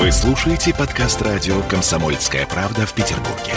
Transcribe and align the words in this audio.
Вы 0.00 0.10
слушаете 0.12 0.72
подкаст 0.72 1.20
радио 1.20 1.60
«Комсомольская 1.64 2.46
правда» 2.46 2.86
в 2.86 2.94
Петербурге. 2.94 3.52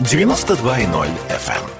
92.0 0.00 1.08
FM. 1.30 1.70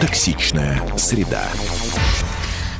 Токсичная 0.00 0.80
среда. 0.96 1.48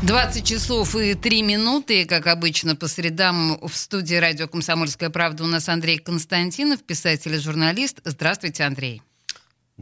20 0.05 0.47
часов 0.47 0.95
и 0.95 1.15
3 1.15 1.43
минуты, 1.43 2.05
как 2.05 2.29
обычно, 2.29 2.77
по 2.77 2.87
средам 2.87 3.59
в 3.61 3.75
студии 3.75 4.15
радио 4.15 4.47
«Комсомольская 4.47 5.11
правда» 5.11 5.43
у 5.43 5.49
нас 5.49 5.69
Андрей 5.69 5.99
Константинов, 5.99 6.85
писатель 6.85 7.35
и 7.35 7.39
журналист. 7.39 7.99
Здравствуйте, 8.05 8.63
Андрей. 8.63 9.03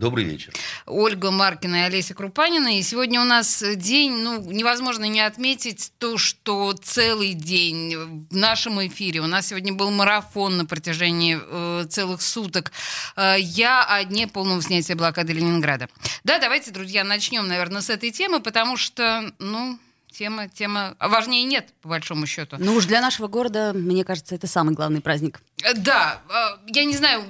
Добрый 0.01 0.25
вечер. 0.25 0.55
Ольга 0.87 1.31
Маркина 1.31 1.77
и 1.77 1.81
Олеся 1.81 2.15
Крупанина. 2.15 2.79
И 2.79 2.83
сегодня 2.83 3.21
у 3.21 3.25
нас 3.25 3.63
день, 3.77 4.13
ну, 4.13 4.41
невозможно 4.51 5.05
не 5.05 5.21
отметить 5.21 5.93
то, 5.99 6.17
что 6.17 6.73
целый 6.73 7.35
день 7.35 7.95
в 8.31 8.35
нашем 8.35 8.81
эфире. 8.87 9.21
У 9.21 9.27
нас 9.27 9.49
сегодня 9.49 9.75
был 9.75 9.91
марафон 9.91 10.57
на 10.57 10.65
протяжении 10.65 11.39
э, 11.39 11.85
целых 11.85 12.23
суток. 12.23 12.73
Э, 13.15 13.35
я 13.39 13.85
о 13.85 14.03
дне 14.05 14.27
полного 14.27 14.63
снятия 14.63 14.97
блокады 14.97 15.35
Ленинграда. 15.35 15.91
Да, 16.25 16.39
давайте, 16.39 16.71
друзья, 16.71 17.05
начнем, 17.05 17.47
наверное, 17.47 17.83
с 17.83 17.91
этой 17.91 18.11
темы, 18.11 18.41
потому 18.41 18.79
что, 18.79 19.31
ну, 19.39 19.79
тема, 20.11 20.49
тема 20.49 20.97
важнее 20.99 21.45
нет, 21.45 21.75
по 21.83 21.91
большому 21.91 22.27
счету. 22.27 22.57
Ну 22.59 22.73
уж 22.73 22.87
для 22.87 23.03
нашего 23.03 23.27
города, 23.29 23.75
мне 23.75 24.05
кажется, 24.05 24.35
это 24.35 24.47
самый 24.47 24.75
главный 24.75 25.03
праздник. 25.03 25.43
Э, 25.63 25.75
Да, 25.75 26.23
э, 26.31 26.71
я 26.73 26.87
не 26.87 26.97
знаю, 26.97 27.23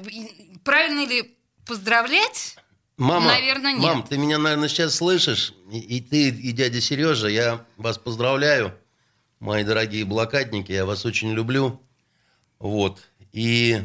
правильно 0.62 1.04
ли 1.04 1.34
поздравлять? 1.66 2.56
Мама, 3.00 3.28
Наверное, 3.28 3.72
нет. 3.72 3.82
Мам, 3.82 4.02
ты 4.02 4.18
меня, 4.18 4.36
наверное, 4.36 4.68
сейчас 4.68 4.96
слышишь. 4.96 5.54
И, 5.72 5.78
и 5.78 6.00
ты, 6.02 6.28
и 6.28 6.52
дядя 6.52 6.82
Сережа, 6.82 7.28
я 7.28 7.64
вас 7.78 7.96
поздравляю, 7.96 8.74
мои 9.38 9.64
дорогие 9.64 10.04
блокадники. 10.04 10.70
Я 10.70 10.84
вас 10.84 11.06
очень 11.06 11.32
люблю. 11.32 11.80
Вот. 12.58 13.00
И 13.32 13.82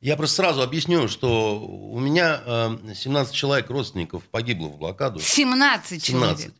я 0.00 0.16
просто 0.16 0.36
сразу 0.36 0.62
объясню, 0.62 1.08
что 1.08 1.58
у 1.60 1.98
меня 1.98 2.40
э, 2.46 2.94
17 2.94 3.34
человек 3.34 3.68
родственников 3.70 4.22
погибло 4.28 4.68
в 4.68 4.78
блокаду. 4.78 5.18
17 5.18 6.00
человек. 6.00 6.38
17. 6.38 6.54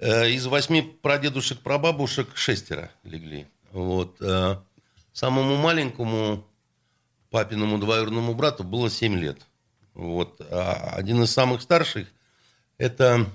Э, 0.00 0.28
Из 0.32 0.44
восьми 0.46 0.82
прадедушек, 0.82 1.60
прабабушек 1.60 2.36
шестеро 2.36 2.90
легли. 3.04 3.46
Вот. 3.70 4.16
э, 4.20 4.56
Самому 5.12 5.54
маленькому 5.56 6.44
папиному 7.30 7.78
двоюродному 7.78 8.34
брату 8.34 8.64
было 8.64 8.90
7 8.90 9.16
лет. 9.20 9.46
Вот. 9.94 10.40
А 10.50 10.92
один 10.96 11.22
из 11.22 11.30
самых 11.30 11.62
старших– 11.62 12.08
это 12.78 13.26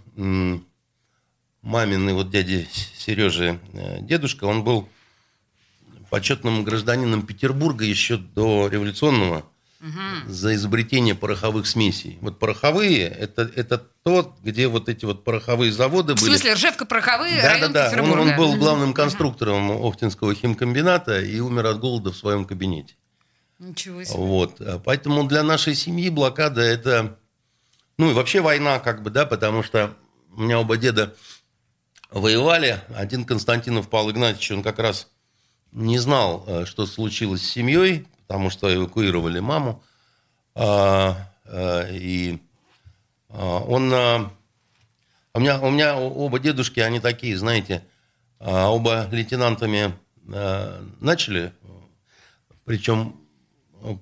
маминый 1.62 2.14
вот 2.14 2.30
дяди 2.30 2.68
Сережи 2.98 3.60
э, 3.74 4.02
дедушка. 4.02 4.46
Он 4.46 4.64
был 4.64 4.88
почетным 6.10 6.64
гражданином 6.64 7.26
Петербурга 7.26 7.86
еще 7.86 8.18
до 8.18 8.68
революционного 8.68 9.46
за 10.28 10.56
изобретение 10.56 11.16
пороховых 11.16 11.66
смесей. 11.66 12.18
Вот 12.20 12.38
пороховые 12.38 13.08
это,– 13.08 13.50
это 13.56 13.78
тот, 14.04 14.34
где 14.44 14.68
вот 14.68 14.90
эти 14.90 15.06
вот 15.06 15.24
пороховые 15.24 15.72
заводы 15.72 16.16
В 16.16 16.20
были. 16.20 16.32
смысле, 16.32 16.54
Ржевка, 16.54 16.86
Пороховые, 16.86 17.42
Да, 17.42 17.50
район 17.54 17.72
да, 17.72 17.90
да. 17.90 18.04
Он, 18.04 18.20
он 18.20 18.36
был 18.36 18.58
главным 18.58 18.94
конструктором 18.94 19.72
Охтинского 19.72 20.36
химкомбината 20.36 21.22
и 21.22 21.40
умер 21.40 21.68
от 21.68 21.80
голода 21.80 22.12
в 22.12 22.18
своем 22.18 22.44
кабинете. 22.44 22.96
Ничего 23.60 24.04
себе. 24.04 24.18
Вот. 24.18 24.62
А 24.62 24.80
Поэтому 24.80 25.28
для 25.28 25.44
нашей 25.44 25.76
семьи 25.76 26.10
блокада 26.10 26.62
это, 26.62 27.18
ну 27.98 28.10
и 28.10 28.14
вообще 28.14 28.42
война, 28.42 28.80
как 28.80 29.04
бы, 29.04 29.10
да, 29.10 29.26
потому 29.26 29.64
что 29.64 29.94
у 30.32 30.42
меня 30.42 30.60
оба 30.60 30.78
деда 30.78 31.14
воевали. 32.10 32.82
Один 32.96 33.26
Константинов 33.26 33.90
Павел 33.90 34.12
Игнатьевич, 34.12 34.52
он 34.52 34.64
как 34.64 34.80
раз 34.80 35.10
не 35.72 36.00
знал, 36.00 36.44
э, 36.48 36.66
что 36.66 36.86
случилось 36.86 37.42
с 37.42 37.52
семьей, 37.52 38.08
потому 38.28 38.50
что 38.50 38.74
эвакуировали 38.74 39.40
маму. 39.40 39.84
А, 40.56 41.30
э, 41.46 41.96
И 41.96 42.42
а, 43.30 43.60
он... 43.60 43.92
а, 43.94 44.32
У 45.34 45.40
меня, 45.40 45.60
у 45.62 45.70
меня 45.70 45.98
оба 45.98 46.40
дедушки, 46.40 46.80
они 46.80 47.00
такие, 47.00 47.38
знаете, 47.38 47.84
оба 48.40 49.08
лейтенантами 49.12 49.94
начали, 51.02 51.54
причем 52.66 53.19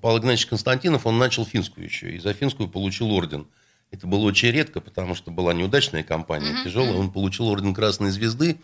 Павел 0.00 0.18
Игнатьевич 0.18 0.46
Константинов, 0.46 1.06
он 1.06 1.18
начал 1.18 1.44
финскую 1.44 1.84
еще, 1.84 2.14
и 2.14 2.18
за 2.18 2.32
финскую 2.32 2.68
получил 2.68 3.10
орден. 3.12 3.46
Это 3.90 4.06
было 4.06 4.26
очень 4.26 4.50
редко, 4.50 4.80
потому 4.80 5.14
что 5.14 5.30
была 5.30 5.54
неудачная 5.54 6.02
кампания, 6.02 6.62
тяжелая. 6.62 6.94
Он 6.94 7.10
получил 7.10 7.48
орден 7.48 7.74
Красной 7.74 8.10
Звезды 8.10 8.60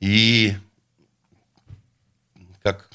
и 0.00 0.54
как 2.62 2.90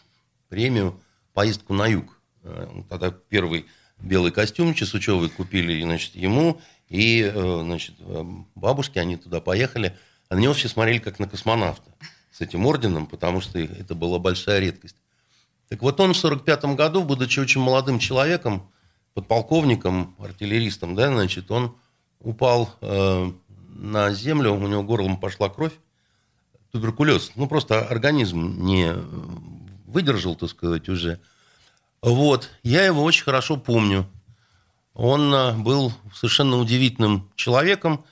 премию 0.50 1.00
поездку 1.34 1.74
на 1.74 1.88
юг. 1.88 2.19
Э, 2.44 2.68
Тогда 2.90 3.12
первый 3.12 3.66
белый 4.00 4.31
костюм 4.31 4.74
Чесучевой 4.74 5.30
купили 5.30 5.81
значит, 5.81 6.16
ему, 6.16 6.62
и 6.90 7.22
э, 7.24 7.59
значит, 7.63 7.96
э, 8.00 8.24
бабушки, 8.56 9.00
они 9.00 9.18
туда 9.18 9.41
поехали. 9.41 9.97
А 10.30 10.36
на 10.36 10.40
него 10.40 10.53
все 10.53 10.68
смотрели 10.68 11.00
как 11.00 11.19
на 11.19 11.28
космонавта 11.28 11.90
с 12.31 12.41
этим 12.41 12.66
орденом, 12.66 13.07
потому 13.07 13.41
что 13.41 13.57
это 13.59 13.96
была 13.96 14.19
большая 14.19 14.59
редкость. 14.59 14.96
Так 15.69 15.81
вот 15.81 16.00
он 16.00 16.13
в 16.13 16.17
45 16.17 16.75
году, 16.75 17.03
будучи 17.03 17.39
очень 17.39 17.61
молодым 17.61 18.00
человеком, 18.00 18.69
подполковником, 19.13 20.16
артиллеристом, 20.19 20.95
да, 20.95 21.07
значит, 21.07 21.51
он 21.51 21.75
упал 22.19 22.69
э, 22.81 23.31
на 23.75 24.11
землю, 24.13 24.53
у 24.53 24.67
него 24.67 24.83
горлом 24.83 25.17
пошла 25.17 25.50
кровь, 25.50 25.73
туберкулез. 26.72 27.31
Ну, 27.35 27.47
просто 27.47 27.81
организм 27.81 28.63
не 28.63 28.94
выдержал, 29.88 30.35
так 30.35 30.50
сказать, 30.50 30.89
уже. 30.89 31.19
Вот. 32.01 32.50
Я 32.63 32.85
его 32.85 33.03
очень 33.03 33.23
хорошо 33.23 33.57
помню. 33.57 34.07
Он 34.94 35.33
э, 35.33 35.53
был 35.53 35.94
совершенно 36.13 36.57
удивительным 36.57 37.29
человеком, 37.35 38.06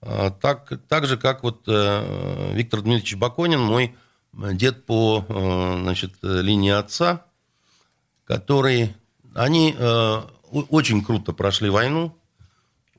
э, 0.00 0.30
так, 0.40 0.72
так 0.88 1.06
же, 1.06 1.16
как 1.16 1.42
вот 1.42 1.62
э, 1.66 2.52
Виктор 2.54 2.82
Дмитриевич 2.82 3.16
Баконин, 3.16 3.60
мой 3.60 3.94
дед 4.32 4.86
по 4.86 5.24
э, 5.28 5.80
значит, 5.82 6.12
линии 6.22 6.70
отца, 6.70 7.26
который... 8.24 8.94
Они 9.32 9.76
э, 9.78 10.22
очень 10.50 11.04
круто 11.04 11.32
прошли 11.32 11.70
войну 11.70 12.16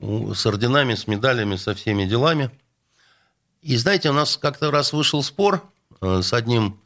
с 0.00 0.46
орденами, 0.46 0.94
с 0.94 1.06
медалями, 1.06 1.56
со 1.56 1.74
всеми 1.74 2.06
делами. 2.06 2.50
И 3.60 3.76
знаете, 3.76 4.08
у 4.08 4.14
нас 4.14 4.38
как-то 4.38 4.70
раз 4.70 4.94
вышел 4.94 5.22
спор 5.22 5.62
э, 6.00 6.22
с 6.22 6.32
одним 6.32 6.80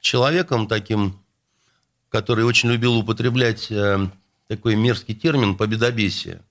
человеком 0.00 0.66
таким, 0.66 1.22
который 2.08 2.44
очень 2.44 2.70
любил 2.70 2.96
употреблять 2.96 3.72
такой 4.48 4.74
мерзкий 4.74 5.14
термин 5.14 5.56
«победобесие». 5.56 6.42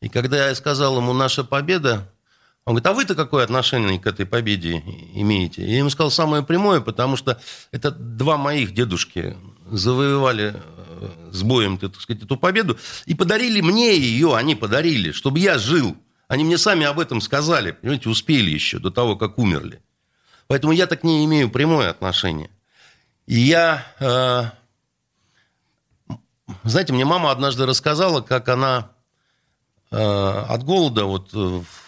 И 0.00 0.08
когда 0.08 0.48
я 0.48 0.54
сказал 0.54 0.96
ему 0.96 1.12
«наша 1.12 1.44
победа», 1.44 2.10
он 2.66 2.74
говорит, 2.74 2.86
а 2.86 2.92
вы-то 2.94 3.14
какое 3.14 3.44
отношение 3.44 3.98
к 3.98 4.06
этой 4.06 4.24
победе 4.24 4.82
имеете? 5.14 5.66
Я 5.66 5.78
ему 5.78 5.90
сказал 5.90 6.10
самое 6.10 6.42
прямое, 6.42 6.80
потому 6.80 7.16
что 7.16 7.38
это 7.72 7.90
два 7.90 8.38
моих 8.38 8.72
дедушки 8.72 9.36
завоевали 9.70 10.54
э, 10.56 11.08
с 11.30 11.42
боем, 11.42 11.76
так 11.76 12.00
сказать, 12.00 12.22
эту 12.22 12.38
победу 12.38 12.78
и 13.04 13.14
подарили 13.14 13.60
мне 13.60 13.98
ее, 13.98 14.34
они 14.34 14.54
подарили, 14.54 15.12
чтобы 15.12 15.40
я 15.40 15.58
жил. 15.58 15.94
Они 16.26 16.42
мне 16.42 16.56
сами 16.56 16.86
об 16.86 16.98
этом 16.98 17.20
сказали, 17.20 17.72
понимаете, 17.72 18.08
успели 18.08 18.50
еще 18.50 18.78
до 18.78 18.90
того, 18.90 19.14
как 19.16 19.38
умерли. 19.38 19.82
Поэтому 20.46 20.72
я 20.72 20.86
так 20.86 21.04
не 21.04 21.22
имею 21.26 21.50
прямое 21.50 21.90
отношение. 21.90 22.48
И 23.26 23.38
я, 23.38 23.84
э, 24.00 24.44
знаете, 26.64 26.94
мне 26.94 27.04
мама 27.04 27.30
однажды 27.30 27.66
рассказала, 27.66 28.22
как 28.22 28.48
она 28.48 28.90
э, 29.90 29.96
от 29.96 30.64
голода, 30.64 31.04
вот 31.04 31.28
э, 31.34 31.36
в- 31.36 31.83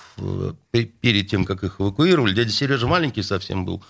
перед 0.71 1.29
тем, 1.29 1.45
как 1.45 1.65
их 1.65 1.81
эвакуировали, 1.81 2.35
дядя 2.35 2.51
Сережа 2.51 2.87
маленький 2.87 3.23
совсем 3.23 3.65
был, 3.65 3.85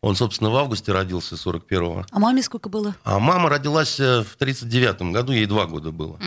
он, 0.00 0.16
собственно, 0.16 0.50
в 0.50 0.56
августе 0.56 0.92
родился, 0.92 1.36
41-го. 1.36 2.04
А 2.10 2.18
маме 2.18 2.42
сколько 2.42 2.68
было? 2.68 2.96
А 3.04 3.18
мама 3.20 3.48
родилась 3.48 4.00
э, 4.00 4.22
в 4.22 4.36
39-м 4.36 5.12
году, 5.12 5.32
ей 5.32 5.46
два 5.46 5.66
года 5.66 5.92
было. 5.92 6.18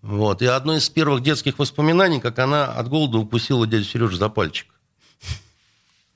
Вот. 0.00 0.40
И 0.40 0.46
одно 0.46 0.76
из 0.76 0.88
первых 0.88 1.22
детских 1.22 1.58
воспоминаний, 1.58 2.20
как 2.20 2.38
она 2.38 2.66
от 2.66 2.88
голода 2.88 3.18
укусила 3.18 3.66
дядю 3.66 3.84
Сережу 3.84 4.16
за 4.16 4.28
пальчик. 4.28 4.68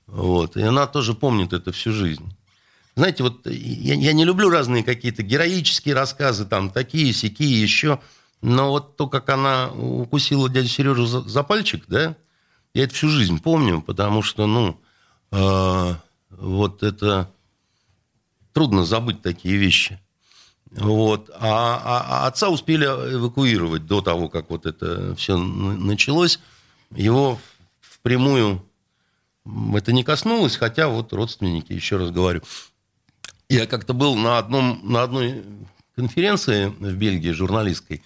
Вот. 0.07 0.57
И 0.57 0.63
она 0.63 0.87
тоже 0.87 1.15
помнит 1.15 1.53
это 1.53 1.73
всю 1.73 1.93
жизнь. 1.93 2.35
Знаете, 2.97 3.23
вот 3.23 3.47
я, 3.47 3.95
я 3.95 4.13
не 4.13 4.25
люблю 4.25 4.51
разные 4.51 4.83
какие-то 4.83 5.23
героические 5.23 5.95
рассказы, 5.95 6.45
там, 6.45 6.71
такие, 6.71 7.13
сякие, 7.13 7.61
еще. 7.61 8.01
Но 8.43 8.71
вот 8.71 8.97
то, 8.97 9.07
как 9.07 9.29
она 9.29 9.71
укусила 9.71 10.49
дядю 10.49 10.69
Сережу 10.69 11.07
за, 11.07 11.21
за 11.23 11.43
пальчик, 11.43 11.85
да, 11.89 12.17
я 12.75 12.85
это 12.85 12.95
всю 12.95 13.09
жизнь 13.09 13.41
помню, 13.41 13.81
потому 13.81 14.23
что, 14.23 14.47
ну, 14.47 14.81
э, 15.33 15.95
вот 16.31 16.83
это 16.83 17.31
трудно 18.53 18.85
забыть 18.85 19.23
такие 19.23 19.57
вещи. 19.57 20.01
Вот. 20.71 21.31
А, 21.35 21.81
а- 21.85 22.25
а 22.25 22.27
отца 22.27 22.49
успели 22.49 22.85
эвакуировать 22.85 23.87
до 23.87 24.01
того, 24.01 24.29
как 24.29 24.51
вот 24.51 24.67
это 24.67 25.15
все 25.17 25.37
началось. 25.37 26.39
Его 26.95 27.39
впрямую 27.81 28.65
это 29.75 29.93
не 29.93 30.05
коснулось, 30.05 30.57
хотя 30.57 30.89
вот 30.89 31.13
родственники, 31.13 31.73
еще 31.73 31.97
раз 31.97 32.11
говорю. 32.11 32.43
Я 33.49 33.67
как-то 33.67 33.95
был 33.95 34.15
на, 34.15 34.39
одном, 34.39 34.81
на 34.85 35.03
одной 35.03 35.43
конференции 35.97 36.67
в 36.67 36.95
Бельгии 36.95 37.33
журналистской, 37.33 38.03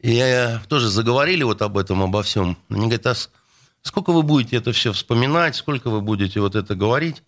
и 0.00 0.12
я, 0.12 0.62
тоже 0.68 0.88
заговорили 0.88 1.42
вот 1.42 1.62
об 1.62 1.76
этом, 1.76 2.02
обо 2.02 2.22
всем. 2.22 2.56
Они 2.68 2.86
говорят, 2.86 3.06
а 3.06 3.14
сколько 3.82 4.12
вы 4.12 4.22
будете 4.22 4.56
это 4.56 4.72
все 4.72 4.92
вспоминать, 4.92 5.56
сколько 5.56 5.90
вы 5.90 6.00
будете 6.00 6.40
вот 6.40 6.54
это 6.54 6.74
говорить? 6.74 7.22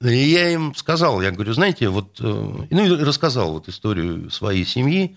И 0.00 0.16
я 0.16 0.50
им 0.50 0.74
сказал, 0.74 1.20
я 1.22 1.30
говорю, 1.30 1.52
знаете, 1.52 1.88
вот, 1.88 2.18
э, 2.20 2.24
ну 2.24 2.84
и 2.84 2.90
рассказал 3.02 3.52
вот 3.52 3.68
историю 3.68 4.30
своей 4.30 4.64
семьи, 4.64 5.16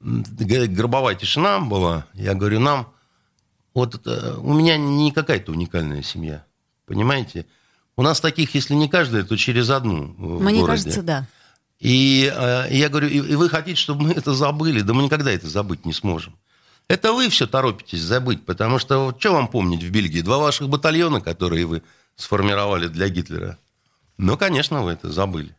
гробовая 0.00 1.14
тишина 1.14 1.60
была, 1.60 2.06
я 2.14 2.34
говорю, 2.34 2.60
нам, 2.60 2.92
вот 3.74 3.94
это, 3.94 4.38
у 4.38 4.52
меня 4.52 4.76
не 4.76 5.12
какая-то 5.12 5.52
уникальная 5.52 6.02
семья, 6.02 6.44
понимаете? 6.86 7.46
У 7.96 8.02
нас 8.02 8.20
таких, 8.20 8.54
если 8.54 8.74
не 8.74 8.88
каждая, 8.88 9.24
то 9.24 9.36
через 9.36 9.70
одну 9.70 10.14
Мне 10.18 10.64
кажется, 10.64 11.02
да. 11.02 11.26
И 11.80 12.32
э, 12.32 12.66
я 12.70 12.88
говорю, 12.88 13.08
и, 13.08 13.18
и 13.18 13.34
вы 13.36 13.48
хотите, 13.48 13.80
чтобы 13.80 14.04
мы 14.04 14.12
это 14.12 14.34
забыли? 14.34 14.80
Да 14.80 14.94
мы 14.94 15.04
никогда 15.04 15.30
это 15.30 15.48
забыть 15.48 15.84
не 15.84 15.92
сможем. 15.92 16.36
Это 16.88 17.12
вы 17.12 17.28
все 17.28 17.46
торопитесь 17.46 18.00
забыть, 18.00 18.46
потому 18.46 18.78
что 18.78 19.04
вот, 19.04 19.20
что 19.20 19.32
вам 19.32 19.48
помнить 19.48 19.82
в 19.82 19.90
Бельгии? 19.90 20.22
Два 20.22 20.38
ваших 20.38 20.68
батальона, 20.68 21.20
которые 21.20 21.66
вы 21.66 21.82
сформировали 22.16 22.88
для 22.88 23.08
Гитлера. 23.10 23.58
Ну, 24.16 24.36
конечно, 24.38 24.82
вы 24.82 24.92
это 24.92 25.12
забыли. 25.12 25.54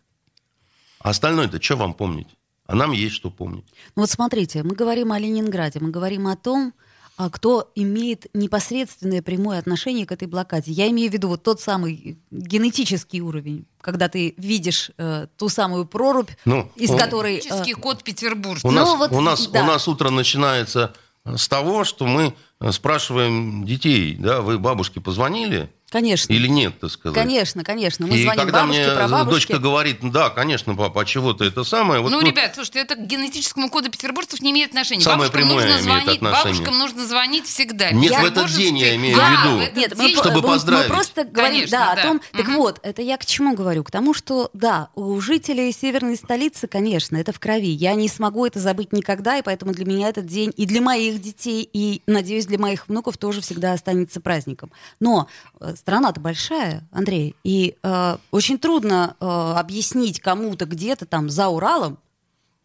А 0.99 1.11
остальное-то 1.11 1.61
что 1.61 1.77
вам 1.77 1.93
помнить? 1.93 2.27
А 2.65 2.75
нам 2.75 2.91
есть 2.91 3.15
что 3.15 3.29
помнить. 3.29 3.65
Ну 3.95 4.03
вот 4.03 4.09
смотрите, 4.09 4.63
мы 4.63 4.75
говорим 4.75 5.11
о 5.11 5.19
Ленинграде, 5.19 5.79
мы 5.79 5.89
говорим 5.89 6.27
о 6.27 6.35
том, 6.35 6.73
а 7.15 7.29
кто 7.29 7.71
имеет 7.75 8.27
непосредственное 8.33 9.21
прямое 9.21 9.59
отношение 9.59 10.05
к 10.05 10.11
этой 10.11 10.27
блокаде. 10.27 10.71
Я 10.71 10.89
имею 10.89 11.09
в 11.09 11.13
виду 11.13 11.27
вот 11.27 11.43
тот 11.43 11.59
самый 11.59 12.17
генетический 12.31 13.19
уровень, 13.19 13.65
когда 13.81 14.07
ты 14.07 14.33
видишь 14.37 14.91
э, 14.97 15.27
ту 15.37 15.49
самую 15.49 15.85
прорубь, 15.85 16.29
ну, 16.45 16.71
из 16.75 16.91
он, 16.91 16.97
которой... 16.97 17.35
Э, 17.35 17.39
генетический 17.39 17.73
э, 17.73 17.75
код 17.75 18.03
Петербурга. 18.03 18.61
У, 18.63 18.71
ну, 18.71 18.79
нас, 18.79 18.97
вот, 18.97 19.11
у, 19.11 19.21
нас, 19.21 19.47
да. 19.47 19.63
у 19.63 19.65
нас 19.65 19.87
утро 19.87 20.11
начинается 20.11 20.95
с 21.37 21.47
того, 21.47 21.83
что 21.83 22.05
мы 22.05 22.33
спрашиваем 22.71 23.65
детей, 23.65 24.15
да, 24.15 24.41
вы 24.41 24.59
бабушке 24.59 25.01
позвонили? 25.01 25.69
Конечно. 25.89 26.31
Или 26.31 26.47
нет, 26.47 26.79
так 26.79 26.91
сказать. 26.91 27.15
Конечно, 27.15 27.63
конечно. 27.63 28.05
Мы 28.05 28.17
и 28.17 28.23
звоним 28.23 28.43
когда 28.43 28.61
бабушке, 28.61 28.83
мне 28.83 28.95
прабабушке. 28.95 29.31
дочка 29.31 29.59
говорит, 29.59 29.97
да, 30.01 30.29
конечно, 30.29 30.75
папа, 30.75 31.01
а 31.01 31.05
чего 31.05 31.33
ты 31.33 31.45
это 31.45 31.63
самое? 31.63 32.01
Вот, 32.01 32.11
ну, 32.11 32.21
ну, 32.21 32.27
ребят, 32.27 32.53
слушайте, 32.53 32.79
это 32.79 32.95
к 32.95 33.07
генетическому 33.07 33.69
коду 33.69 33.89
петербуржцев 33.89 34.41
не 34.41 34.51
имеет 34.51 34.69
отношения. 34.69 35.01
Самое 35.01 35.31
бабушкам 35.31 35.41
прямое 35.41 35.65
нужно 35.65 35.73
имеет 35.73 36.03
звонить, 36.03 36.21
отношение. 36.21 36.53
Бабушкам 36.53 36.77
нужно 36.77 37.05
звонить 37.07 37.45
всегда. 37.47 37.91
Нет, 37.91 38.11
я 38.11 38.21
в 38.21 38.25
этот 38.25 38.51
день 38.51 38.77
я 38.77 38.95
имею 38.95 39.17
да, 39.17 39.29
в 39.29 39.31
виду, 39.31 39.79
нет, 39.79 39.97
мы, 39.97 40.09
чтобы 40.13 40.41
мы, 40.41 40.47
поздравить. 40.47 40.89
Мы 40.89 40.95
просто 40.95 41.23
говорим 41.23 41.53
конечно, 41.53 41.77
да, 41.79 41.95
да. 41.95 42.01
о 42.01 42.05
том, 42.05 42.17
угу. 42.17 42.23
так 42.37 42.47
вот, 42.49 42.79
это 42.83 43.01
я 43.01 43.17
к 43.17 43.25
чему 43.25 43.55
говорю? 43.55 43.83
К 43.83 43.91
тому, 43.91 44.13
что, 44.13 44.51
да, 44.53 44.89
у 44.93 45.19
жителей 45.19 45.71
северной 45.71 46.17
столицы, 46.17 46.67
конечно, 46.67 47.17
это 47.17 47.33
в 47.33 47.39
крови. 47.39 47.71
Я 47.71 47.95
не 47.95 48.07
смогу 48.07 48.45
это 48.45 48.59
забыть 48.59 48.93
никогда, 48.93 49.37
и 49.37 49.41
поэтому 49.41 49.73
для 49.73 49.85
меня 49.85 50.09
этот 50.09 50.27
день 50.27 50.53
и 50.55 50.65
для 50.65 50.81
моих 50.81 51.19
детей, 51.19 51.67
и, 51.71 52.03
надеюсь, 52.05 52.45
для 52.45 52.59
моих 52.59 52.87
внуков 52.87 53.17
тоже 53.17 53.41
всегда 53.41 53.73
останется 53.73 54.21
праздником. 54.21 54.71
Но 54.99 55.27
э, 55.59 55.73
страна-то 55.79 56.19
большая, 56.19 56.87
Андрей, 56.91 57.35
и 57.43 57.75
э, 57.81 58.17
очень 58.31 58.59
трудно 58.59 59.15
э, 59.19 59.25
объяснить 59.25 60.19
кому-то 60.19 60.65
где-то 60.65 61.05
там 61.05 61.29
за 61.29 61.47
Уралом. 61.47 61.97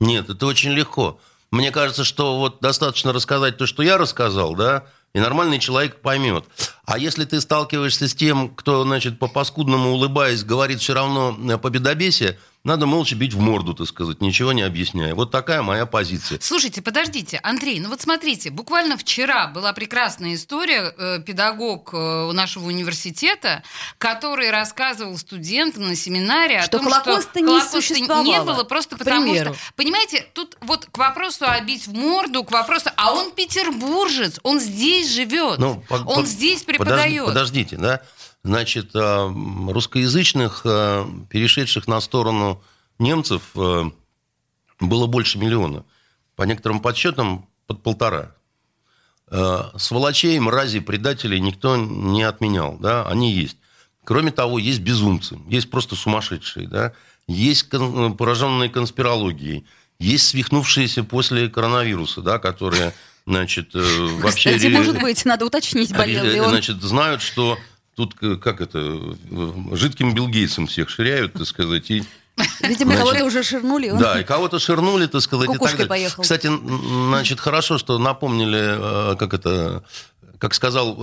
Нет, 0.00 0.28
это 0.28 0.46
очень 0.46 0.72
легко. 0.72 1.18
Мне 1.50 1.70
кажется, 1.70 2.04
что 2.04 2.38
вот 2.38 2.60
достаточно 2.60 3.12
рассказать 3.12 3.56
то, 3.56 3.66
что 3.66 3.82
я 3.82 3.96
рассказал, 3.96 4.54
да, 4.54 4.84
и 5.14 5.20
нормальный 5.20 5.60
человек 5.60 6.00
поймет. 6.00 6.44
А 6.84 6.98
если 6.98 7.24
ты 7.24 7.40
сталкиваешься 7.40 8.08
с 8.08 8.14
тем, 8.14 8.52
кто, 8.52 8.82
значит, 8.82 9.20
по-паскудному 9.20 9.92
улыбаясь, 9.92 10.42
говорит 10.42 10.80
все 10.80 10.94
равно 10.94 11.36
э, 11.48 11.56
победобесие, 11.56 12.38
надо 12.64 12.86
молча 12.86 13.14
бить 13.14 13.34
в 13.34 13.40
морду, 13.40 13.74
так 13.74 13.86
сказать, 13.86 14.22
ничего 14.22 14.52
не 14.52 14.62
объясняя. 14.62 15.14
Вот 15.14 15.30
такая 15.30 15.60
моя 15.62 15.84
позиция. 15.84 16.38
Слушайте, 16.40 16.80
подождите, 16.80 17.38
Андрей, 17.42 17.78
ну 17.78 17.90
вот 17.90 18.00
смотрите, 18.00 18.50
буквально 18.50 18.96
вчера 18.96 19.48
была 19.48 19.74
прекрасная 19.74 20.34
история, 20.34 20.94
э, 20.96 21.20
педагог 21.20 21.90
э, 21.92 22.32
нашего 22.32 22.66
университета, 22.66 23.62
который 23.98 24.50
рассказывал 24.50 25.16
студентам 25.18 25.88
на 25.88 25.94
семинаре 25.94 26.62
что 26.62 26.78
о 26.78 26.80
том, 26.80 26.90
Холокоста 26.90 27.30
что 27.30 27.40
не 27.40 28.06
Холокоста 28.06 28.22
не 28.22 28.40
было, 28.42 28.64
просто 28.64 28.96
потому 28.96 29.24
примеру. 29.26 29.54
что, 29.54 29.62
понимаете, 29.76 30.26
тут 30.32 30.56
вот 30.62 30.86
к 30.90 30.96
вопросу 30.96 31.44
о 31.46 31.60
бить 31.60 31.86
в 31.86 31.92
морду, 31.94 32.44
к 32.44 32.50
вопросу, 32.50 32.90
а 32.96 33.12
он 33.12 33.30
петербуржец, 33.32 34.40
он 34.42 34.58
здесь 34.58 35.10
живет, 35.12 35.58
Ну, 35.58 35.82
по- 35.88 35.96
он 35.96 36.22
по- 36.22 36.26
здесь 36.26 36.62
подожди- 36.62 36.78
преподает. 36.84 37.26
Подождите, 37.26 37.76
да? 37.76 38.00
Значит, 38.44 38.90
э, 38.94 39.34
русскоязычных, 39.70 40.60
э, 40.64 41.06
перешедших 41.30 41.88
на 41.88 41.98
сторону 42.02 42.62
немцев, 42.98 43.42
э, 43.54 43.84
было 44.80 45.06
больше 45.06 45.38
миллиона. 45.38 45.84
По 46.36 46.42
некоторым 46.42 46.80
подсчетам, 46.80 47.48
под 47.66 47.82
полтора. 47.82 48.34
Сволочей, 49.78 50.38
мразей, 50.38 50.82
предателей 50.82 51.40
никто 51.40 51.76
не 51.76 52.22
отменял. 52.22 52.76
Да? 52.78 53.08
Они 53.08 53.32
есть. 53.32 53.56
Кроме 54.04 54.30
того, 54.30 54.58
есть 54.58 54.80
безумцы, 54.80 55.38
есть 55.48 55.70
просто 55.70 55.96
сумасшедшие, 55.96 56.68
да? 56.68 56.92
есть 57.26 57.70
кон- 57.70 58.14
пораженные 58.16 58.68
конспирологией, 58.68 59.64
есть 59.98 60.28
свихнувшиеся 60.28 61.04
после 61.04 61.48
коронавируса, 61.48 62.20
да, 62.20 62.38
которые, 62.38 62.92
значит, 63.26 63.70
вообще... 63.72 64.54
Кстати, 64.54 64.70
может 64.70 65.00
быть, 65.00 65.24
надо 65.24 65.46
уточнить, 65.46 65.96
болел 65.96 66.24
ли 66.24 66.40
он. 66.40 66.50
Значит, 66.50 66.82
знают, 66.82 67.22
что 67.22 67.58
тут, 67.94 68.14
э, 68.22 68.36
как 68.36 68.60
это, 68.60 68.78
э, 68.78 69.52
жидким 69.72 70.14
Билл 70.14 70.28
Гейтсом 70.28 70.66
всех 70.66 70.88
ширяют, 70.88 71.32
так 71.34 71.46
сказать, 71.46 71.90
и 71.90 72.02
Видимо, 72.62 72.96
кого-то 72.96 73.24
уже 73.24 73.42
ширнули. 73.44 73.90
он- 73.90 73.98
да, 73.98 74.20
и 74.20 74.24
кого-то 74.24 74.58
ширнули, 74.58 75.06
так 75.06 75.20
сказать, 75.22 75.44
и 75.44 75.52
так 75.52 75.58
Кукушкой 75.58 75.78
далее. 75.86 75.88
поехал. 75.88 76.22
Кстати, 76.22 76.50
значит, 77.08 77.38
хорошо, 77.38 77.78
что 77.78 77.98
напомнили, 77.98 79.12
э, 79.12 79.16
как 79.16 79.34
это, 79.34 79.84
как 80.38 80.52
сказал 80.54 80.96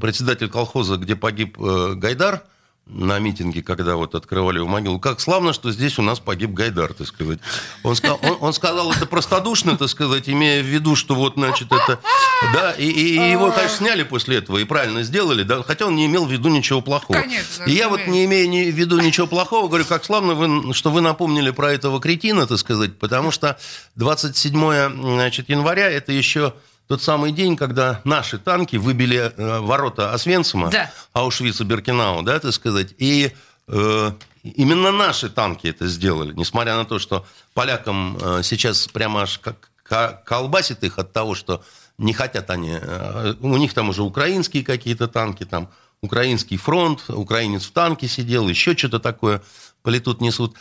председатель 0.00 0.48
колхоза, 0.48 0.96
где 0.96 1.16
погиб 1.16 1.56
Гайдар 1.58 2.42
на 2.88 3.18
митинге, 3.18 3.62
когда 3.62 3.96
вот 3.96 4.14
открывали 4.14 4.56
его 4.58 4.66
могилу. 4.66 4.98
Как 4.98 5.20
славно, 5.20 5.52
что 5.52 5.70
здесь 5.70 5.98
у 5.98 6.02
нас 6.02 6.20
погиб 6.20 6.50
Гайдар, 6.52 6.94
так 6.94 7.06
сказать. 7.06 7.38
Он, 7.82 7.92
ска- 7.92 8.18
он, 8.22 8.38
он 8.40 8.52
сказал 8.52 8.90
это 8.92 9.04
простодушно, 9.06 9.76
так 9.76 9.88
сказать, 9.88 10.28
имея 10.28 10.62
в 10.62 10.66
виду, 10.66 10.96
что 10.96 11.14
вот, 11.14 11.34
значит, 11.34 11.68
это... 11.70 11.98
Да, 12.54 12.72
и, 12.72 12.88
и- 12.88 13.30
его, 13.30 13.50
конечно, 13.52 13.76
сняли 13.78 14.04
после 14.04 14.38
этого, 14.38 14.58
и 14.58 14.64
правильно 14.64 15.02
сделали, 15.02 15.42
да, 15.42 15.62
хотя 15.62 15.86
он 15.86 15.96
не 15.96 16.06
имел 16.06 16.24
в 16.24 16.32
виду 16.32 16.48
ничего 16.48 16.80
плохого. 16.80 17.20
Конечно, 17.20 17.64
И 17.64 17.72
я 17.72 17.88
вот 17.88 18.06
не 18.06 18.24
имея 18.24 18.46
ни- 18.46 18.70
в 18.70 18.74
виду 18.74 18.98
ничего 19.00 19.26
плохого, 19.26 19.68
говорю, 19.68 19.84
как 19.84 20.04
славно, 20.04 20.34
вы, 20.34 20.72
что 20.72 20.90
вы 20.90 21.00
напомнили 21.00 21.50
про 21.50 21.72
этого 21.72 22.00
кретина, 22.00 22.46
так 22.46 22.58
сказать, 22.58 22.98
потому 22.98 23.30
что 23.30 23.58
27 23.96 25.02
значит, 25.14 25.48
января 25.48 25.90
это 25.90 26.12
еще 26.12 26.54
тот 26.88 27.02
самый 27.02 27.32
день, 27.32 27.56
когда 27.56 28.00
наши 28.04 28.38
танки 28.38 28.76
выбили 28.76 29.32
э, 29.36 29.58
ворота 29.60 30.12
Освенцима, 30.14 30.70
Да. 30.70 30.90
Аушвица, 31.12 31.64
Беркинау, 31.64 32.22
да, 32.22 32.38
так 32.40 32.52
сказать, 32.54 32.94
и 32.98 33.32
э, 33.68 34.12
именно 34.42 34.90
наши 34.90 35.28
танки 35.28 35.66
это 35.66 35.86
сделали, 35.86 36.32
несмотря 36.32 36.76
на 36.76 36.84
то, 36.86 36.98
что 36.98 37.26
полякам 37.54 38.16
э, 38.20 38.42
сейчас 38.42 38.88
прямо 38.88 39.22
аж 39.22 39.38
как 39.38 39.70
ка- 39.82 40.22
колбасит 40.24 40.82
их 40.82 40.98
от 40.98 41.12
того, 41.12 41.34
что 41.34 41.62
не 41.98 42.14
хотят 42.14 42.48
они. 42.50 42.70
э, 42.80 43.34
У 43.40 43.56
них 43.58 43.74
там 43.74 43.90
уже 43.90 44.02
украинские 44.02 44.64
какие-то 44.64 45.08
танки, 45.08 45.44
там 45.44 45.68
украинский 46.00 46.56
фронт, 46.56 47.04
украинец 47.08 47.64
в 47.66 47.72
танке 47.72 48.08
сидел, 48.08 48.48
еще 48.48 48.74
что-то 48.76 48.98
такое 48.98 49.42
политут 49.82 50.20
несут. 50.22 50.56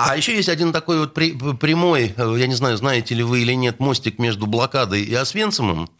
А 0.00 0.16
еще 0.16 0.36
есть 0.36 0.48
один 0.48 0.72
такой 0.72 1.00
вот 1.00 1.12
при- 1.12 1.32
прямой, 1.32 2.14
э, 2.16 2.36
я 2.38 2.46
не 2.46 2.54
знаю, 2.54 2.76
знаете 2.76 3.16
ли 3.16 3.24
вы 3.24 3.40
или 3.42 3.52
нет, 3.54 3.80
мостик 3.80 4.20
между 4.20 4.46
блокадой 4.46 5.02
и 5.02 5.12
Освенцимом. 5.12 5.90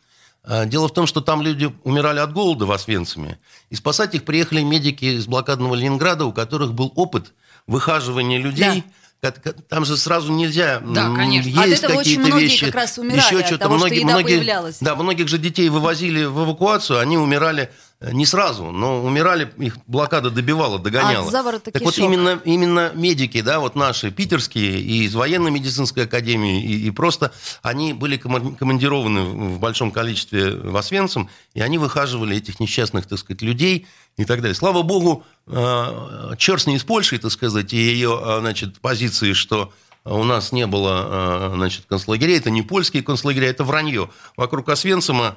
Э, 0.45 0.67
Дело 0.67 0.87
в 0.87 0.93
том, 0.95 1.09
что 1.09 1.21
там 1.21 1.43
люди 1.43 1.75
умирали 1.83 2.21
от 2.21 2.33
голода 2.33 2.65
в 2.65 2.71
Освенциме, 2.71 3.39
и 3.71 3.75
спасать 3.75 4.15
их 4.15 4.25
приехали 4.25 4.63
медики 4.63 5.05
из 5.05 5.27
блокадного 5.27 5.75
Ленинграда, 5.75 6.27
у 6.27 6.33
которых 6.33 6.75
был 6.75 6.93
опыт 6.95 7.35
выхаживания 7.67 8.39
людей. 8.39 8.85
Как- 9.21 9.41
Там 9.69 9.85
же 9.85 9.97
сразу 9.97 10.31
нельзя 10.33 10.79
Да, 10.79 11.13
конечно. 11.13 11.49
есть 11.65 11.83
какие-то 11.83 12.21
многие 12.21 12.43
вещи, 12.45 12.67
как 12.67 12.77
раз 12.77 12.99
еще 12.99 13.41
от 13.41 13.47
что-то. 13.47 13.59
того, 13.65 13.79
что 13.79 13.87
многие, 13.89 14.05
многие, 14.05 14.25
появлялась. 14.37 14.79
Да, 14.81 14.95
многих 14.95 15.27
же 15.27 15.39
детей 15.39 15.69
вывозили 15.71 16.25
в 16.25 16.45
эвакуацию, 16.45 17.01
они 17.01 17.19
умирали 17.19 17.69
не 18.01 18.27
сразу, 18.27 18.71
но 18.71 19.03
умирали, 19.03 19.53
их 19.59 19.77
блокада 19.89 20.31
добивала, 20.31 20.79
догоняла. 20.79 21.27
От 21.27 21.33
заворота 21.33 21.73
так 21.73 21.83
вот 21.83 21.99
именно, 21.99 22.41
именно 22.45 22.93
медики, 22.95 23.41
да, 23.41 23.59
вот 23.59 23.75
наши 23.75 24.13
питерские 24.13 24.81
и 24.81 25.05
из 25.05 25.15
военно-медицинской 25.15 26.05
академии, 26.05 26.63
и, 26.63 26.87
и 26.87 26.91
просто 26.93 27.33
они 27.61 27.93
были 27.93 28.17
кома- 28.17 28.55
командированы 28.57 29.23
в 29.23 29.59
большом 29.59 29.91
количестве 29.91 30.53
в 30.53 30.77
Освенцим, 30.77 31.29
и 31.55 31.61
они 31.61 31.79
выхаживали 31.79 32.37
этих 32.37 32.61
несчастных, 32.61 33.07
так 33.07 33.19
сказать, 33.19 33.43
людей 33.43 33.89
и 34.17 34.25
так 34.25 34.43
далее. 34.43 34.55
Слава 34.55 34.83
богу, 34.83 35.25
э, 35.49 36.35
черт 36.39 36.63
с 36.63 36.67
ней 36.67 36.79
с 36.79 36.85
Польшей, 36.85 37.19
так 37.19 37.33
сказать, 37.33 37.73
и 37.73 37.79
ее, 37.79 38.21
э, 38.23 38.39
значит, 38.41 38.79
позиции, 38.81 39.33
что 39.33 39.73
у 40.11 40.25
нас 40.25 40.53
не 40.53 40.67
было, 40.67 41.53
значит, 41.55 41.85
концлагерей. 41.87 42.39
Это 42.39 42.51
не 42.51 42.63
польские 42.63 43.03
концлагеря, 43.03 43.49
это 43.49 43.65
вранье. 43.65 44.11
Вокруг 44.37 44.69
Освенцима 44.69 45.37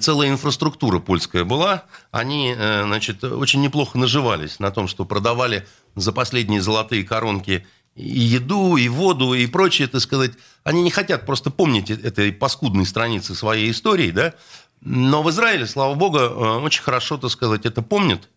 целая 0.00 0.28
инфраструктура 0.28 0.98
польская 0.98 1.44
была. 1.44 1.84
Они, 2.10 2.54
значит, 2.54 3.24
очень 3.24 3.62
неплохо 3.62 3.98
наживались 3.98 4.58
на 4.58 4.70
том, 4.70 4.88
что 4.88 5.04
продавали 5.04 5.66
за 5.96 6.12
последние 6.12 6.60
золотые 6.60 7.04
коронки 7.04 7.66
и 7.94 8.20
еду, 8.20 8.76
и 8.76 8.88
воду, 8.88 9.34
и 9.34 9.46
прочее, 9.46 9.88
так 9.88 10.00
сказать. 10.00 10.32
Они 10.64 10.82
не 10.82 10.90
хотят 10.90 11.26
просто 11.26 11.50
помнить 11.50 11.90
этой 11.90 12.32
паскудной 12.32 12.86
страницы 12.86 13.34
своей 13.34 13.70
истории, 13.70 14.10
да. 14.10 14.34
Но 14.80 15.22
в 15.22 15.30
Израиле, 15.30 15.66
слава 15.66 15.94
богу, 15.94 16.18
очень 16.18 16.82
хорошо, 16.82 17.16
так 17.16 17.30
сказать, 17.30 17.66
это 17.66 17.82
помнят. 17.82 18.28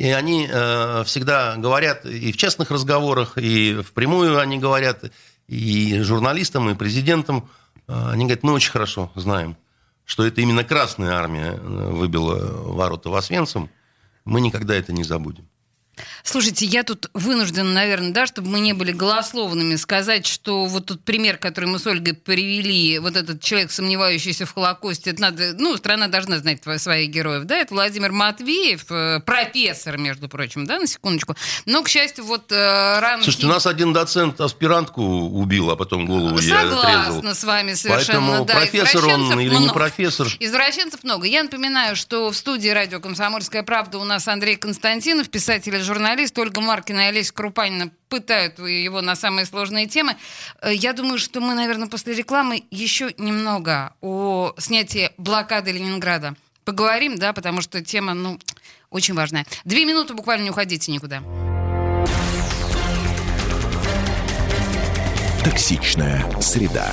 И 0.00 0.08
они 0.12 0.48
э, 0.50 1.04
всегда 1.04 1.56
говорят 1.58 2.06
и 2.06 2.32
в 2.32 2.36
частных 2.38 2.70
разговорах, 2.70 3.36
и 3.36 3.82
впрямую 3.82 4.38
они 4.40 4.58
говорят, 4.58 5.04
и 5.46 6.00
журналистам, 6.00 6.70
и 6.70 6.74
президентам. 6.74 7.50
Э, 7.86 8.08
они 8.12 8.24
говорят, 8.24 8.42
мы 8.42 8.54
очень 8.54 8.70
хорошо 8.70 9.12
знаем, 9.14 9.58
что 10.06 10.24
это 10.24 10.40
именно 10.40 10.64
Красная 10.64 11.12
Армия 11.12 11.52
э, 11.52 11.90
выбила 11.90 12.72
ворота 12.72 13.10
в 13.10 13.14
Освенцим. 13.14 13.68
Мы 14.24 14.40
никогда 14.40 14.74
это 14.74 14.90
не 14.94 15.04
забудем. 15.04 15.46
Слушайте, 16.22 16.66
я 16.66 16.82
тут 16.82 17.10
вынуждена, 17.14 17.72
наверное, 17.72 18.12
да, 18.12 18.26
чтобы 18.26 18.48
мы 18.48 18.60
не 18.60 18.72
были 18.72 18.92
голословными, 18.92 19.76
сказать, 19.76 20.26
что 20.26 20.66
вот 20.66 20.86
тот 20.86 21.02
пример, 21.02 21.38
который 21.38 21.66
мы 21.66 21.78
с 21.78 21.86
Ольгой 21.86 22.14
привели, 22.14 22.98
вот 22.98 23.16
этот 23.16 23.40
человек, 23.42 23.70
сомневающийся 23.70 24.46
в 24.46 24.54
Холокосте, 24.54 25.10
это 25.10 25.20
надо, 25.20 25.54
ну, 25.58 25.76
страна 25.76 26.08
должна 26.08 26.38
знать 26.38 26.62
своих 26.78 27.10
героев, 27.10 27.44
да, 27.44 27.56
это 27.56 27.74
Владимир 27.74 28.12
Матвеев, 28.12 28.84
э, 28.90 29.20
профессор, 29.20 29.98
между 29.98 30.28
прочим, 30.28 30.66
да, 30.66 30.78
на 30.78 30.86
секундочку. 30.86 31.36
Но, 31.66 31.82
к 31.82 31.88
счастью, 31.88 32.24
вот 32.24 32.52
э, 32.52 33.00
рано... 33.00 33.22
Слушайте, 33.22 33.46
у 33.46 33.50
нас 33.50 33.66
один 33.66 33.92
доцент 33.92 34.40
аспирантку 34.40 35.02
убил, 35.02 35.70
а 35.70 35.76
потом 35.76 36.06
голову 36.06 36.38
я 36.38 36.60
отрезал. 36.60 36.80
Согласна 36.82 37.34
с 37.34 37.44
вами 37.44 37.74
совершенно, 37.74 38.20
Поэтому 38.20 38.44
да. 38.44 38.54
профессор 38.54 39.04
он 39.06 39.40
или 39.40 39.48
много. 39.50 39.64
не 39.64 39.68
профессор. 39.72 40.28
Извращенцев 40.38 41.04
много. 41.04 41.26
Я 41.26 41.42
напоминаю, 41.42 41.96
что 41.96 42.30
в 42.30 42.36
студии 42.36 42.68
радио 42.68 43.00
«Комсомольская 43.00 43.62
правда» 43.62 43.98
у 43.98 44.04
нас 44.04 44.28
Андрей 44.28 44.56
Константинов, 44.56 45.28
писатель 45.28 45.74
и 45.74 45.80
журналист, 45.94 46.38
Ольга 46.38 46.60
Маркина 46.60 47.00
и 47.00 47.08
Олеся 47.08 47.32
Крупанина 47.34 47.90
пытают 48.08 48.58
его 48.60 49.00
на 49.00 49.16
самые 49.16 49.44
сложные 49.44 49.86
темы. 49.86 50.16
Э, 50.62 50.72
я 50.72 50.92
думаю, 50.92 51.18
что 51.18 51.40
мы, 51.40 51.54
наверное, 51.54 51.88
после 51.88 52.14
рекламы 52.14 52.62
еще 52.70 53.12
немного 53.18 53.92
о 54.00 54.54
снятии 54.58 55.10
блокады 55.18 55.72
Ленинграда 55.72 56.36
поговорим, 56.64 57.18
да, 57.18 57.32
потому 57.32 57.60
что 57.60 57.82
тема, 57.82 58.14
ну, 58.14 58.38
очень 58.90 59.14
важная. 59.14 59.44
Две 59.64 59.84
минуты 59.84 60.14
буквально 60.14 60.44
не 60.44 60.50
уходите 60.50 60.92
никуда. 60.92 61.22
Токсичная 65.44 66.24
среда. 66.40 66.92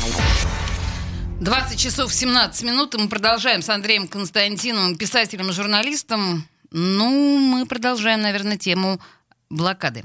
20 1.41 1.79
часов 1.79 2.13
17 2.13 2.63
минут, 2.63 2.93
и 2.93 2.99
мы 2.99 3.09
продолжаем 3.09 3.63
с 3.63 3.69
Андреем 3.69 4.07
Константиновым, 4.07 4.95
писателем 4.95 5.49
и 5.49 5.53
журналистом. 5.53 6.47
Ну, 6.69 7.39
мы 7.39 7.65
продолжаем, 7.65 8.21
наверное, 8.21 8.57
тему 8.57 9.01
блокады. 9.49 10.03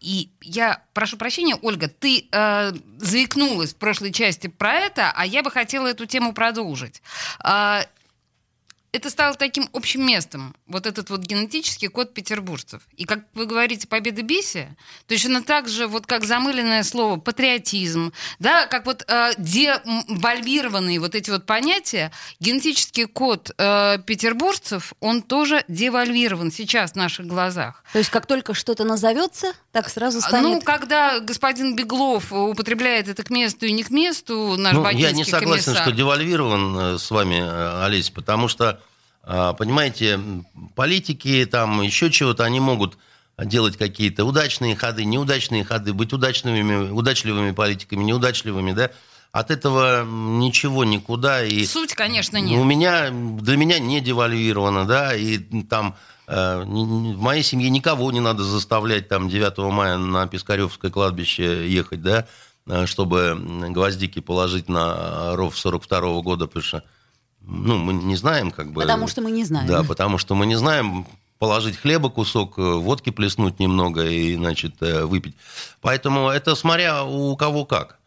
И 0.00 0.30
я 0.42 0.82
прошу 0.92 1.16
прощения, 1.16 1.54
Ольга, 1.62 1.86
ты 1.86 2.26
э, 2.28 2.72
заикнулась 2.98 3.72
в 3.72 3.76
прошлой 3.76 4.12
части 4.12 4.48
про 4.48 4.72
это, 4.72 5.12
а 5.14 5.24
я 5.24 5.44
бы 5.44 5.52
хотела 5.52 5.86
эту 5.86 6.06
тему 6.06 6.32
продолжить. 6.32 7.02
Э, 7.44 7.84
это 8.94 9.10
стало 9.10 9.34
таким 9.34 9.68
общим 9.72 10.06
местом, 10.06 10.54
вот 10.68 10.86
этот 10.86 11.10
вот 11.10 11.22
генетический 11.22 11.88
код 11.88 12.14
петербуржцев. 12.14 12.82
И 12.96 13.04
как 13.04 13.24
вы 13.34 13.46
говорите, 13.46 13.88
победа 13.88 14.22
бесия, 14.22 14.76
точно 15.08 15.42
так 15.42 15.68
же, 15.68 15.88
вот 15.88 16.06
как 16.06 16.24
замыленное 16.24 16.84
слово 16.84 17.18
патриотизм, 17.18 18.12
да, 18.38 18.66
как 18.66 18.86
вот 18.86 19.04
э, 19.08 19.32
девальвированные 19.36 21.00
вот 21.00 21.16
эти 21.16 21.28
вот 21.30 21.44
понятия, 21.44 22.12
генетический 22.38 23.06
код 23.06 23.50
э, 23.58 23.98
петербуржцев, 24.06 24.92
он 25.00 25.22
тоже 25.22 25.64
девальвирован 25.66 26.52
сейчас 26.52 26.92
в 26.92 26.96
наших 26.96 27.26
глазах. 27.26 27.82
То 27.92 27.98
есть 27.98 28.10
как 28.10 28.26
только 28.26 28.54
что-то 28.54 28.84
назовется, 28.84 29.54
так 29.72 29.88
сразу 29.88 30.20
станет... 30.20 30.44
Ну, 30.44 30.60
когда 30.60 31.18
господин 31.18 31.74
Беглов 31.74 32.32
употребляет 32.32 33.08
это 33.08 33.24
к 33.24 33.30
месту 33.30 33.66
и 33.66 33.72
не 33.72 33.82
к 33.82 33.90
месту, 33.90 34.54
наш 34.56 34.74
ну, 34.74 34.88
Я 34.90 35.10
не 35.10 35.24
согласен, 35.24 35.64
комиссар. 35.64 35.82
что 35.82 35.90
девальвирован 35.90 36.78
э, 36.94 36.98
с 36.98 37.10
вами, 37.10 37.40
э, 37.42 37.84
Олесь, 37.84 38.10
потому 38.10 38.46
что 38.46 38.74
а, 38.74 38.83
понимаете, 39.26 40.20
политики, 40.74 41.46
там 41.50 41.82
еще 41.82 42.10
чего-то, 42.10 42.44
они 42.44 42.60
могут 42.60 42.98
делать 43.38 43.76
какие-то 43.76 44.24
удачные 44.24 44.76
ходы, 44.76 45.04
неудачные 45.04 45.64
ходы, 45.64 45.92
быть 45.92 46.12
удачными, 46.12 46.90
удачливыми 46.90 47.52
политиками, 47.52 48.04
неудачливыми, 48.04 48.72
да. 48.72 48.90
От 49.32 49.50
этого 49.50 50.04
ничего 50.04 50.84
никуда. 50.84 51.44
И 51.44 51.66
Суть, 51.66 51.94
конечно, 51.94 52.36
нет. 52.36 52.60
У 52.60 52.62
меня, 52.62 53.10
для 53.10 53.56
меня 53.56 53.80
не 53.80 54.00
девальвировано, 54.00 54.86
да, 54.86 55.12
и 55.16 55.38
там 55.64 55.96
э, 56.28 56.62
в 56.64 57.20
моей 57.20 57.42
семье 57.42 57.68
никого 57.68 58.12
не 58.12 58.20
надо 58.20 58.44
заставлять 58.44 59.08
там 59.08 59.28
9 59.28 59.58
мая 59.72 59.96
на 59.96 60.28
Пискаревское 60.28 60.92
кладбище 60.92 61.68
ехать, 61.68 62.00
да, 62.00 62.28
э, 62.68 62.86
чтобы 62.86 63.36
гвоздики 63.70 64.20
положить 64.20 64.68
на 64.68 65.34
ров 65.34 65.58
42 65.58 65.98
-го 65.98 66.22
года, 66.22 66.46
потому 66.46 66.62
что 66.62 66.84
ну, 67.46 67.78
мы 67.78 67.92
не 67.92 68.16
знаем, 68.16 68.50
как 68.50 68.72
бы... 68.72 68.80
Потому 68.80 69.06
что 69.06 69.20
мы 69.20 69.30
не 69.30 69.44
знаем. 69.44 69.66
Да, 69.66 69.82
потому 69.82 70.18
что 70.18 70.34
мы 70.34 70.46
не 70.46 70.56
знаем, 70.56 71.06
положить 71.38 71.76
хлеба 71.76 72.08
кусок, 72.08 72.58
э, 72.58 72.62
водки 72.62 73.10
плеснуть 73.10 73.60
немного 73.60 74.06
и, 74.06 74.34
значит, 74.36 74.76
э, 74.80 75.04
выпить. 75.04 75.34
Поэтому 75.80 76.28
это 76.28 76.54
смотря 76.54 77.04
у 77.04 77.36
кого 77.36 77.64
как. 77.64 77.98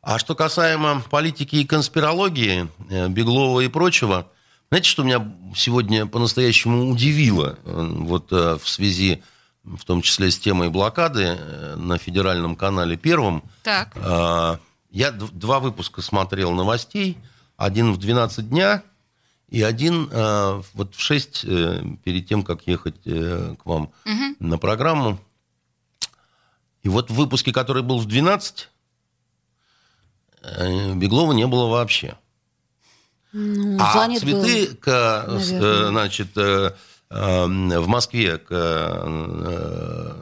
А 0.00 0.18
что 0.18 0.34
касаемо 0.34 1.02
политики 1.10 1.56
и 1.56 1.64
конспирологии, 1.64 2.68
э, 2.90 3.08
Беглова 3.08 3.60
и 3.60 3.68
прочего, 3.68 4.28
знаете, 4.70 4.88
что 4.88 5.02
меня 5.02 5.32
сегодня 5.56 6.06
по-настоящему 6.06 6.90
удивило 6.90 7.58
вот 7.64 8.30
в 8.30 8.62
связи 8.64 9.22
в 9.62 9.84
том 9.84 10.02
числе 10.02 10.30
с 10.30 10.38
темой 10.38 10.68
блокады 10.68 11.38
на 11.76 11.96
федеральном 11.96 12.56
канале 12.56 12.96
Первом. 12.96 13.42
Так. 13.62 13.96
А, 13.96 14.58
я 14.90 15.10
два 15.10 15.60
выпуска 15.60 16.02
смотрел 16.02 16.52
новостей– 16.52 17.18
один 17.56 17.92
в 17.92 17.98
12 17.98 18.48
дня 18.48 18.82
и 19.48 19.62
один 19.62 20.08
э, 20.10 20.62
вот 20.72 20.94
в 20.94 21.00
6 21.00 21.44
э, 21.44 21.84
перед 22.02 22.26
тем, 22.26 22.42
как 22.42 22.66
ехать 22.66 22.96
э, 23.04 23.54
к 23.56 23.66
вам 23.66 23.92
угу. 24.04 24.36
на 24.40 24.58
программу. 24.58 25.20
И 26.82 26.88
вот 26.88 27.10
в 27.10 27.14
выпуске, 27.14 27.52
который 27.52 27.82
был 27.82 27.98
в 27.98 28.06
12, 28.06 28.68
э, 30.42 30.94
Беглова 30.94 31.32
не 31.32 31.46
было 31.46 31.68
вообще. 31.68 32.16
Ну, 33.32 33.78
а 33.80 34.08
цветы, 34.16 34.68
был, 34.68 34.76
к, 34.76 35.26
э, 35.28 35.88
значит, 35.88 36.36
э, 36.36 36.74
э, 37.10 37.46
в 37.46 37.86
Москве 37.88 38.38
к, 38.38 38.46
э, 38.50 40.14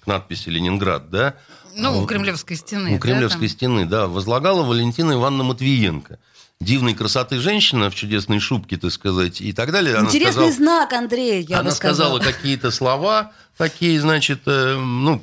к 0.00 0.06
надписи 0.06 0.48
«Ленинград», 0.48 1.10
да? 1.10 1.34
Ну, 1.74 2.02
у 2.02 2.06
Кремлевской 2.06 2.56
стены. 2.56 2.94
У 2.94 2.98
Кремлевской 2.98 3.48
да, 3.48 3.54
стены, 3.54 3.86
да, 3.86 4.06
возлагала 4.06 4.62
Валентина 4.62 5.12
Ивановна 5.12 5.44
Матвиенко 5.44 6.18
дивной 6.64 6.94
красоты 6.94 7.38
женщина 7.38 7.90
в 7.90 7.94
чудесной 7.94 8.40
шубке, 8.40 8.76
так 8.76 8.90
сказать, 8.92 9.40
и 9.40 9.52
так 9.52 9.72
далее. 9.72 9.98
Интересный 10.00 10.44
она 10.44 10.52
сказала, 10.52 10.52
знак, 10.52 10.92
Андрей, 10.92 11.44
я 11.48 11.60
Она 11.60 11.70
бы 11.70 11.76
сказала. 11.76 12.18
сказала 12.18 12.32
какие-то 12.32 12.70
слова 12.70 13.32
такие, 13.56 14.00
значит, 14.00 14.42
э, 14.46 14.76
ну, 14.76 15.22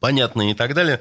понятные 0.00 0.52
и 0.52 0.54
так 0.54 0.74
далее. 0.74 1.00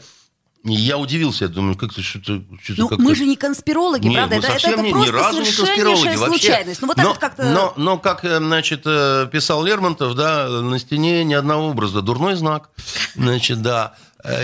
И 0.64 0.72
я 0.74 0.98
удивился, 0.98 1.46
я 1.46 1.50
думаю, 1.50 1.76
как-то 1.76 2.02
что-то... 2.02 2.42
что 2.62 2.74
ну, 2.78 2.90
мы 2.98 3.16
же 3.16 3.26
не 3.26 3.36
конспирологи, 3.36 4.08
Нет, 4.08 4.16
правда? 4.16 4.36
Мы 4.36 4.40
это, 4.40 4.52
совсем 4.54 4.72
это, 4.72 4.80
это 4.80 4.88
не, 4.88 4.92
просто 4.94 5.12
ни 5.12 5.20
разу 5.20 5.40
не 5.40 5.52
конспирологи 5.52 6.16
вообще. 6.16 6.28
случайность. 6.28 6.82
Ну, 6.82 6.88
вот 6.88 6.98
но, 6.98 7.04
так 7.04 7.12
вот 7.12 7.20
как-то... 7.20 7.44
но, 7.44 7.74
но, 7.76 7.98
как, 7.98 8.24
э, 8.24 8.38
значит, 8.38 8.84
э, 8.86 9.28
писал 9.30 9.64
Лермонтов, 9.66 10.16
да, 10.16 10.48
на 10.48 10.80
стене 10.80 11.26
ни 11.26 11.34
одного 11.34 11.68
образа. 11.68 12.02
Дурной 12.02 12.36
знак, 12.36 12.70
значит, 13.16 13.62
да. 13.62 13.96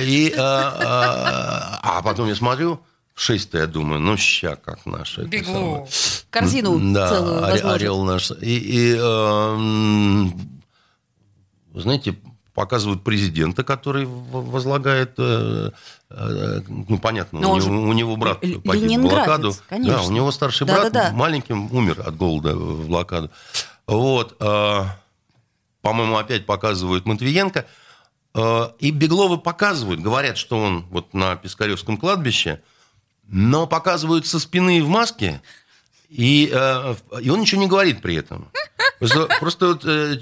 И, 0.01 0.33
а, 0.37 1.79
а, 1.81 1.99
а 1.99 2.01
потом 2.01 2.27
я 2.27 2.35
смотрю, 2.35 2.81
шесть 3.19 3.53
я 3.53 3.67
думаю, 3.67 3.99
ну, 3.99 4.17
ща 4.17 4.55
как 4.55 4.85
наши. 4.85 5.21
это 5.21 5.29
Бегло. 5.29 5.87
Корзину 6.29 6.79
Да, 6.93 7.09
целую 7.09 7.41
возложит. 7.41 7.65
орел 7.65 8.03
наш. 8.03 8.31
И, 8.31 8.35
и, 8.57 8.95
э, 8.97 10.27
знаете, 11.75 12.15
показывают 12.53 13.03
президента, 13.03 13.63
который 13.63 14.05
возлагает, 14.05 15.13
э, 15.17 15.71
э, 16.09 16.61
ну, 16.67 16.97
понятно, 16.99 17.39
Но 17.39 17.51
у, 17.53 17.55
него, 17.57 17.61
же 17.61 17.71
у 17.71 17.93
него 17.93 18.15
брат 18.17 18.39
погиб 18.41 18.99
в 18.99 19.01
блокаду. 19.01 19.53
конечно. 19.69 19.97
Да, 19.97 20.03
у 20.03 20.11
него 20.11 20.31
старший 20.31 20.67
брат 20.67 20.91
Да-да-да. 20.91 21.15
маленьким 21.15 21.73
умер 21.73 22.03
от 22.05 22.17
голода 22.17 22.55
в 22.55 22.87
блокаду. 22.87 23.29
Вот. 23.87 24.35
э, 24.39 24.83
по-моему, 25.81 26.17
опять 26.17 26.45
показывают 26.45 27.05
Матвиенко. 27.05 27.65
Э, 28.35 28.69
И 28.79 28.91
Беглова 28.91 29.37
показывают, 29.37 30.01
говорят, 30.01 30.37
что 30.37 30.59
он 30.59 30.85
вот 30.89 31.13
на 31.13 31.35
Пискаревском 31.37 31.97
кладбище, 31.97 32.61
но 33.31 33.67
показывают 33.67 34.25
со 34.27 34.39
спины 34.39 34.83
в 34.83 34.87
маске, 34.89 35.41
и, 36.09 36.49
э, 36.51 36.95
и 37.21 37.29
он 37.29 37.39
ничего 37.41 37.61
не 37.61 37.67
говорит 37.67 38.01
при 38.01 38.15
этом. 38.15 38.49
Просто, 38.97 39.27
просто 39.39 39.67
вот, 39.67 39.85
э, 39.85 40.19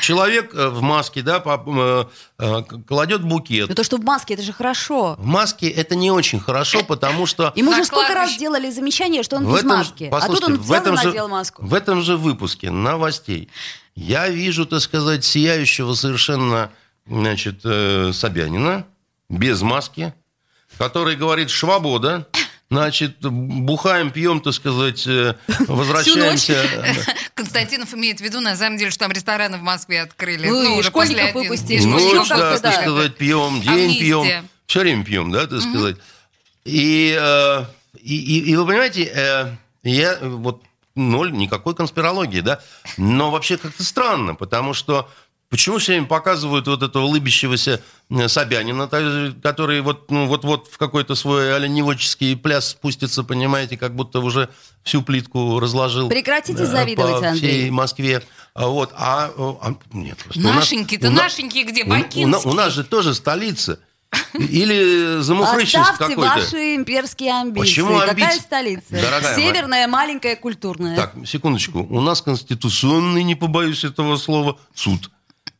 человек 0.00 0.54
э, 0.54 0.68
в 0.68 0.80
маске, 0.82 1.22
да, 1.22 1.40
по- 1.40 1.60
э, 1.66 2.04
э, 2.38 2.62
кладет 2.86 3.24
букет. 3.24 3.68
Ну 3.68 3.74
то, 3.74 3.82
что 3.82 3.96
в 3.96 4.04
маске, 4.04 4.34
это 4.34 4.42
же 4.44 4.52
хорошо. 4.52 5.16
В 5.18 5.24
маске 5.26 5.68
это 5.68 5.96
не 5.96 6.10
очень 6.12 6.38
хорошо, 6.38 6.84
потому 6.84 7.26
что... 7.26 7.52
Ему 7.56 7.70
На 7.72 7.78
же 7.78 7.84
сколько 7.84 8.14
раз 8.14 8.36
делали 8.36 8.70
замечание, 8.70 9.22
что 9.24 9.36
он 9.38 9.46
В 9.46 9.52
без 9.54 9.58
этом 9.64 9.70
же- 9.70 9.76
маски. 9.78 10.08
А 10.12 10.26
тут 10.28 10.44
он 10.44 10.56
в 10.58 10.62
взял 10.62 10.76
этом 10.82 10.94
и 10.94 10.98
же- 10.98 11.06
надел 11.08 11.28
маску. 11.28 11.64
В 11.64 11.74
этом 11.74 12.02
же 12.02 12.16
выпуске 12.16 12.70
новостей 12.70 13.48
я 13.96 14.28
вижу, 14.28 14.66
так 14.66 14.80
сказать, 14.80 15.24
сияющего 15.24 15.94
совершенно, 15.94 16.70
значит, 17.08 17.60
э, 17.64 18.12
Собянина 18.12 18.86
без 19.28 19.62
маски, 19.62 20.14
который 20.82 21.16
говорит 21.16 21.50
«Швобода», 21.50 22.26
Значит, 22.70 23.18
бухаем, 23.20 24.10
пьем, 24.10 24.40
так 24.40 24.54
сказать, 24.54 25.06
э, 25.06 25.34
возвращаемся. 25.68 26.56
Константинов 27.34 27.92
имеет 27.92 28.18
в 28.18 28.22
виду, 28.22 28.40
на 28.40 28.56
самом 28.56 28.78
деле, 28.78 28.90
что 28.90 29.00
там 29.00 29.12
рестораны 29.12 29.58
в 29.58 29.60
Москве 29.62 30.00
открыли. 30.00 30.48
Ну, 30.48 30.62
и 30.76 30.78
уже 30.78 30.88
школьников 30.88 31.32
после 31.34 31.42
11. 31.42 31.50
выпустили. 31.50 31.82
И 31.82 31.84
Ну, 31.84 31.98
школьников 31.98 32.28
да, 32.38 32.58
так 32.60 32.80
сказать, 32.80 33.16
пьем, 33.18 33.60
день 33.60 33.98
пьем. 34.00 34.48
Все 34.66 34.80
время 34.80 35.04
пьем, 35.04 35.30
да, 35.30 35.46
так 35.46 35.60
сказать. 35.60 35.96
И, 36.64 37.14
и, 38.02 38.16
и- 38.16 38.50
и 38.52 38.56
вы 38.56 38.66
понимаете, 38.66 39.02
э, 39.14 39.54
я 39.82 40.16
вот 40.22 40.62
ноль, 40.94 41.30
никакой 41.32 41.74
конспирологии, 41.74 42.40
да, 42.40 42.60
но 42.96 43.30
вообще 43.30 43.58
как-то 43.58 43.84
странно, 43.84 44.34
потому 44.34 44.72
что 44.72 45.10
Почему 45.52 45.76
все 45.76 45.92
время 45.92 46.06
показывают 46.06 46.66
вот 46.66 46.82
этого 46.82 47.04
улыбящегося 47.04 47.82
э, 48.08 48.26
Собянина, 48.28 48.88
который 49.42 49.82
вот, 49.82 50.10
ну, 50.10 50.24
вот-вот 50.26 50.68
в 50.72 50.78
какой-то 50.78 51.14
свой 51.14 51.54
оленеводческий 51.54 52.38
пляс 52.38 52.70
спустится, 52.70 53.22
понимаете, 53.22 53.76
как 53.76 53.94
будто 53.94 54.20
уже 54.20 54.48
всю 54.82 55.02
плитку 55.02 55.60
разложил. 55.60 56.08
Прекратите 56.08 56.62
э, 56.62 56.66
завидовать, 56.66 57.20
по 57.20 57.28
Андрей. 57.28 57.50
всей 57.50 57.70
Москве. 57.70 58.22
А 58.54 58.66
вот, 58.68 58.94
а, 58.96 59.30
а, 59.36 59.74
нет, 59.92 60.16
просто 60.16 60.40
у 60.40 60.44
нас- 60.44 60.54
Нашеньки-то, 60.56 61.08
у 61.08 61.10
на- 61.10 61.22
нашеньки 61.24 61.62
где? 61.64 61.84
у 61.84 61.88
на- 61.88 61.96
у, 61.96 62.02
Бакинский. 62.02 62.50
у 62.50 62.54
нас 62.54 62.72
же 62.72 62.82
тоже 62.82 63.12
столица. 63.14 63.78
Или 64.32 65.20
Замухрыщинск 65.20 65.90
Оставьте 65.92 66.14
какой-то. 66.14 66.34
ваши 66.40 66.76
имперские 66.76 67.32
амбиции. 67.32 67.60
Почему 67.60 67.98
Какая 67.98 68.10
амбиции? 68.10 68.38
столица? 68.40 68.84
Дорогая 68.90 69.36
моя. 69.36 69.36
Северная, 69.36 69.86
маленькая, 69.88 70.36
культурная. 70.36 70.96
Так, 70.96 71.14
секундочку. 71.26 71.80
У 71.90 72.00
нас 72.00 72.22
конституционный, 72.22 73.22
не 73.22 73.34
побоюсь 73.34 73.84
этого 73.84 74.16
слова, 74.16 74.58
суд. 74.74 75.10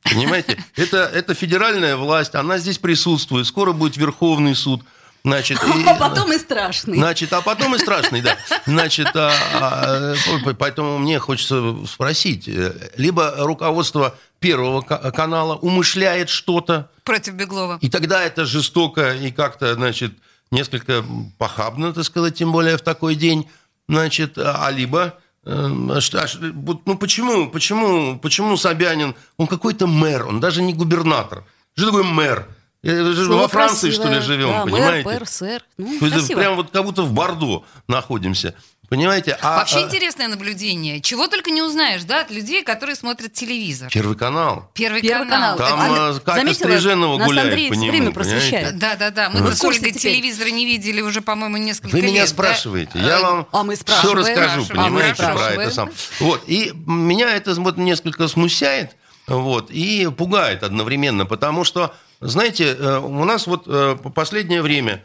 Понимаете? 0.04 0.62
Это, 0.76 1.10
это 1.12 1.34
федеральная 1.34 1.96
власть, 1.96 2.34
она 2.34 2.58
здесь 2.58 2.78
присутствует. 2.78 3.46
Скоро 3.46 3.72
будет 3.72 3.96
Верховный 3.96 4.54
суд. 4.54 4.82
Значит, 5.24 5.62
и- 5.62 5.84
А 5.86 5.94
потом 5.94 6.32
и 6.32 6.38
страшный. 6.38 6.98
Значит, 6.98 7.32
а 7.32 7.42
потом 7.42 7.76
и 7.76 7.78
страшный, 7.78 8.22
да. 8.22 8.36
Значит, 8.66 9.06
а, 9.14 9.32
а, 9.54 10.14
по- 10.44 10.54
поэтому 10.54 10.98
мне 10.98 11.20
хочется 11.20 11.76
спросить, 11.86 12.48
э, 12.48 12.90
либо 12.96 13.32
руководство 13.38 14.16
Первого 14.40 14.80
ка- 14.82 15.12
канала 15.12 15.54
умышляет 15.54 16.28
что-то, 16.28 16.90
Против 17.04 17.34
Беглова. 17.34 17.78
и 17.80 17.88
тогда 17.88 18.20
это 18.24 18.44
жестоко 18.44 19.14
и 19.14 19.30
как-то, 19.30 19.74
значит, 19.74 20.12
несколько 20.50 21.04
похабно, 21.38 21.92
так 21.92 22.02
сказать, 22.02 22.34
тем 22.34 22.50
более 22.50 22.76
в 22.76 22.82
такой 22.82 23.14
день, 23.14 23.48
значит, 23.88 24.36
а 24.36 24.68
либо 24.72 25.16
э, 25.44 26.00
что- 26.00 26.20
а 26.22 26.26
вот, 26.54 26.86
ну 26.86 26.96
почему, 26.96 27.48
почему, 27.50 28.18
почему 28.18 28.56
Собянин, 28.56 29.14
он 29.36 29.46
какой-то 29.46 29.86
мэр, 29.86 30.26
он 30.26 30.40
даже 30.40 30.62
не 30.62 30.72
губернатор, 30.74 31.44
что 31.76 31.86
такое 31.86 32.04
мэр? 32.04 32.48
Слово 32.84 33.42
Во 33.42 33.48
Франции, 33.48 33.90
что 33.92 34.08
ли, 34.08 34.14
красивое. 34.16 34.26
живем, 34.36 34.48
Да, 34.48 34.64
мэр, 34.64 34.72
понимаете? 34.72 35.08
пэр, 35.08 35.26
сэр. 35.28 35.62
Ну, 35.78 35.98
прям 36.34 36.56
вот 36.56 36.70
как 36.72 36.84
будто 36.84 37.02
в 37.02 37.12
Бордо 37.12 37.64
находимся, 37.86 38.54
понимаете? 38.92 39.38
А, 39.40 39.56
Вообще 39.56 39.78
а, 39.78 39.82
интересное 39.82 40.28
наблюдение. 40.28 41.00
Чего 41.00 41.26
только 41.28 41.50
не 41.50 41.62
узнаешь, 41.62 42.04
да, 42.04 42.20
от 42.20 42.30
людей, 42.30 42.62
которые 42.62 42.94
смотрят 42.94 43.32
телевизор. 43.32 43.90
Первый 43.90 44.16
канал. 44.16 44.70
Первый, 44.74 45.00
Первый 45.00 45.26
канал. 45.28 45.56
канал. 45.56 45.70
Там 45.88 46.14
э, 46.16 46.20
Катя 46.20 46.38
заметила, 46.40 46.68
Стриженова 46.68 47.16
нас 47.18 47.26
гуляет 47.26 47.48
Андрей 47.48 47.68
по 47.70 47.72
нему, 47.74 47.90
время 47.90 48.12
понимаете? 48.12 48.14
просвещает. 48.38 48.78
Да, 48.78 48.96
да, 48.96 49.10
да. 49.10 49.30
Мы 49.30 49.40
Вы 49.40 49.52
с 49.54 49.64
Ольгой 49.64 49.92
телевизора 49.92 50.48
не 50.50 50.66
видели 50.66 51.00
уже, 51.00 51.22
по-моему, 51.22 51.56
несколько 51.56 51.92
Вы 51.92 52.00
лет. 52.02 52.10
меня 52.10 52.20
да? 52.22 52.26
спрашиваете, 52.26 52.92
Э, 52.94 52.98
я 53.06 53.20
вам 53.22 53.48
А 53.50 53.62
мы 53.62 53.74
все 53.76 54.14
расскажу, 54.14 54.64
Спрашиваем. 54.64 54.68
понимаете, 54.94 55.22
А 55.22 55.32
мы 55.32 55.38
про 55.38 55.62
это 55.62 55.70
сам. 55.70 55.90
Вот, 56.20 56.42
и 56.46 56.72
меня 56.86 57.34
это 57.34 57.54
вот 57.54 57.78
несколько 57.78 58.28
смущает, 58.28 58.94
вот, 59.26 59.70
и 59.70 60.08
пугает 60.16 60.62
одновременно, 60.62 61.24
потому 61.24 61.64
что, 61.64 61.94
знаете, 62.20 62.76
э, 62.78 62.98
у 62.98 63.24
нас 63.24 63.46
вот 63.46 63.64
э, 63.66 63.96
по 64.02 64.10
последнее 64.10 64.60
время 64.62 65.02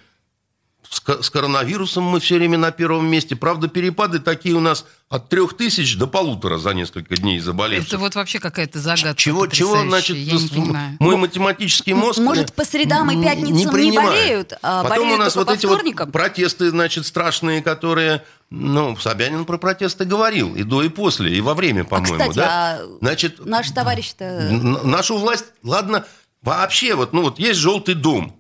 с 0.90 1.00
ко- 1.00 1.22
с 1.22 1.30
коронавирусом 1.30 2.04
мы 2.04 2.20
все 2.20 2.36
время 2.36 2.58
на 2.58 2.72
первом 2.72 3.08
месте. 3.08 3.36
Правда, 3.36 3.68
перепады 3.68 4.20
такие 4.20 4.56
у 4.56 4.60
нас 4.60 4.86
от 5.10 5.30
трех 5.30 5.56
тысяч 5.56 5.98
до 5.98 6.08
полутора 6.08 6.58
за 6.58 6.74
несколько 6.74 7.16
дней 7.16 7.40
заболевших. 7.40 7.90
Это 7.90 7.98
вот 7.98 8.16
вообще 8.16 8.40
какая-то 8.40 8.80
загадка 8.80 9.16
Чего, 9.16 9.48
чего, 9.48 9.82
значит, 9.82 10.18
я 10.18 10.34
не 10.34 10.48
понимаю. 10.48 10.98
мой 11.00 11.16
математический 11.18 11.94
мозг... 11.94 12.20
Может, 12.20 12.54
по 12.54 12.66
средам 12.66 13.10
и 13.12 13.24
пятницам 13.24 13.56
не 13.56 13.68
принимает. 13.68 14.10
болеют, 14.10 14.54
а 14.62 14.84
Потом 14.84 14.98
болеют 15.00 15.20
у 15.20 15.24
нас 15.24 15.36
вот 15.36 15.48
по 15.48 15.52
эти 15.52 15.66
вот 15.66 16.12
протесты, 16.12 16.70
значит, 16.70 17.06
страшные, 17.06 17.62
которые... 17.62 18.24
Ну, 18.50 18.96
Собянин 18.96 19.44
про 19.44 19.58
протесты 19.58 20.06
говорил 20.06 20.56
и 20.56 20.64
до, 20.64 20.82
и 20.82 20.88
после, 20.88 21.36
и 21.36 21.42
во 21.42 21.54
время, 21.54 21.84
по-моему, 21.84 22.18
кстати, 22.18 22.36
да? 22.36 22.80
а 22.80 22.98
Значит, 23.02 23.46
Наш 23.46 23.72
товарищ-то... 23.72 24.50
нашу 24.84 25.18
власть, 25.18 25.48
ладно, 25.64 26.06
вообще, 26.42 26.96
вот, 26.96 27.12
ну 27.12 27.24
вот 27.24 27.40
есть 27.40 27.60
желтый 27.60 27.94
дом, 27.96 28.40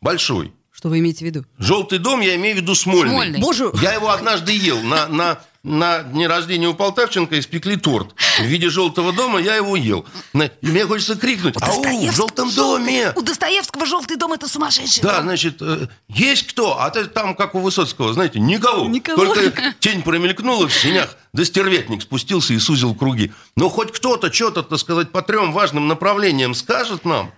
большой. 0.00 0.52
Что 0.80 0.88
вы 0.88 1.00
имеете 1.00 1.18
в 1.18 1.28
виду? 1.28 1.44
Желтый 1.58 1.98
дом, 1.98 2.22
я 2.22 2.36
имею 2.36 2.56
в 2.56 2.60
виду 2.60 2.74
Смольный. 2.74 3.10
Смольный. 3.10 3.38
Боже, 3.38 3.70
Я 3.82 3.92
его 3.92 4.08
однажды 4.08 4.52
ел. 4.52 4.80
На, 4.80 5.08
на, 5.08 5.38
на 5.62 6.02
дне 6.04 6.26
рождения 6.26 6.68
у 6.68 6.72
Полтавченко 6.72 7.38
испекли 7.38 7.76
торт. 7.76 8.14
В 8.38 8.44
виде 8.44 8.70
желтого 8.70 9.12
дома 9.12 9.42
я 9.42 9.56
его 9.56 9.76
ел. 9.76 10.06
И 10.32 10.48
мне 10.62 10.86
хочется 10.86 11.16
крикнуть, 11.16 11.56
ау, 11.60 11.82
в 11.82 12.12
желтом 12.14 12.50
доме! 12.50 13.12
У 13.14 13.20
Достоевского 13.20 13.84
желтый 13.84 14.16
дом 14.16 14.32
это 14.32 14.48
сумасшедший. 14.48 15.02
Да, 15.02 15.20
значит, 15.20 15.60
э, 15.60 15.88
есть 16.08 16.46
кто? 16.46 16.80
А 16.80 16.88
там, 16.88 17.34
как 17.34 17.54
у 17.54 17.58
Высоцкого, 17.58 18.14
знаете, 18.14 18.40
никого. 18.40 18.88
Никого. 18.88 19.34
Только 19.34 19.74
тень 19.80 20.00
промелькнула 20.00 20.66
в 20.66 20.72
синях, 20.72 21.14
да 21.34 21.44
стервятник 21.44 22.00
спустился 22.00 22.54
и 22.54 22.58
сузил 22.58 22.94
круги. 22.94 23.32
Но 23.54 23.68
хоть 23.68 23.92
кто-то 23.92 24.32
что-то, 24.32 24.62
так 24.62 24.78
сказать, 24.78 25.10
по 25.10 25.20
трем 25.20 25.52
важным 25.52 25.88
направлениям 25.88 26.54
скажет 26.54 27.04
нам. 27.04 27.32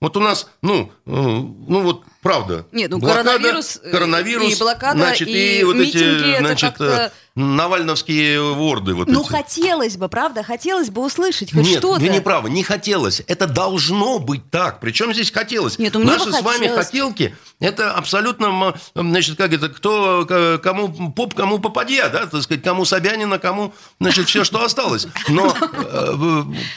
Вот 0.00 0.16
у 0.16 0.20
нас, 0.20 0.46
ну, 0.62 0.92
э, 1.06 1.10
ну 1.10 1.80
вот 1.82 2.04
правда. 2.22 2.64
Нет, 2.70 2.88
ну, 2.88 2.98
Блокада, 2.98 3.32
коронавирус, 3.32 3.80
э, 3.82 3.90
коронавирус, 3.90 4.52
и 4.54 4.58
блокада, 4.60 4.96
значит, 4.96 5.26
и 5.26 5.64
вот 5.64 5.74
митинги, 5.74 6.20
эти, 6.20 6.30
это 6.34 6.46
значит, 6.46 6.68
как-то- 6.68 6.84
э, 6.84 7.10
навальновские 7.34 8.40
ворды 8.54 8.94
вот 8.94 9.08
ну 9.08 9.22
эти. 9.22 9.28
хотелось 9.28 9.96
бы, 9.96 10.08
правда? 10.08 10.44
Хотелось 10.44 10.90
бы 10.90 11.04
услышать 11.04 11.52
хоть 11.52 11.64
Нет, 11.66 11.78
что-то. 11.78 12.00
вы 12.00 12.08
не 12.10 12.20
правы, 12.20 12.48
не 12.48 12.62
хотелось. 12.62 13.22
Это 13.26 13.48
должно 13.48 14.20
быть 14.20 14.48
так. 14.50 14.78
Причем 14.78 15.12
здесь 15.12 15.32
хотелось? 15.32 15.80
Нет, 15.80 15.94
ну, 15.94 16.00
мне 16.00 16.12
Наши 16.12 16.26
бы 16.26 16.32
с 16.32 16.42
вами 16.42 16.68
хотелки, 16.68 17.34
это 17.58 17.92
абсолютно, 17.92 18.74
значит, 18.94 19.36
как 19.36 19.52
это, 19.52 19.68
кто, 19.68 20.60
кому 20.62 21.10
поп, 21.10 21.34
кому 21.34 21.58
попадья, 21.58 22.08
да, 22.08 22.26
так 22.26 22.40
сказать, 22.42 22.62
кому 22.62 22.84
Собянина, 22.84 23.40
кому, 23.40 23.74
значит, 23.98 24.28
все, 24.28 24.44
что 24.44 24.62
осталось. 24.62 25.08
Но 25.28 25.56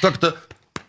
как-то 0.02 0.36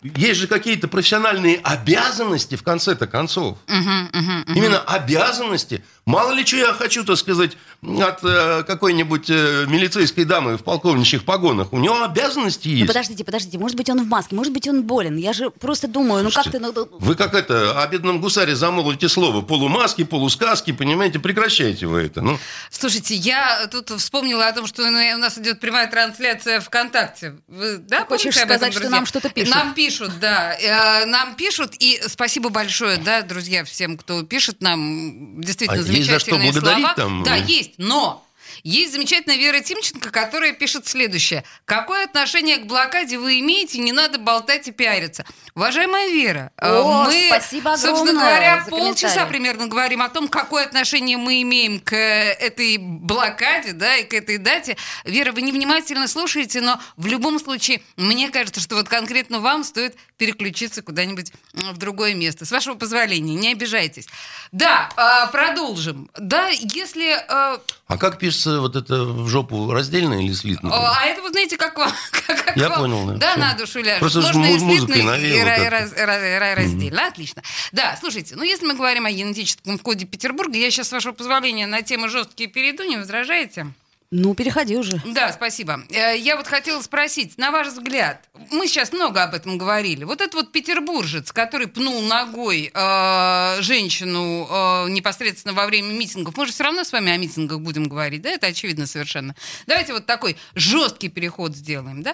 есть 0.03 0.39
же 0.39 0.47
какие-то 0.47 0.87
профессиональные 0.87 1.59
обязанности 1.63 2.55
в 2.55 2.63
конце-то 2.63 3.07
концов. 3.07 3.57
Именно 3.67 4.79
обязанности. 4.79 5.83
Мало 6.05 6.31
ли 6.33 6.45
что 6.45 6.57
я 6.57 6.73
хочу, 6.73 7.05
так 7.05 7.17
сказать, 7.17 7.51
от 7.81 8.23
э, 8.23 8.63
какой-нибудь 8.63 9.29
э, 9.29 9.65
милицейской 9.67 10.25
дамы 10.25 10.57
в 10.57 10.63
полковничьих 10.63 11.23
погонах. 11.23 11.71
У 11.71 11.79
него 11.79 12.03
обязанности 12.03 12.67
есть. 12.67 12.81
Ну 12.81 12.87
подождите, 12.87 13.23
подождите, 13.23 13.57
может 13.57 13.77
быть 13.77 13.89
он 13.89 14.03
в 14.03 14.07
маске, 14.07 14.35
может 14.35 14.51
быть 14.53 14.67
он 14.67 14.83
болен. 14.83 15.15
Я 15.15 15.33
же 15.33 15.49
просто 15.49 15.87
думаю, 15.87 16.23
ну 16.23 16.31
как 16.31 16.49
ты... 16.51 16.59
ну, 16.59 16.73
Вы 16.99 17.15
как 17.15 17.33
это, 17.33 17.81
о 17.81 17.87
бедном 17.87 18.19
гусаре 18.19 18.55
замолвите 18.55 19.07
слово. 19.07 19.41
Полумаски, 19.41 20.03
полусказки, 20.03 20.71
понимаете, 20.71 21.19
прекращайте 21.19 21.87
вы 21.87 22.01
это. 22.01 22.21
Ну, 22.21 22.37
Слушайте, 22.69 23.15
я 23.15 23.67
тут 23.67 23.89
вспомнила 23.89 24.47
о 24.47 24.53
том, 24.53 24.67
что 24.67 24.83
у 24.83 24.91
нас 24.91 25.37
идет 25.37 25.59
прямая 25.59 25.89
трансляция 25.89 26.59
ВКонтакте. 26.59 27.35
Вы, 27.47 27.77
да, 27.77 28.05
хочешь 28.05 28.35
помните 28.35 28.43
об 28.43 28.51
этом, 28.51 28.71
сказать, 28.71 28.73
что 28.73 28.89
нам 28.89 29.05
что-то 29.05 29.29
пишут? 29.29 29.55
Нам 29.55 29.73
пишут, 29.73 30.11
да. 30.19 30.53
Э, 30.53 31.05
Нам 31.05 31.35
пишут, 31.35 31.75
и 31.79 32.01
спасибо 32.07 32.49
большое, 32.49 32.97
да, 32.97 33.21
друзья, 33.21 33.63
всем, 33.63 33.97
кто 33.97 34.23
пишет 34.23 34.61
нам. 34.61 35.41
Действительно, 35.41 35.81
а 35.81 35.92
Есть 35.97 36.09
за 36.09 36.19
что 36.19 36.31
замечательные 36.31 36.51
благодарить 36.51 36.95
слова. 36.95 36.95
там? 36.95 37.23
Да, 37.23 37.35
есть, 37.35 37.73
но 37.77 38.23
есть 38.63 38.93
замечательная 38.93 39.37
Вера 39.37 39.59
Тимченко, 39.59 40.09
которая 40.09 40.53
пишет 40.53 40.87
следующее. 40.87 41.43
Какое 41.65 42.05
отношение 42.05 42.57
к 42.57 42.65
блокаде 42.65 43.17
вы 43.17 43.39
имеете? 43.39 43.79
Не 43.79 43.91
надо 43.91 44.19
болтать 44.19 44.67
и 44.67 44.71
пиариться. 44.71 45.25
Уважаемая 45.53 46.09
Вера, 46.09 46.51
э, 46.57 46.69
О, 46.69 47.03
мы, 47.03 47.25
спасибо 47.27 47.75
собственно 47.77 48.21
говоря, 48.21 48.65
полчаса 48.69 49.25
примерно 49.25 49.67
говорим 49.67 50.01
о 50.01 50.09
том, 50.09 50.27
какое 50.27 50.65
отношение 50.65 51.17
мы 51.17 51.41
имеем 51.41 51.79
к 51.79 51.93
э, 51.93 52.31
этой 52.39 52.77
блокаде, 52.77 53.73
да, 53.73 53.97
и 53.97 54.03
к 54.05 54.13
этой 54.13 54.37
дате. 54.37 54.77
Вера, 55.03 55.31
вы 55.31 55.41
невнимательно 55.41 56.07
слушаете, 56.07 56.61
но 56.61 56.79
в 56.95 57.05
любом 57.07 57.39
случае, 57.39 57.81
мне 57.97 58.29
кажется, 58.29 58.61
что 58.61 58.75
вот 58.75 58.87
конкретно 58.87 59.39
вам 59.39 59.63
стоит 59.63 59.95
переключиться 60.17 60.81
куда-нибудь 60.81 61.33
в 61.53 61.77
другое 61.77 62.13
место. 62.13 62.45
С 62.45 62.51
вашего 62.51 62.75
позволения, 62.75 63.35
не 63.35 63.51
обижайтесь. 63.51 64.07
Да, 64.51 64.89
а, 64.95 65.27
продолжим. 65.27 66.09
Да, 66.17 66.47
если... 66.49 67.13
э, 67.13 67.59
А 67.87 67.97
как 67.97 68.19
пишется 68.19 68.52
вот 68.59 68.75
это 68.75 69.03
в 69.03 69.27
жопу 69.29 69.71
раздельно 69.71 70.23
или 70.25 70.33
слитно? 70.33 70.69
а 70.73 70.97
а 71.01 71.05
это, 71.05 71.21
вы 71.21 71.29
знаете, 71.29 71.57
как 71.57 71.77
вам... 71.77 71.91
как- 72.27 72.45
как 72.45 72.57
Я 72.57 72.69
вам- 72.69 72.79
понял, 72.79 73.05
да. 73.07 73.13
Да, 73.17 73.31
Всё. 73.31 73.39
на 73.39 73.53
душу 73.55 73.79
ляжет. 73.81 73.99
Просто 73.99 74.21
Можно 74.21 74.45
и 74.45 74.59
слитно, 74.59 74.93
и 75.15 75.41
как-то. 75.43 75.69
раз- 75.69 75.93
ра- 75.93 76.39
ра- 76.39 76.55
раздельно. 76.55 77.07
Отлично. 77.07 77.41
Да, 77.71 77.97
слушайте, 77.99 78.35
ну 78.35 78.43
если 78.43 78.65
мы 78.65 78.73
говорим 78.75 79.05
о 79.05 79.11
генетическом 79.11 79.77
коде 79.79 80.05
Петербурга, 80.05 80.57
я 80.57 80.69
сейчас, 80.71 80.89
с 80.89 80.91
вашего 80.91 81.13
позволения, 81.13 81.67
на 81.67 81.81
тему 81.81 82.09
жесткие 82.09 82.49
перейду, 82.49 82.83
не 82.83 82.97
возражаете? 82.97 83.67
Ну, 84.15 84.35
переходи 84.35 84.77
уже. 84.77 85.01
Да, 85.05 85.33
спасибо. 85.33 85.81
Э, 85.89 86.15
Я 86.15 86.37
вот 86.37 86.45
хотела 86.45 86.79
спросить, 86.83 87.35
на 87.39 87.49
ваш 87.49 87.69
взгляд, 87.69 88.23
мы 88.51 88.67
сейчас 88.67 88.93
много 88.93 89.23
об 89.23 89.33
этом 89.33 89.57
говорили, 89.57 90.03
вот 90.03 90.21
этот 90.21 90.35
вот 90.35 90.51
петербуржец, 90.51 91.31
который 91.31 91.65
пнул 91.65 91.99
ногой 92.03 92.69
э, 92.71 93.57
женщину 93.61 94.47
э, 94.47 94.89
непосредственно 94.89 95.55
во 95.55 95.65
время 95.65 95.93
митингов, 95.93 96.37
мы 96.37 96.45
же 96.45 96.51
все 96.51 96.63
равно 96.63 96.83
с 96.83 96.91
вами 96.91 97.11
о 97.11 97.17
митингах 97.17 97.59
будем 97.61 97.85
говорить, 97.85 98.21
да, 98.21 98.29
это 98.29 98.45
очевидно 98.45 98.85
совершенно. 98.85 99.33
Давайте 99.65 99.93
вот 99.93 100.05
такой 100.05 100.37
жесткий 100.53 101.09
переход 101.09 101.55
сделаем, 101.55 102.03
да. 102.03 102.13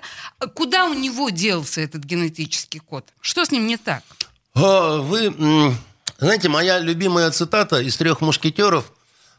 Куда 0.55 0.85
у 0.85 0.93
него 0.93 1.29
делся 1.29 1.81
этот 1.81 2.05
генетический 2.05 2.79
код? 2.79 3.05
Что 3.19 3.43
с 3.43 3.51
ним 3.51 3.67
не 3.67 3.75
так? 3.75 4.03
А, 4.55 4.99
Вы, 5.01 5.35
знаете, 6.17 6.47
моя 6.47 6.79
любимая 6.79 7.29
цитата 7.31 7.81
из 7.81 7.97
трех 7.97 8.21
мушкетеров, 8.21 8.89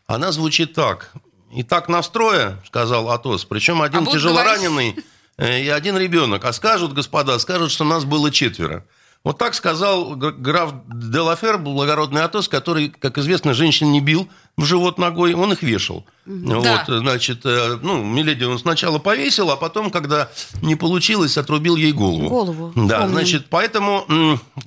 она 0.07 0.31
звучит 0.31 0.75
так. 0.75 1.11
И 1.55 1.63
так 1.63 1.89
настроя, 1.89 2.61
сказал 2.67 3.11
Атос, 3.11 3.45
причем 3.45 3.83
один 3.83 3.99
А 4.01 4.03
вот 4.03 4.13
тяжело 4.13 4.35
говори. 4.35 4.49
раненый 4.51 4.97
э, 5.37 5.63
и 5.63 5.69
один 5.69 5.97
ребенок. 5.97 6.45
А 6.45 6.53
скажут, 6.53 6.93
господа, 6.93 7.39
скажут, 7.39 7.71
что 7.73 7.85
нас 7.85 8.05
было 8.05 8.31
четверо. 8.31 8.85
Вот 9.23 9.37
так 9.37 9.55
сказал 9.55 10.15
граф 10.17 10.73
Делафер, 10.87 11.59
благородный 11.59 12.23
Атос, 12.23 12.49
который, 12.49 12.89
как 12.89 13.19
известно, 13.19 13.53
женщин 13.53 13.93
не 13.93 14.01
бил 14.01 14.29
в 14.57 14.65
живот 14.65 14.97
ногой, 14.97 15.35
он 15.35 15.53
их 15.53 15.63
вешал. 15.63 16.07
Вот, 16.25 16.63
Да. 16.65 16.85
значит, 16.89 17.45
э, 17.45 17.79
ну, 17.83 18.03
Миледи 18.03 18.45
он 18.45 18.59
сначала 18.59 18.99
повесил, 18.99 19.51
а 19.51 19.57
потом, 19.57 19.91
когда 19.91 20.31
не 20.63 20.75
получилось, 20.75 21.37
отрубил 21.37 21.77
ей 21.77 21.93
голову. 21.93 22.29
Голову, 22.31 22.73
Да, 22.75 23.01
помню. 23.01 23.13
значит, 23.13 23.47
поэтому 23.51 24.07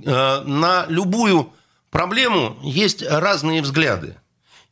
э, 0.05 0.41
на 0.45 0.85
любую 0.87 1.51
проблему 1.89 2.57
есть 2.61 3.03
разные 3.07 3.61
взгляды. 3.63 4.17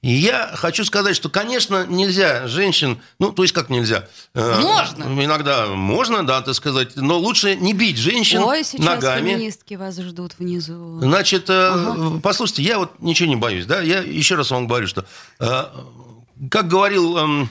И 0.02 0.10
я 0.14 0.52
хочу 0.56 0.84
сказать, 0.84 1.16
что, 1.16 1.30
конечно, 1.30 1.86
нельзя 1.86 2.48
женщин, 2.48 3.00
ну, 3.20 3.32
то 3.32 3.44
есть 3.44 3.54
как 3.54 3.70
нельзя? 3.70 4.08
Э, 4.34 4.60
Можно. 4.60 5.24
Иногда 5.24 5.68
можно, 5.68 6.26
да, 6.26 6.42
так 6.42 6.56
сказать, 6.56 6.96
но 6.96 7.20
лучше 7.20 7.56
не 7.56 7.74
бить 7.74 7.98
женщин 7.98 8.40
Ой, 8.42 8.64
сейчас 8.64 8.84
ногами. 8.84 9.30
феминистки 9.36 9.76
вас 9.76 9.98
ждут 10.00 10.34
внизу. 10.40 11.00
Значит, 11.02 11.46
э, 11.50 12.20
послушайте, 12.24 12.64
я 12.64 12.80
вот 12.80 13.00
ничего 13.00 13.30
не 13.30 13.36
боюсь, 13.36 13.68
да, 13.68 13.80
я 13.82 14.00
еще 14.00 14.34
раз 14.34 14.50
вам 14.50 14.66
говорю, 14.66 14.88
что, 14.88 15.06
э, 15.40 15.66
как 16.50 16.68
говорил 16.68 17.18
эм, 17.18 17.50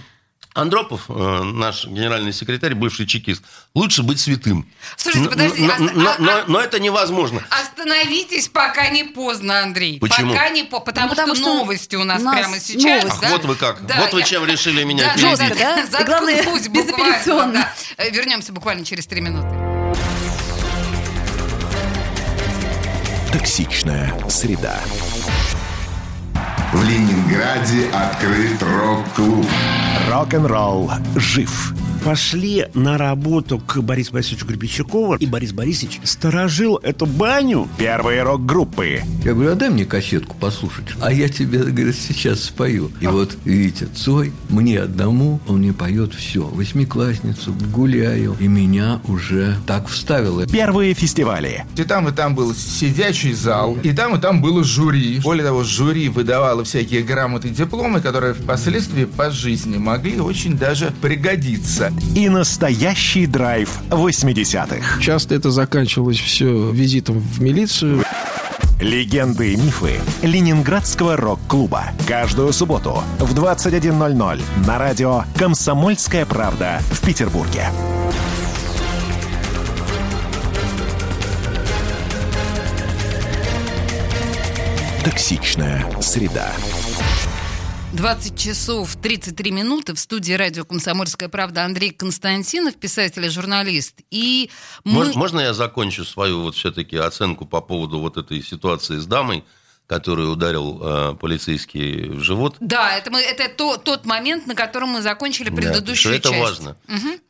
Андропов, 0.53 1.03
э, 1.09 1.13
наш 1.45 1.85
генеральный 1.87 2.33
секретарь, 2.33 2.75
бывший 2.75 3.07
чекист, 3.07 3.43
лучше 3.75 4.03
быть 4.03 4.19
святым. 4.19 4.69
Слушайте, 4.97 5.29
подождите, 5.31 5.63
но, 5.63 5.73
а- 5.75 5.79
но- 5.79 6.11
а- 6.11 6.17
но- 6.19 6.31
а- 6.33 6.45
но 6.49 6.61
это 6.61 6.81
невозможно. 6.81 7.41
Остановитесь, 7.51 8.49
пока 8.49 8.89
не 8.89 9.05
поздно, 9.05 9.63
Андрей. 9.63 10.01
Почему? 10.01 10.33
Пока 10.33 10.49
не 10.49 10.65
по... 10.65 10.81
Потому, 10.81 11.07
Ну, 11.07 11.11
потому 11.15 11.35
что, 11.37 11.45
что 11.45 11.55
новости 11.55 11.95
у 11.95 12.03
нас, 12.03 12.21
нас 12.21 12.37
прямо 12.37 12.59
сейчас. 12.59 13.05
новости. 13.05 13.09
Ах, 13.13 13.21
да? 13.21 13.29
вот 13.31 13.45
вы 13.45 13.55
как. 13.55 13.87
Да, 13.87 13.97
вот 14.01 14.13
вы 14.13 14.21
я- 14.21 14.27
чем 14.27 14.45
решили 14.45 14.83
меня 14.83 15.05
Да, 15.05 15.15
перебить. 15.15 15.59
да, 15.59 15.87
да? 15.87 16.05
Главное, 16.05 16.43
буквально, 16.43 16.69
безапелляционно. 16.69 17.73
да. 17.97 18.05
Вернемся 18.11 18.53
буквально 18.53 18.85
через 18.85 19.07
три 19.07 19.21
минуты. 19.21 19.55
Токсичная 23.33 24.13
среда. 24.29 24.81
В 26.73 26.85
Ленинграде 26.85 27.89
открыт 27.93 28.63
рок-клуб. 28.63 29.45
Рок-н-ролл 30.09 30.93
жив. 31.17 31.75
пошли 32.05 32.67
на 32.75 32.99
работу 32.99 33.59
к 33.59 33.79
Борису 33.81 34.13
Борисовичу 34.13 34.47
Гребенщикову, 34.47 35.15
и 35.15 35.27
Борис 35.27 35.53
Борисович 35.53 36.01
сторожил 36.05 36.77
эту 36.77 37.07
баню. 37.07 37.69
Первые 37.79 38.23
рок-группы. 38.23 39.03
Я 39.25 39.35
говорю, 39.35 39.53
а 39.53 39.55
дай 39.55 39.71
мне 39.71 39.85
кассетку 39.85 40.37
послушать. 40.37 40.87
А 41.01 41.13
я 41.13 41.29
тебе, 41.29 41.59
говорит, 41.59 41.97
сейчас 41.97 42.41
спою. 42.45 42.91
И 43.01 43.07
вот, 43.07 43.37
видите, 43.45 43.87
Цой, 43.87 44.33
мне 44.49 44.81
одному, 44.81 45.41
он 45.47 45.59
мне 45.59 45.73
поет 45.73 46.15
все. 46.15 46.43
Восьмиклассницу, 46.43 47.55
гуляю. 47.73 48.37
И 48.41 48.49
меня 48.49 49.01
уже 49.07 49.57
так 49.67 49.89
вставило. 49.89 50.47
Первые 50.47 50.95
фестивали. 50.95 51.65
И 51.77 51.85
там, 51.85 52.09
и 52.09 52.13
там 52.13 52.35
был 52.35 52.55
сидячий 52.55 53.33
зал, 53.33 53.77
и 53.83 53.93
там, 53.93 54.17
и 54.17 54.21
там 54.21 54.41
было 54.41 54.65
жюри. 54.65 55.21
Более 55.21 55.45
того, 55.45 55.65
жюри 55.65 56.09
выдавало 56.09 56.60
всякие 56.65 57.03
грамоты 57.03 57.49
и 57.49 57.51
дипломы, 57.51 58.01
которые 58.01 58.35
впоследствии 58.35 59.05
по 59.05 59.31
жизни 59.31 59.79
могли 59.79 60.21
очень 60.21 60.57
даже 60.57 60.93
пригодиться. 61.01 61.93
И 62.15 62.29
настоящий 62.29 63.27
драйв 63.27 63.71
80-х. 63.91 65.01
Часто 65.01 65.35
это 65.35 65.51
заканчивалось 65.51 66.19
все 66.19 66.71
визитом 66.71 67.19
в 67.19 67.41
милицию. 67.41 68.05
Легенды 68.81 69.53
и 69.53 69.57
мифы 69.57 70.01
Ленинградского 70.23 71.17
рок-клуба. 71.17 71.85
Каждую 72.09 72.53
субботу 72.53 73.03
в 73.19 73.35
21.00 73.39 74.43
на 74.67 74.79
радио 74.79 75.25
«Комсомольская 75.37 76.25
правда» 76.25 76.81
в 76.91 77.05
Петербурге. 77.05 77.69
Токсичная 85.05 85.87
среда. 86.03 86.53
20 87.95 88.39
часов 88.39 88.95
33 88.97 89.51
минуты 89.51 89.95
в 89.95 89.99
студии 89.99 90.33
радио 90.35 90.65
«Комсомольская 90.65 91.29
правда» 91.29 91.65
Андрей 91.65 91.91
Константинов, 91.91 92.77
писатель 92.77 93.25
и 93.25 93.31
журналист. 93.31 93.95
И 94.11 94.51
мы... 94.85 95.07
Мож- 95.07 95.15
Можно 95.17 95.41
я 95.41 95.55
закончу 95.55 96.05
свою 96.05 96.43
вот 96.43 96.55
все-таки 96.55 96.97
оценку 96.97 97.47
по 97.47 97.61
поводу 97.61 97.99
вот 97.99 98.17
этой 98.17 98.43
ситуации 98.43 98.99
с 98.99 99.07
дамой, 99.07 99.45
которую 99.91 100.31
ударил 100.31 100.79
э, 100.81 101.15
полицейский 101.21 102.11
в 102.11 102.23
живот? 102.23 102.55
Да, 102.61 102.97
это, 102.97 103.11
мы, 103.11 103.21
это 103.21 103.49
то, 103.49 103.77
тот 103.77 104.07
момент, 104.07 104.47
на 104.47 104.55
котором 104.55 104.91
мы 104.91 105.03
закончили 105.03 105.49
Да, 105.51 105.57
предыдущую 105.57 106.15
что 106.15 106.29
это 106.29 106.29
часть. 106.31 106.41
важно. 106.41 106.77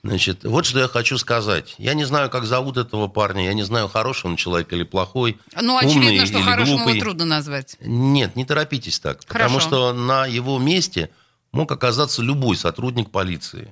Значит, 0.05 0.45
вот 0.45 0.67
что 0.67 0.79
я 0.79 0.87
хочу 0.87 1.17
сказать. 1.17 1.75
Я 1.79 1.95
не 1.95 2.05
знаю, 2.05 2.29
как 2.29 2.45
зовут 2.45 2.77
этого 2.77 3.09
парня, 3.09 3.47
я 3.47 3.55
не 3.55 3.63
знаю, 3.63 3.89
хороший 3.89 4.27
он 4.27 4.37
человек 4.37 4.71
или 4.75 4.83
плохой, 4.83 5.39
Ну, 5.59 5.75
умный 5.75 5.89
очевидно, 5.89 6.27
что 6.27 6.37
или 6.39 6.45
хорошему 6.45 6.75
его 6.77 6.85
глупый. 6.85 7.01
трудно 7.01 7.25
назвать. 7.25 7.77
Нет, 7.81 8.37
не 8.37 8.45
торопитесь 8.45 9.01
так. 9.01 9.25
Потому 9.25 9.55
Хорошо. 9.59 9.67
что 9.67 9.93
на 9.95 10.27
его 10.27 10.59
месте 10.59 11.09
мог 11.53 11.73
оказаться 11.73 12.21
любой 12.21 12.59
сотрудник 12.59 13.11
полиции. 13.11 13.71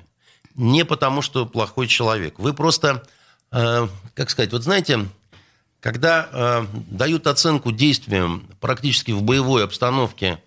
Не 0.55 0.87
потому, 0.87 1.21
что 1.21 1.45
плохой 1.45 1.89
человек. 1.89 2.39
Вы 2.39 2.55
просто, 2.55 3.03
э, 3.53 3.87
как 4.15 4.31
сказать, 4.31 4.51
вот 4.53 4.63
знаете, 4.63 5.07
когда 5.81 6.29
э, 6.31 6.67
дают 6.91 7.27
оценку 7.27 7.73
действиям 7.73 8.49
практически 8.61 9.13
в 9.13 9.23
боевой 9.23 9.65
обстановке 9.65 10.43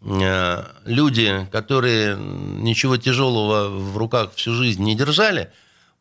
э, 0.00 0.64
люди, 0.84 1.46
которые 1.52 2.16
ничего 2.16 2.96
тяжелого 2.96 3.68
в 3.68 3.96
руках 3.96 4.34
всю 4.34 4.54
жизнь 4.54 4.82
не 4.82 4.94
держали, 4.94 5.50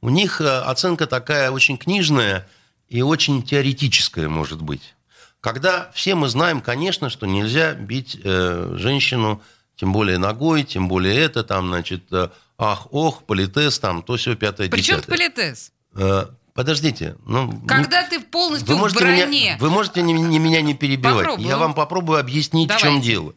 у 0.02 0.10
них 0.10 0.40
э, 0.42 0.60
оценка 0.62 1.08
такая 1.08 1.52
очень 1.52 1.78
книжная 1.78 2.48
и 2.88 3.02
очень 3.02 3.44
теоретическая 3.44 4.30
может 4.30 4.62
быть. 4.62 4.96
Когда 5.42 5.90
все 5.94 6.16
мы 6.16 6.28
знаем, 6.28 6.62
конечно, 6.62 7.10
что 7.10 7.26
нельзя 7.26 7.74
бить 7.74 8.20
э, 8.24 8.76
женщину, 8.78 9.42
тем 9.76 9.94
более 9.94 10.18
ногой, 10.18 10.64
тем 10.64 10.88
более 10.88 11.16
это, 11.16 11.44
там, 11.44 11.68
значит, 11.68 12.04
э, 12.12 12.30
ах, 12.58 12.88
ох, 12.92 13.24
политес, 13.24 13.80
там, 13.80 14.04
то 14.04 14.18
все 14.18 14.36
пятое, 14.36 14.70
Причем 14.70 14.98
десятое. 14.98 15.18
политес? 15.18 15.72
Э, 15.96 16.26
подождите, 16.60 17.16
ну... 17.26 17.62
Когда 17.66 18.04
ты 18.04 18.20
полностью 18.20 18.68
Вы 18.68 18.76
в 18.76 18.80
можете, 18.80 19.00
броне. 19.00 19.26
меня, 19.28 19.58
вы 19.62 19.70
можете 19.70 20.02
не, 20.02 20.12
не- 20.12 20.40
меня 20.40 20.60
не 20.62 20.74
перебивать. 20.74 21.20
Попробую. 21.20 21.48
Я 21.48 21.58
вам 21.58 21.74
попробую 21.74 22.20
объяснить, 22.20 22.70
в 22.70 22.76
чем 22.76 22.90
Давайте. 22.96 23.08
дело. 23.08 23.34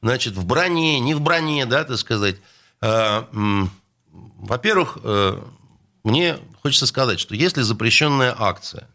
Значит, 0.00 0.36
в 0.36 0.46
броне, 0.46 0.98
не 1.00 1.14
в 1.14 1.20
броне, 1.20 1.66
да, 1.66 1.84
так 1.84 1.98
сказать. 1.98 2.36
М, 2.80 3.70
Во-первых, 4.38 4.96
э, 5.04 5.38
мне 6.02 6.38
хочется 6.62 6.86
сказать, 6.86 7.20
что 7.20 7.34
если 7.34 7.60
запрещенная 7.60 8.34
акция, 8.38 8.88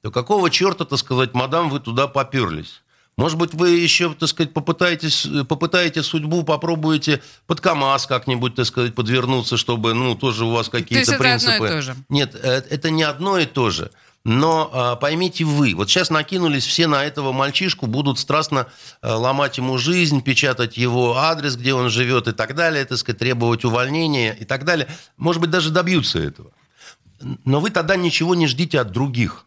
то 0.00 0.10
какого 0.10 0.48
черта, 0.48 0.86
так 0.86 0.98
сказать, 0.98 1.34
мадам, 1.34 1.68
вы 1.68 1.80
туда 1.80 2.06
поперлись? 2.08 2.80
Может 3.18 3.36
быть, 3.36 3.52
вы 3.52 3.70
еще, 3.70 4.14
так 4.14 4.28
сказать, 4.28 4.54
попытаетесь, 4.54 5.26
попытаете 5.48 6.04
судьбу, 6.04 6.44
попробуете 6.44 7.20
под 7.48 7.60
КАМАЗ 7.60 8.06
как-нибудь, 8.06 8.54
так 8.54 8.64
сказать, 8.64 8.94
подвернуться, 8.94 9.56
чтобы, 9.56 9.92
ну, 9.92 10.14
тоже 10.14 10.44
у 10.44 10.52
вас 10.52 10.68
какие-то 10.68 11.10
То 11.10 11.18
принципы. 11.18 11.50
это 11.50 11.56
одно 11.56 11.66
и 11.66 11.70
то 11.70 11.82
же? 11.82 11.96
Нет, 12.08 12.36
э, 12.40 12.62
это 12.70 12.90
не 12.90 13.02
одно 13.02 13.36
и 13.38 13.44
то 13.46 13.70
же. 13.70 13.90
Но 14.24 14.70
а, 14.72 14.94
поймите 14.94 15.42
вы, 15.44 15.74
вот 15.74 15.90
сейчас 15.90 16.10
накинулись 16.10 16.64
все 16.64 16.86
на 16.86 17.02
этого 17.04 17.32
мальчишку, 17.32 17.86
будут 17.88 18.20
страстно 18.20 18.68
а, 19.02 19.16
ломать 19.16 19.58
ему 19.58 19.78
жизнь, 19.78 20.22
печатать 20.22 20.76
его 20.76 21.16
адрес, 21.16 21.56
где 21.56 21.74
он 21.74 21.90
живет 21.90 22.28
и 22.28 22.32
так 22.32 22.54
далее, 22.54 22.84
так 22.84 22.98
сказать, 22.98 23.18
требовать 23.18 23.64
увольнения 23.64 24.32
и 24.38 24.44
так 24.44 24.64
далее. 24.64 24.86
Может 25.16 25.40
быть, 25.40 25.50
даже 25.50 25.70
добьются 25.70 26.20
этого. 26.20 26.52
Но 27.44 27.58
вы 27.58 27.70
тогда 27.70 27.96
ничего 27.96 28.36
не 28.36 28.46
ждите 28.46 28.78
от 28.78 28.92
других 28.92 29.44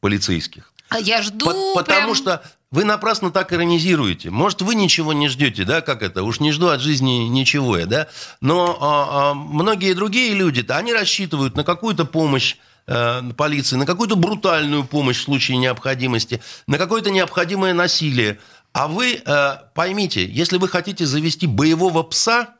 полицейских. 0.00 0.74
А 0.90 0.98
я 0.98 1.22
жду 1.22 1.46
По- 1.46 1.74
потому 1.80 2.12
прям- 2.12 2.14
что 2.14 2.42
вы 2.70 2.84
напрасно 2.84 3.30
так 3.30 3.52
иронизируете. 3.52 4.30
Может, 4.30 4.62
вы 4.62 4.74
ничего 4.74 5.12
не 5.12 5.28
ждете, 5.28 5.64
да, 5.64 5.80
как 5.80 6.02
это? 6.02 6.22
Уж 6.22 6.40
не 6.40 6.52
жду 6.52 6.68
от 6.68 6.80
жизни 6.80 7.26
ничего 7.26 7.78
я, 7.78 7.86
да? 7.86 8.08
Но 8.40 8.76
а, 8.80 9.30
а, 9.30 9.34
многие 9.34 9.94
другие 9.94 10.34
люди-то, 10.34 10.76
они 10.76 10.92
рассчитывают 10.92 11.56
на 11.56 11.64
какую-то 11.64 12.04
помощь 12.04 12.56
э, 12.86 13.22
полиции, 13.36 13.76
на 13.76 13.86
какую-то 13.86 14.16
брутальную 14.16 14.84
помощь 14.84 15.18
в 15.18 15.22
случае 15.22 15.56
необходимости, 15.56 16.42
на 16.66 16.76
какое-то 16.76 17.10
необходимое 17.10 17.72
насилие. 17.72 18.38
А 18.74 18.86
вы 18.86 19.22
э, 19.24 19.56
поймите, 19.74 20.26
если 20.26 20.58
вы 20.58 20.68
хотите 20.68 21.06
завести 21.06 21.46
боевого 21.46 22.02
пса, 22.02 22.56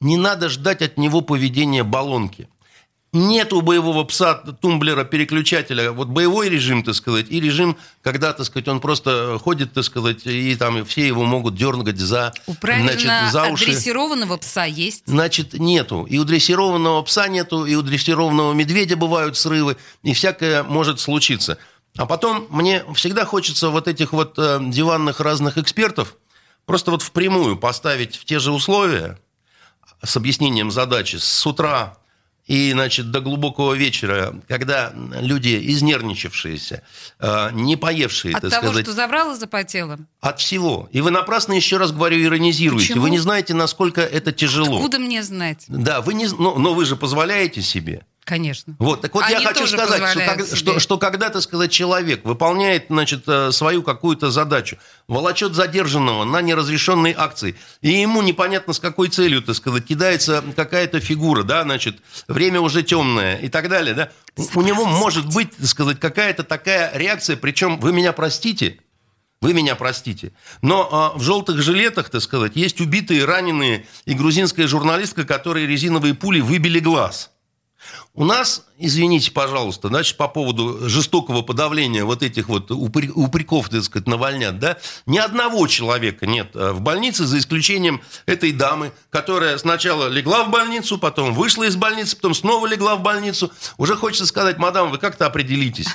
не 0.00 0.18
надо 0.18 0.50
ждать 0.50 0.82
от 0.82 0.98
него 0.98 1.22
поведения 1.22 1.82
баллонки. 1.82 2.48
Нет 3.14 3.52
у 3.52 3.60
боевого 3.60 4.02
пса 4.02 4.34
тумблера, 4.34 5.04
переключателя. 5.04 5.92
Вот 5.92 6.08
боевой 6.08 6.48
режим, 6.48 6.82
так 6.82 6.96
сказать, 6.96 7.26
и 7.30 7.40
режим, 7.40 7.76
когда, 8.02 8.32
так 8.32 8.44
сказать, 8.44 8.66
он 8.66 8.80
просто 8.80 9.38
ходит, 9.40 9.72
так 9.72 9.84
сказать, 9.84 10.26
и 10.26 10.56
там 10.56 10.84
все 10.84 11.06
его 11.06 11.24
могут 11.24 11.54
дернуть 11.54 11.96
за, 11.96 12.34
У 12.48 12.54
значит, 12.60 13.08
за 13.30 13.44
уши. 13.50 13.70
адресированного 13.70 14.36
пса 14.38 14.64
есть. 14.64 15.04
Значит, 15.06 15.54
нету. 15.54 16.04
И 16.10 16.18
у 16.18 16.24
дрессированного 16.24 17.02
пса 17.02 17.28
нету, 17.28 17.64
и 17.66 17.76
у 17.76 17.82
дрессированного 17.82 18.52
медведя 18.52 18.96
бывают 18.96 19.36
срывы, 19.36 19.76
и 20.02 20.12
всякое 20.12 20.64
может 20.64 20.98
случиться. 20.98 21.56
А 21.96 22.06
потом 22.06 22.48
мне 22.50 22.82
всегда 22.94 23.24
хочется 23.24 23.68
вот 23.68 23.86
этих 23.86 24.12
вот 24.12 24.34
э, 24.38 24.58
диванных 24.60 25.20
разных 25.20 25.56
экспертов 25.56 26.16
просто 26.66 26.90
вот 26.90 27.02
впрямую 27.02 27.56
поставить 27.58 28.16
в 28.16 28.24
те 28.24 28.40
же 28.40 28.50
условия 28.50 29.20
с 30.02 30.16
объяснением 30.16 30.72
задачи 30.72 31.16
с 31.16 31.46
утра 31.46 31.96
и, 32.46 32.72
значит, 32.72 33.10
до 33.10 33.20
глубокого 33.20 33.72
вечера, 33.72 34.34
когда 34.48 34.92
люди 34.94 35.58
изнервничавшиеся, 35.72 36.82
э, 37.18 37.48
не 37.52 37.76
поевшие, 37.76 38.34
От 38.34 38.42
так 38.42 38.50
того, 38.50 38.66
сказать, 38.66 38.84
что 38.84 38.92
забрала, 38.92 39.34
запотела. 39.34 39.98
от 40.20 40.40
всего. 40.40 40.88
И 40.92 41.00
вы 41.00 41.10
напрасно, 41.10 41.54
еще 41.54 41.78
раз 41.78 41.92
говорю, 41.92 42.22
иронизируете. 42.22 42.88
Почему? 42.88 43.02
Вы 43.02 43.10
не 43.10 43.18
знаете, 43.18 43.54
насколько 43.54 44.02
это 44.02 44.32
тяжело. 44.32 44.76
Откуда 44.76 44.98
мне 44.98 45.22
знать? 45.22 45.64
Да, 45.68 46.02
вы 46.02 46.14
не, 46.14 46.26
но, 46.26 46.56
но 46.56 46.74
вы 46.74 46.84
же 46.84 46.96
позволяете 46.96 47.62
себе. 47.62 48.04
Конечно. 48.24 48.74
Вот, 48.78 49.02
так 49.02 49.14
вот 49.14 49.28
я 49.28 49.36
Они 49.36 49.44
хочу 49.46 49.60
тоже 49.60 49.76
сказать, 49.76 50.10
что, 50.10 50.20
как- 50.20 50.56
что, 50.56 50.80
что 50.80 50.98
когда, 50.98 51.28
так 51.28 51.42
сказать, 51.42 51.70
человек 51.70 52.24
выполняет, 52.24 52.86
значит, 52.88 53.24
э, 53.26 53.52
свою 53.52 53.82
какую-то 53.82 54.30
задачу, 54.30 54.78
волочет 55.08 55.54
задержанного 55.54 56.24
на 56.24 56.40
неразрешенной 56.40 57.14
акции, 57.16 57.54
и 57.82 57.90
ему 57.90 58.22
непонятно 58.22 58.72
с 58.72 58.80
какой 58.80 59.08
целью, 59.08 59.42
так 59.42 59.54
сказать, 59.54 59.84
кидается 59.84 60.42
какая-то 60.56 61.00
фигура, 61.00 61.42
да, 61.42 61.64
значит, 61.64 61.98
время 62.26 62.60
уже 62.60 62.82
темное 62.82 63.36
и 63.36 63.48
так 63.48 63.68
далее, 63.68 63.94
да, 63.94 64.10
у- 64.54 64.62
него 64.62 64.86
может 64.86 65.26
быть, 65.34 65.54
так 65.56 65.66
сказать, 65.66 66.00
какая-то 66.00 66.44
такая 66.44 66.96
реакция, 66.96 67.36
причем, 67.36 67.78
вы 67.78 67.92
меня 67.92 68.14
простите, 68.14 68.78
вы 69.42 69.52
меня 69.52 69.74
простите. 69.76 70.32
Но 70.62 70.88
а, 70.90 71.18
в 71.18 71.22
желтых 71.22 71.60
жилетах, 71.60 72.08
так 72.08 72.22
сказать, 72.22 72.52
есть 72.56 72.80
убитые, 72.80 73.26
раненые 73.26 73.86
и 74.06 74.14
грузинская 74.14 74.66
журналистка, 74.66 75.24
которой 75.24 75.66
резиновые 75.66 76.14
пули 76.14 76.40
выбили 76.40 76.78
глаз. 76.78 77.30
У 78.16 78.24
нас, 78.24 78.62
извините, 78.78 79.32
пожалуйста, 79.32 79.88
значит, 79.88 80.16
по 80.16 80.28
поводу 80.28 80.88
жестокого 80.88 81.42
подавления 81.42 82.04
вот 82.04 82.22
этих 82.22 82.48
вот 82.48 82.70
упре- 82.70 83.10
упреков, 83.12 83.68
так 83.68 83.82
сказать, 83.82 84.06
навальнят, 84.06 84.60
да, 84.60 84.76
ни 85.06 85.18
одного 85.18 85.66
человека 85.66 86.24
нет 86.24 86.50
э, 86.54 86.70
в 86.70 86.80
больнице, 86.80 87.24
за 87.24 87.38
исключением 87.38 88.00
этой 88.26 88.52
дамы, 88.52 88.92
которая 89.10 89.58
сначала 89.58 90.06
легла 90.06 90.44
в 90.44 90.50
больницу, 90.50 90.96
потом 90.96 91.34
вышла 91.34 91.64
из 91.64 91.74
больницы, 91.74 92.14
потом 92.14 92.34
снова 92.34 92.68
легла 92.68 92.94
в 92.94 93.02
больницу. 93.02 93.50
Уже 93.78 93.96
хочется 93.96 94.26
сказать, 94.26 94.58
мадам, 94.58 94.92
вы 94.92 94.98
как-то 94.98 95.26
определитесь. 95.26 95.88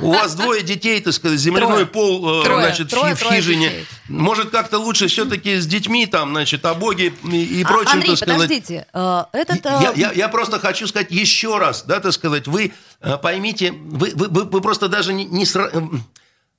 У 0.00 0.12
вас 0.12 0.34
двое 0.34 0.62
детей, 0.62 0.98
так 1.02 1.12
сказать, 1.12 1.38
земляной 1.38 1.84
Трое. 1.84 1.86
пол, 1.86 2.40
э, 2.40 2.44
Трое. 2.44 2.64
значит, 2.68 2.86
в 2.86 2.90
Трое, 2.90 3.14
хижине. 3.16 3.70
Может, 4.08 4.48
как-то 4.48 4.78
лучше 4.78 5.08
все-таки 5.08 5.58
с 5.58 5.66
детьми, 5.66 6.06
там, 6.06 6.30
значит, 6.30 6.64
о 6.64 6.72
Боге 6.72 7.12
и, 7.30 7.44
и 7.60 7.62
А, 7.64 7.68
прочим, 7.68 7.90
Андрей, 7.92 8.10
так 8.12 8.18
сказать. 8.18 8.34
подождите, 8.48 8.86
э, 8.94 9.24
этот... 9.34 9.62
Я, 9.66 9.92
я- 9.94 10.12
я 10.12 10.28
просто 10.28 10.58
хочу 10.58 10.86
сказать 10.86 11.10
еще 11.10 11.58
раз, 11.58 11.65
да, 11.86 12.00
так 12.00 12.12
сказать, 12.12 12.46
вы 12.48 12.72
э, 13.00 13.16
поймите, 13.18 13.72
вы, 13.72 14.12
вы, 14.14 14.28
вы- 14.28 14.44
вы 14.44 14.60
просто 14.60 14.88
даже 14.88 15.12
не, 15.12 15.24
не 15.24 15.44
сра- 15.44 15.70
эм, 15.72 16.04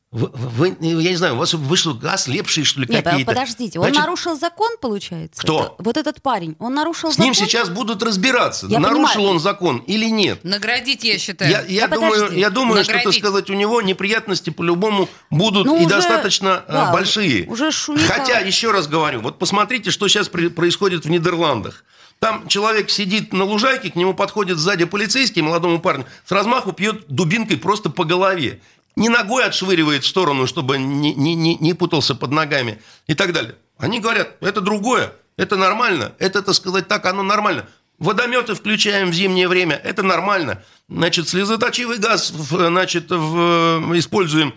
вы, 0.10 0.30
вы- 0.34 0.78
я 0.80 1.10
не 1.12 1.18
знаю, 1.18 1.34
у 1.36 1.38
вас 1.38 1.54
вы 1.54 1.76
что, 1.76 2.00
ослепшие, 2.04 2.64
что 2.64 2.80
ли, 2.80 2.88
Нет, 2.90 3.06
а 3.06 3.10
какие-то? 3.10 3.30
подождите, 3.32 3.78
он 3.78 3.86
Значит, 3.88 4.00
нарушил 4.02 4.38
закон, 4.40 4.72
получается? 4.80 5.42
Кто? 5.42 5.60
Это- 5.78 5.84
вот 5.84 5.98
этот 5.98 6.22
парень, 6.22 6.56
он 6.60 6.74
нарушил 6.76 7.12
С 7.12 7.18
ним 7.18 7.34
закон? 7.34 7.48
сейчас 7.50 7.68
будут 7.70 8.02
разбираться, 8.02 8.68
Я 8.68 8.80
нарушил 8.80 9.16
понимаю. 9.16 9.30
он 9.32 9.40
закон 9.42 9.78
или 9.80 10.06
нет. 10.06 10.46
Наградить, 10.46 11.04
я 11.04 11.18
считаю. 11.20 11.52
Я, 11.52 11.62
я 11.64 11.88
Да 11.90 11.96
думаю, 11.98 12.14
подожди. 12.22 12.40
я 12.40 12.50
думаю 12.50 12.84
что, 12.86 12.94
так 13.04 13.14
сказать, 13.14 13.50
у 13.50 13.54
него 13.54 13.82
неприятности 13.82 14.50
по-любому 14.50 15.10
будут 15.30 15.66
Ну, 15.66 15.76
и 15.76 15.86
уже- 15.86 15.90
достаточно 15.96 16.64
э, 16.68 16.72
да, 16.72 16.94
большие. 16.94 17.46
уже 17.48 17.72
шумиха. 17.72 18.14
Хотя, 18.14 18.40
еще 18.40 18.72
раз 18.72 18.88
говорю, 18.88 19.20
вот 19.20 19.40
посмотрите, 19.40 19.92
что 19.92 20.08
сейчас 20.08 20.30
при- 20.30 20.48
происходит 20.48 21.04
в 21.04 21.10
Нидерландах. 21.10 21.84
Там 22.20 22.48
человек 22.48 22.90
сидит 22.90 23.32
на 23.32 23.44
лужайке, 23.44 23.92
к 23.92 23.96
нему 23.96 24.14
подходит 24.14 24.58
сзади 24.58 24.86
полицейский, 24.86 25.42
молодому 25.42 25.80
парню, 25.80 26.06
с 26.26 26.32
размаху 26.32 26.72
пьет 26.72 27.08
дубинкой 27.08 27.58
просто 27.58 27.90
по 27.90 28.06
голове. 28.06 28.60
Не 28.96 29.10
ногой 29.10 29.46
отшвыривает 29.46 30.04
в 30.04 30.08
сторону, 30.08 30.48
чтобы 30.48 30.80
не, 30.80 31.14
не, 31.14 31.36
не, 31.36 31.56
не 31.56 31.74
путался 31.76 32.16
под 32.16 32.32
ногами 32.32 32.82
и 33.06 33.14
так 33.14 33.34
далее. 33.34 33.56
Они 33.78 34.00
говорят, 34.00 34.36
это 34.42 34.62
другое, 34.62 35.14
это 35.38 35.56
нормально, 35.56 36.14
это, 36.18 36.42
так 36.42 36.56
сказать, 36.56 36.88
так, 36.88 37.06
оно 37.06 37.22
нормально. 37.22 37.68
Водометы 38.00 38.56
включаем 38.56 39.12
в 39.12 39.14
зимнее 39.14 39.48
время, 39.48 39.76
это 39.76 40.02
нормально. 40.02 40.64
Значит, 40.90 41.30
слезоточивый 41.30 41.98
газ, 41.98 42.30
значит, 42.30 43.12
в- 43.12 43.92
э, 43.94 43.98
используем. 44.00 44.56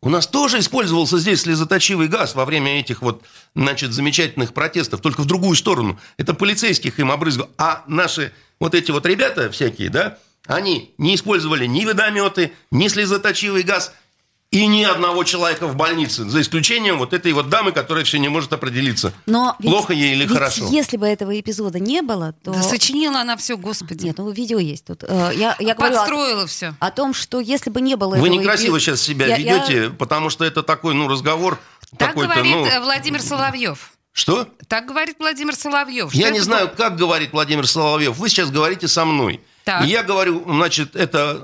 У 0.00 0.10
нас 0.10 0.28
тоже 0.28 0.60
использовался 0.60 1.18
здесь 1.18 1.42
слезоточивый 1.42 2.06
газ 2.06 2.36
во 2.36 2.44
время 2.44 2.78
этих 2.78 3.02
вот, 3.02 3.24
значит, 3.56 3.92
замечательных 3.92 4.54
протестов, 4.54 5.00
только 5.00 5.22
в 5.22 5.26
другую 5.26 5.56
сторону. 5.56 5.98
Это 6.16 6.34
полицейских 6.34 7.00
им 7.00 7.10
обрызгал. 7.10 7.50
А 7.58 7.82
наши 7.88 8.32
вот 8.60 8.74
эти 8.74 8.92
вот 8.92 9.06
ребята 9.06 9.50
всякие, 9.50 9.90
да, 9.90 10.18
они 10.46 10.94
не 10.98 11.16
использовали 11.16 11.66
ни 11.66 11.84
водометы, 11.84 12.52
ни 12.70 12.86
слезоточивый 12.86 13.64
газ 13.64 13.92
и 14.50 14.66
ни 14.66 14.82
одного 14.82 15.24
человека 15.24 15.66
в 15.66 15.76
больнице, 15.76 16.24
за 16.28 16.40
исключением 16.40 16.96
вот 16.98 17.12
этой 17.12 17.32
вот 17.34 17.50
дамы, 17.50 17.70
которая 17.72 18.02
еще 18.04 18.18
не 18.18 18.28
может 18.28 18.50
определиться, 18.52 19.12
Но 19.26 19.54
ведь- 19.58 19.70
плохо 19.70 19.92
ей 19.92 20.12
или 20.14 20.22
ведь 20.24 20.32
хорошо. 20.32 20.68
если 20.70 20.96
бы 20.96 21.06
этого 21.06 21.38
эпизода 21.38 21.78
не 21.78 22.00
было, 22.00 22.32
то... 22.42 22.52
Да 22.52 22.62
сочинила 22.62 23.20
она 23.20 23.36
все, 23.36 23.58
господи. 23.58 24.04
Нет, 24.06 24.16
ну 24.18 24.30
видео 24.30 24.58
есть 24.58 24.86
тут. 24.86 25.04
Э, 25.06 25.32
Я, 25.34 25.54
я 25.58 25.74
говорю 25.74 25.94
о- 25.96 25.98
Подстроила 25.98 26.46
все. 26.46 26.74
о, 26.80 26.90
том, 26.90 27.12
что 27.12 27.40
если 27.40 27.68
бы 27.68 27.82
не 27.82 27.96
было 27.96 28.16
Вы 28.16 28.26
этого 28.28 28.40
некрасиво 28.40 28.76
эпи- 28.76 28.80
сейчас 28.80 29.02
себя 29.02 29.26
Я- 29.26 29.36
я- 29.36 29.58
ведете, 29.66 29.90
потому 29.90 30.30
что 30.30 30.44
это 30.46 30.62
такой, 30.62 30.94
ну, 30.94 31.08
разговор 31.08 31.58
Так 31.98 32.14
говорит 32.14 32.54
ну... 32.54 32.64
э, 32.64 32.80
Владимир 32.80 33.20
Соловьев. 33.20 33.92
Что? 34.14 34.48
Так 34.66 34.86
говорит 34.86 35.16
Владимир 35.18 35.54
Соловьев. 35.54 36.12
Я 36.14 36.30
не 36.30 36.38
это 36.38 36.44
знаю, 36.46 36.70
как 36.74 36.96
говорит 36.96 37.32
Владимир 37.32 37.66
Соловьев. 37.68 38.16
Вы 38.16 38.30
сейчас 38.30 38.50
говорите 38.50 38.88
со 38.88 39.04
мной. 39.04 39.40
Так. 39.64 39.84
И 39.84 39.90
я 39.90 40.02
говорю, 40.02 40.42
значит, 40.46 40.96
это 40.96 41.40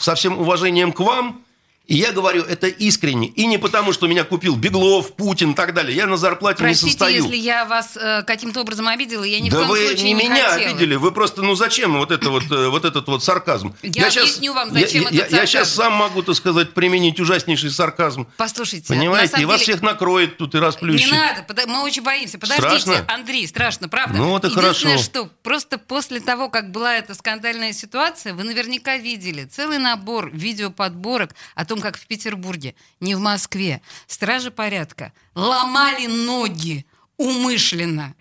со 0.00 0.16
всем 0.16 0.36
уважением 0.38 0.92
к 0.92 0.98
вам. 1.00 1.44
И 1.90 1.96
я 1.96 2.12
говорю 2.12 2.44
это 2.44 2.68
искренне. 2.68 3.26
И 3.26 3.46
не 3.46 3.58
потому, 3.58 3.92
что 3.92 4.06
меня 4.06 4.22
купил 4.22 4.54
Беглов, 4.54 5.12
Путин 5.16 5.50
и 5.50 5.54
так 5.54 5.74
далее. 5.74 5.96
Я 5.96 6.06
на 6.06 6.16
зарплате 6.16 6.58
Простите, 6.58 6.86
не 6.86 6.90
состою. 6.92 7.14
если 7.24 7.36
я 7.36 7.64
вас 7.64 7.96
э, 7.96 8.22
каким-то 8.22 8.60
образом 8.60 8.86
обидела, 8.86 9.24
я 9.24 9.40
ни 9.40 9.50
в 9.50 9.52
да 9.52 9.58
коем 9.58 9.68
вы 9.70 9.86
случае 9.88 10.04
не 10.04 10.14
не 10.14 10.28
меня 10.28 10.50
хотела. 10.50 10.70
обидели, 10.70 10.94
вы 10.94 11.10
просто, 11.10 11.42
ну 11.42 11.56
зачем 11.56 11.98
вот, 11.98 12.12
это 12.12 12.30
вот, 12.30 12.44
э, 12.48 12.68
вот 12.68 12.84
этот 12.84 13.08
вот 13.08 13.24
сарказм? 13.24 13.74
Я 13.82 14.08
щас- 14.08 14.22
объясню 14.22 14.52
вам, 14.54 14.68
я- 14.72 14.80
зачем 14.86 15.02
я, 15.02 15.08
этот 15.08 15.14
я, 15.14 15.24
сарказм. 15.30 15.46
сейчас 15.48 15.74
сам 15.74 15.92
могу, 15.94 16.22
так 16.22 16.36
сказать, 16.36 16.74
применить 16.74 17.18
ужаснейший 17.18 17.70
сарказм. 17.70 18.28
Послушайте, 18.36 18.86
Понимаете, 18.86 19.42
и 19.42 19.44
вас 19.44 19.60
деле- 19.60 19.72
всех 19.72 19.82
накроет 19.82 20.36
тут 20.38 20.54
и 20.54 20.58
расплющит. 20.58 21.10
Не 21.10 21.18
надо, 21.18 21.42
пода- 21.42 21.66
мы 21.66 21.82
очень 21.82 22.02
боимся. 22.04 22.38
Подождите, 22.38 22.68
Страшно? 22.78 23.04
Андрей, 23.12 23.48
страшно, 23.48 23.88
правда. 23.88 24.16
Ну 24.18 24.28
вот 24.28 24.44
и 24.44 24.50
хорошо. 24.50 24.96
что 24.98 25.28
просто 25.42 25.76
после 25.76 26.20
того, 26.20 26.48
как 26.50 26.70
была 26.70 26.94
эта 26.94 27.14
скандальная 27.14 27.72
ситуация, 27.72 28.32
вы 28.32 28.44
наверняка 28.44 28.96
видели 28.96 29.44
целый 29.44 29.78
набор 29.78 30.30
видеоподборок 30.32 31.34
о 31.56 31.64
том, 31.64 31.79
как 31.80 31.96
в 31.96 32.06
Петербурге, 32.06 32.74
не 33.00 33.14
в 33.14 33.20
Москве, 33.20 33.82
стражи 34.06 34.50
порядка 34.50 35.12
ломали 35.34 36.06
ноги 36.06 36.86
умышленно 37.16 38.14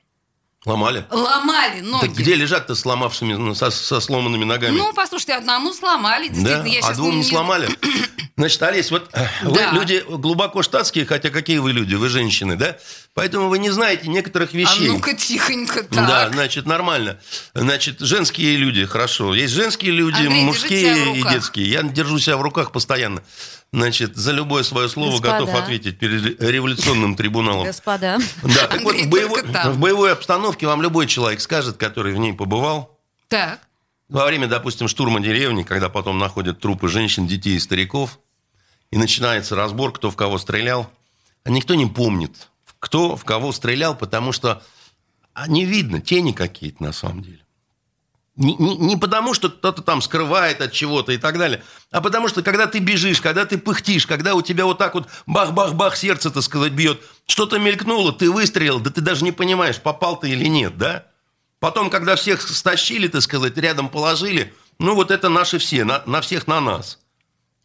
Ломали. 0.66 1.06
Ломали 1.10 1.80
ноги. 1.80 2.08
Так 2.08 2.16
где 2.16 2.36
лежат-то 2.36 2.76
сломавшими, 2.76 3.34
ну, 3.34 3.56
со, 3.56 3.70
со 3.72 4.02
сломанными 4.02 4.44
ногами? 4.44 4.78
Ну, 4.78 4.92
послушайте, 4.94 5.36
одному 5.36 5.74
сломали, 5.74 6.28
да, 6.28 6.34
действительно. 6.34 6.66
Я 6.68 6.80
а 6.86 6.94
двум 6.94 7.18
не 7.18 7.24
сломали. 7.24 7.70
Значит, 8.36 8.62
Олесь, 8.64 8.92
вот 8.92 9.10
э, 9.14 9.28
вы 9.44 9.56
Да. 9.56 9.72
люди 9.72 10.04
глубоко 10.08 10.62
штатские, 10.62 11.06
хотя 11.06 11.30
какие 11.30 11.60
вы 11.60 11.72
люди, 11.72 11.96
вы 11.96 12.10
женщины, 12.10 12.58
да? 12.58 12.78
Поэтому 13.16 13.50
вы 13.50 13.60
не 13.60 13.70
знаете 13.70 14.08
некоторых 14.08 14.54
А 14.54 14.58
вещей. 14.58 14.88
ну-ка, 14.88 15.14
тихонько 15.14 15.84
так. 15.84 16.08
Да, 16.08 16.30
значит, 16.32 16.66
нормально. 16.66 17.20
Значит, 17.54 18.00
женские 18.00 18.56
люди, 18.56 18.86
хорошо. 18.86 19.34
Есть 19.34 19.54
женские 19.54 19.92
люди, 19.92 20.22
Андрей, 20.22 20.44
мужские 20.44 21.18
и 21.18 21.24
детские. 21.24 21.70
Я 21.70 21.84
держу 21.84 22.20
себя 22.20 22.38
в 22.38 22.42
руках 22.42 22.72
постоянно. 22.72 23.22
Значит, 23.74 24.16
за 24.16 24.32
любое 24.32 24.64
свое 24.64 24.88
слово 24.90 25.12
Господа. 25.12 25.40
готов 25.40 25.54
ответить 25.56 26.00
перед 26.00 26.42
революционным 26.42 27.16
трибуналом. 27.16 27.66
Господа. 27.66 28.18
Да, 28.44 28.68
так 28.68 28.82
вот, 28.84 28.94
Андрей, 28.96 29.06
в 29.06 29.10
боевой, 29.10 29.42
в 29.44 29.78
боевой 29.80 30.12
обстановке 30.14 30.66
вам 30.66 30.82
любой 30.82 31.06
человек 31.08 31.42
скажет, 31.42 31.78
который 31.78 32.14
в 32.14 32.18
ней 32.18 32.34
побывал, 32.34 32.98
Так. 33.28 33.60
во 34.08 34.26
время, 34.26 34.48
допустим, 34.48 34.88
штурма 34.88 35.20
деревни, 35.20 35.64
когда 35.64 35.90
потом 35.90 36.18
находят 36.20 36.60
трупы 36.60 36.88
женщин, 36.88 37.28
детей 37.28 37.58
и 37.58 37.60
стариков, 37.60 38.20
и 38.92 38.98
начинается 38.98 39.56
разбор, 39.56 39.92
кто 39.94 40.10
в 40.10 40.16
кого 40.16 40.40
стрелял, 40.40 40.90
а 41.44 41.52
никто 41.52 41.76
не 41.76 41.86
помнит, 41.86 42.49
кто 42.80 43.16
в 43.16 43.26
кого 43.26 43.52
стрелял, 43.52 43.96
потому 43.96 44.32
что 44.32 44.62
а, 45.34 45.48
не 45.48 45.66
видно, 45.66 46.02
тени 46.02 46.32
какие-то 46.32 46.84
на 46.84 46.92
самом 46.92 47.22
деле. 47.22 47.40
Не, 48.36 48.56
не- 48.56 48.78
не 48.78 48.96
потому, 48.96 49.34
что 49.34 49.50
кто-то 49.50 49.82
там 49.82 50.02
скрывает 50.02 50.62
от 50.62 50.72
чего-то 50.72 51.12
и 51.12 51.18
так 51.18 51.38
далее, 51.38 51.62
а 51.92 52.00
потому 52.00 52.30
что, 52.30 52.42
когда 52.42 52.68
ты 52.68 52.80
бежишь, 52.80 53.20
когда 53.20 53.46
ты 53.46 53.58
пыхтишь, 53.58 54.08
когда 54.08 54.34
у 54.34 54.42
тебя 54.42 54.66
вот 54.66 54.78
так 54.78 54.94
вот 54.94 55.08
бах-бах-бах 55.28 55.98
сердце, 55.98 56.32
так 56.32 56.44
сказать, 56.44 56.72
бьет, 56.72 57.02
что-то 57.26 57.60
мелькнуло, 57.60 58.14
ты 58.14 58.32
выстрелил, 58.32 58.80
да 58.80 58.92
ты 58.92 59.02
даже 59.02 59.26
не 59.26 59.34
понимаешь, 59.34 59.82
попал 59.82 60.18
ты 60.18 60.30
или 60.30 60.46
нет, 60.46 60.78
да? 60.78 61.06
Потом, 61.60 61.90
когда 61.90 62.16
всех 62.16 62.42
стащили, 62.42 63.10
так 63.10 63.22
сказать, 63.22 63.58
рядом 63.58 63.90
положили, 63.90 64.54
ну 64.80 64.96
вот 64.96 65.12
это 65.12 65.28
наши 65.28 65.58
все, 65.58 65.84
на, 65.84 66.02
на 66.06 66.22
всех 66.22 66.48
на 66.48 66.62
нас. 66.62 67.00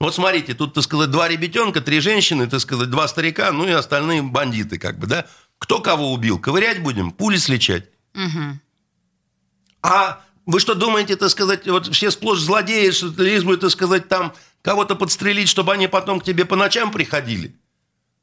Вот 0.01 0.15
смотрите, 0.15 0.55
тут, 0.55 0.75
так 0.75 0.85
сказать, 0.85 1.11
два 1.11 1.29
ребятенка, 1.29 1.81
три 1.81 2.01
женщины, 2.01 2.47
так 2.47 2.61
сказать, 2.61 2.91
два 2.91 3.09
старика, 3.09 3.53
ну 3.53 3.67
и 3.67 3.71
остальные 3.71 4.23
бандиты, 4.23 4.79
как 4.79 4.99
бы, 4.99 5.07
да? 5.07 5.27
Кто 5.59 5.81
кого 5.81 6.13
убил? 6.13 6.39
Ковырять 6.39 6.83
будем? 6.83 7.11
Пули 7.11 7.37
сличать? 7.37 7.89
Мгм. 8.13 8.61
А 9.83 10.25
вы 10.47 10.61
что 10.61 10.75
думаете, 10.75 11.17
так 11.17 11.31
сказать, 11.31 11.67
вот 11.69 11.95
все 11.95 12.11
сплошь 12.11 12.41
злодеи, 12.41 12.91
что 12.91 13.09
лишь 13.23 13.43
так 13.61 13.71
сказать, 13.71 14.09
там 14.09 14.35
кого-то 14.63 14.95
подстрелить, 14.97 15.49
чтобы 15.49 15.73
они 15.73 15.89
потом 15.89 16.21
к 16.21 16.25
тебе 16.25 16.45
по 16.45 16.57
ночам 16.57 16.91
приходили? 16.91 17.55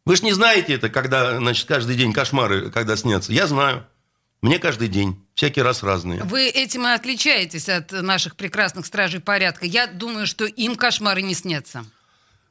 Вы 0.05 0.15
же 0.15 0.23
не 0.23 0.33
знаете 0.33 0.73
это, 0.73 0.89
когда, 0.89 1.37
значит, 1.37 1.67
каждый 1.67 1.95
день 1.95 2.13
кошмары, 2.13 2.71
когда 2.71 2.95
снятся. 2.95 3.31
Я 3.31 3.47
знаю. 3.47 3.85
Мне 4.41 4.57
каждый 4.57 4.87
день. 4.87 5.23
Всякий 5.41 5.63
раз 5.63 5.81
разные. 5.81 6.21
Вы 6.23 6.49
этим 6.49 6.85
и 6.85 6.91
отличаетесь 6.91 7.67
от 7.67 7.91
наших 7.93 8.35
прекрасных 8.35 8.85
стражей 8.85 9.19
порядка. 9.21 9.65
Я 9.65 9.87
думаю, 9.87 10.27
что 10.27 10.45
им 10.45 10.75
кошмары 10.75 11.23
не 11.23 11.33
снятся. 11.33 11.83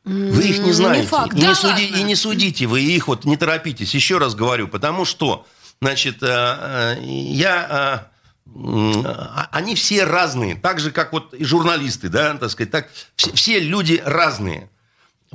Вы 0.03 0.43
их 0.43 0.59
не 0.59 0.65
Не 0.65 0.73
знаете. 0.73 1.07
факт. 1.07 1.33
И, 1.35 1.37
не 1.37 1.43
Да 1.43 1.55
суди- 1.55 1.85
ладно? 1.85 1.97
и 1.99 2.03
не 2.03 2.17
судите 2.17 2.67
вы 2.67 2.81
их, 2.83 3.07
вот 3.07 3.25
не 3.25 3.37
торопитесь. 3.37 3.95
Еще 3.95 4.19
раз 4.19 4.35
говорю, 4.35 4.67
потому 4.67 5.05
что, 5.05 5.47
значит, 5.81 6.21
э, 6.21 6.27
э, 6.27 6.97
я... 7.05 8.09
э, 8.49 9.03
а- 9.05 9.49
они 9.53 9.77
все 9.77 10.03
разные, 10.03 10.57
так 10.57 10.81
же, 10.81 10.91
как 10.91 11.13
вот 11.13 11.33
и 11.33 11.45
журналисты, 11.45 12.09
да, 12.09 12.35
так 12.39 12.51
сказать, 12.51 12.73
так, 12.73 12.89
все, 13.15 13.33
все 13.35 13.61
люди 13.61 14.03
разные. 14.05 14.69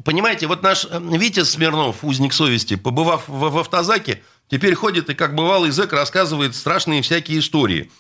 Понимаете, 0.04 0.48
вот 0.48 0.62
наш 0.62 0.86
Витя 0.92 1.46
Смирнов, 1.46 2.04
узник 2.04 2.34
совести, 2.34 2.76
побывав 2.76 3.30
в, 3.30 3.50
в 3.50 3.58
автозаке, 3.60 4.22
теперь 4.50 4.76
ходит 4.76 5.10
и, 5.10 5.14
как 5.16 5.36
бывалый 5.36 5.72
зэк, 5.72 5.94
рассказывает 5.94 6.56
страшные 6.56 7.02
всякие 7.02 7.40
истории. 7.40 7.92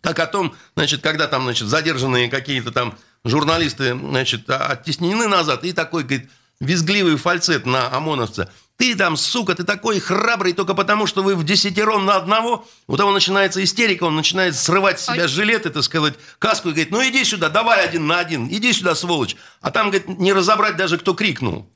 Как 0.00 0.18
о 0.20 0.26
том, 0.26 0.54
значит, 0.76 1.02
когда 1.02 1.26
там, 1.26 1.44
значит, 1.44 1.68
задержанные 1.68 2.28
какие-то 2.28 2.70
там 2.70 2.96
журналисты, 3.24 3.98
значит, 3.98 4.48
а- 4.48 4.66
оттеснены 4.68 5.26
назад, 5.26 5.64
и 5.64 5.72
такой, 5.72 6.04
говорит, 6.04 6.30
визгливый 6.60 7.16
фальцет 7.16 7.66
на 7.66 7.92
ОМОНовца. 7.94 8.50
Ты 8.76 8.94
там, 8.94 9.16
сука, 9.16 9.56
ты 9.56 9.64
такой 9.64 9.98
храбрый 9.98 10.52
только 10.52 10.72
потому, 10.74 11.06
что 11.08 11.24
вы 11.24 11.34
в 11.34 11.44
десятером 11.44 12.06
на 12.06 12.14
одного. 12.14 12.66
У 12.86 12.96
того 12.96 13.10
начинается 13.10 13.62
истерика, 13.62 14.04
он 14.04 14.14
начинает 14.14 14.54
срывать 14.54 15.00
с 15.00 15.06
себя 15.06 15.26
жилет, 15.26 15.66
это 15.66 15.82
сказать, 15.82 16.14
каску 16.38 16.68
и 16.68 16.72
говорит, 16.72 16.92
ну 16.92 17.02
иди 17.02 17.24
сюда, 17.24 17.48
давай 17.48 17.84
один 17.84 18.06
на 18.06 18.20
один, 18.20 18.46
иди 18.48 18.72
сюда, 18.72 18.94
сволочь. 18.94 19.36
А 19.60 19.72
там, 19.72 19.90
говорит, 19.90 20.08
не 20.20 20.32
разобрать 20.32 20.76
даже, 20.76 20.96
кто 20.96 21.14
крикнул. 21.14 21.68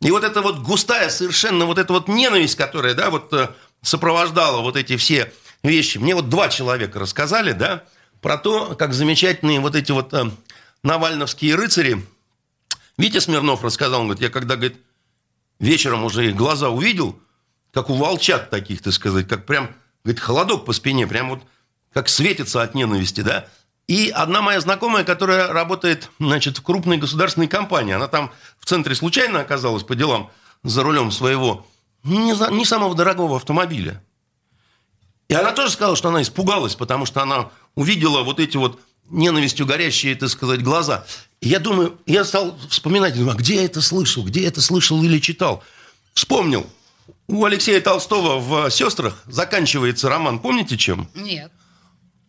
И 0.00 0.10
вот 0.10 0.24
эта 0.24 0.42
вот 0.42 0.58
густая 0.58 1.08
совершенно 1.08 1.64
вот 1.66 1.78
эта 1.78 1.92
вот 1.92 2.08
ненависть, 2.08 2.56
которая, 2.56 2.94
да, 2.94 3.10
вот 3.10 3.32
э, 3.32 3.48
сопровождала 3.82 4.60
вот 4.60 4.76
эти 4.76 4.96
все 4.96 5.32
вещи. 5.62 5.98
Мне 5.98 6.14
вот 6.14 6.28
два 6.28 6.48
человека 6.48 6.98
рассказали, 6.98 7.52
да, 7.52 7.84
про 8.20 8.36
то, 8.36 8.74
как 8.74 8.92
замечательные 8.92 9.60
вот 9.60 9.74
эти 9.74 9.92
вот 9.92 10.12
э, 10.12 10.30
навальновские 10.82 11.54
рыцари. 11.54 12.04
Витя 12.98 13.18
Смирнов 13.18 13.64
рассказал, 13.64 14.00
он 14.00 14.06
говорит, 14.08 14.22
я 14.22 14.30
когда, 14.30 14.56
говорит, 14.56 14.78
вечером 15.58 16.04
уже 16.04 16.28
их 16.28 16.36
глаза 16.36 16.68
увидел, 16.68 17.18
как 17.72 17.90
у 17.90 17.94
волчат 17.94 18.50
таких, 18.50 18.82
так 18.82 18.92
сказать, 18.92 19.28
как 19.28 19.46
прям, 19.46 19.74
говорит, 20.04 20.20
холодок 20.20 20.64
по 20.64 20.72
спине, 20.72 21.06
прям 21.06 21.30
вот 21.30 21.42
как 21.92 22.08
светится 22.08 22.62
от 22.62 22.74
ненависти, 22.74 23.22
да. 23.22 23.48
И 23.88 24.10
одна 24.10 24.42
моя 24.42 24.60
знакомая, 24.60 25.04
которая 25.04 25.52
работает, 25.52 26.10
значит, 26.18 26.58
в 26.58 26.62
крупной 26.62 26.96
государственной 26.96 27.46
компании, 27.46 27.94
она 27.94 28.08
там 28.08 28.32
в 28.58 28.66
центре 28.66 28.94
случайно 28.94 29.40
оказалась 29.40 29.84
по 29.84 29.94
делам 29.94 30.30
за 30.64 30.82
рулем 30.82 31.12
своего 31.12 31.66
не, 32.02 32.32
не 32.52 32.64
самого 32.64 32.94
дорогого 32.94 33.36
автомобиля. 33.36 34.02
И 35.28 35.34
она 35.34 35.52
тоже 35.52 35.70
сказала, 35.72 35.96
что 35.96 36.08
она 36.08 36.22
испугалась, 36.22 36.74
потому 36.74 37.06
что 37.06 37.22
она 37.22 37.50
увидела 37.74 38.22
вот 38.22 38.40
эти 38.40 38.56
вот 38.56 38.80
ненавистью 39.08 39.66
горящие, 39.66 40.16
так 40.16 40.28
сказать, 40.30 40.62
глаза. 40.62 41.04
И 41.40 41.48
я 41.48 41.60
думаю, 41.60 41.98
я 42.06 42.24
стал 42.24 42.56
вспоминать, 42.68 43.14
думаю, 43.14 43.32
а 43.32 43.36
где 43.36 43.56
я 43.56 43.64
это 43.64 43.80
слышал, 43.80 44.24
где 44.24 44.42
я 44.42 44.48
это 44.48 44.60
слышал 44.60 45.02
или 45.02 45.18
читал. 45.18 45.62
Вспомнил. 46.12 46.66
У 47.28 47.44
Алексея 47.44 47.80
Толстого 47.80 48.38
в 48.40 48.70
«Сестрах» 48.70 49.22
заканчивается 49.26 50.08
роман, 50.08 50.38
помните 50.38 50.76
чем? 50.76 51.08
Нет. 51.14 51.52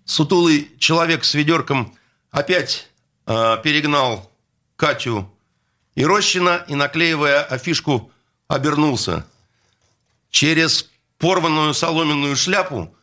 Сутулый 0.07 0.71
человек 0.79 1.25
с 1.25 1.33
ведерком 1.33 1.93
опять 2.31 2.87
э, 3.25 3.57
перегнал 3.61 4.31
Катю 4.77 5.29
и 5.95 6.05
Рощина 6.05 6.63
и, 6.69 6.75
наклеивая 6.75 7.43
афишку, 7.43 8.09
обернулся. 8.47 9.27
Через 10.29 10.89
порванную 11.17 11.73
соломенную 11.73 12.37
шляпу 12.37 12.95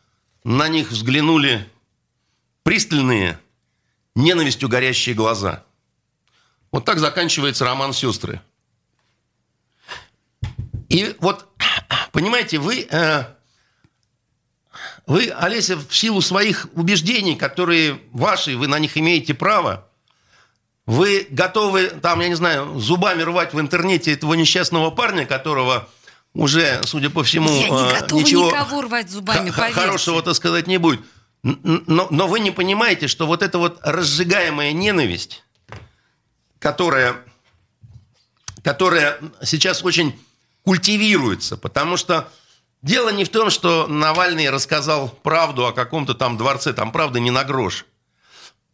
на 0.43 0.67
них 0.67 0.89
взглянули 0.89 1.69
пристальные, 2.63 3.39
ненавистью 4.15 4.67
горящие 4.67 5.13
глаза. 5.13 5.63
Вот 6.71 6.85
так 6.85 6.97
заканчивается 6.97 7.65
роман 7.65 7.93
«Сестры». 7.93 8.41
И 10.89 11.15
вот, 11.19 11.47
понимаете, 12.11 12.57
вы, 12.57 12.87
э, 12.89 13.25
вы, 15.07 15.29
Олеся, 15.29 15.77
в 15.77 15.95
силу 15.95 16.21
своих 16.21 16.67
убеждений, 16.73 17.35
которые 17.35 17.99
ваши, 18.11 18.57
вы 18.57 18.67
на 18.67 18.79
них 18.79 18.97
имеете 18.97 19.33
право, 19.33 19.87
вы 20.85 21.27
готовы, 21.29 21.87
там, 21.87 22.21
я 22.21 22.29
не 22.29 22.35
знаю, 22.35 22.79
зубами 22.79 23.23
рвать 23.23 23.53
в 23.53 23.59
интернете 23.59 24.13
этого 24.13 24.33
несчастного 24.33 24.91
парня, 24.91 25.25
которого 25.25 25.87
уже, 26.33 26.81
судя 26.85 27.09
по 27.09 27.23
всему, 27.23 27.49
Я 27.49 27.69
не 27.69 27.99
готова 27.99 28.19
ничего 28.19 28.47
никого 28.47 28.81
рвать 28.81 29.09
зубами, 29.09 29.49
хорошего, 29.49 30.21
так 30.21 30.35
сказать, 30.35 30.67
не 30.67 30.77
будет. 30.77 31.01
Но, 31.43 32.07
но 32.09 32.27
вы 32.27 32.39
не 32.39 32.51
понимаете, 32.51 33.07
что 33.07 33.27
вот 33.27 33.43
эта 33.43 33.59
вот 33.59 33.79
разжигаемая 33.83 34.71
ненависть, 34.73 35.43
которая, 36.59 37.17
которая 38.63 39.19
сейчас 39.43 39.83
очень 39.83 40.19
культивируется, 40.63 41.55
потому 41.55 41.97
что 41.97 42.27
дело 42.85 43.09
не 43.09 43.25
в 43.25 43.29
том, 43.29 43.49
что 43.49 43.87
Навальный 43.87 44.49
рассказал 44.49 45.09
правду 45.09 45.65
о 45.65 45.73
каком-то 45.73 46.13
там 46.13 46.37
дворце, 46.37 46.71
там 46.71 46.91
правда 46.91 47.19
не 47.19 47.31
на 47.31 47.43
грош. 47.43 47.85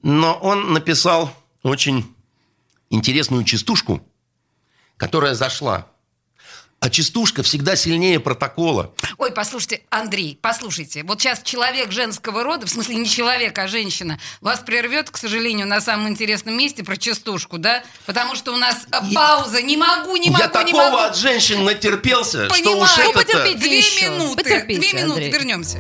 Но 0.04 0.34
он 0.34 0.74
написал 0.74 1.34
очень 1.64 2.14
интересную 2.90 3.44
частушку, 3.46 4.06
которая 4.98 5.34
зашла. 5.34 5.88
А 6.84 6.90
частушка 6.90 7.44
всегда 7.44 7.76
сильнее 7.76 8.20
протокола. 8.20 8.92
Ой, 9.20 9.32
послушайте, 9.32 9.82
Андрей, 9.92 10.40
послушайте. 10.42 11.04
Вот 11.04 11.22
сейчас 11.22 11.44
человек 11.44 11.92
женского 11.92 12.44
рода, 12.44 12.66
в 12.66 12.72
смысле 12.72 12.96
не 12.96 13.06
человек, 13.08 13.56
а 13.60 13.68
женщина, 13.68 14.18
вас 14.42 14.62
прервет, 14.62 15.12
к 15.12 15.18
сожалению, 15.18 15.68
на 15.68 15.80
самом 15.80 16.10
интересном 16.10 16.58
месте 16.58 16.84
про 16.84 16.98
частушку, 16.98 17.60
да? 17.60 17.84
Потому 18.08 18.34
что 18.34 18.52
у 18.52 18.58
нас 18.58 18.88
э, 18.92 19.14
пауза. 19.14 19.62
Не 19.62 19.78
могу, 19.78 20.16
не 20.18 20.32
могу, 20.32 20.42
Я 20.42 20.48
не 20.48 20.72
такого 20.72 20.84
могу. 20.90 20.98
от 20.98 21.16
женщин 21.16 21.64
натерпелся, 21.64 22.46
что 22.50 22.56
уж 22.56 22.90
Понимаю, 22.90 23.10
это 23.12 23.20
потерпите 23.20 23.58
две 23.60 23.78
еще. 23.78 24.10
минуты. 24.10 24.44
Потерпите, 24.44 24.80
две 24.80 24.94
минуты, 24.94 25.12
Андрей. 25.26 25.32
вернемся. 25.32 25.78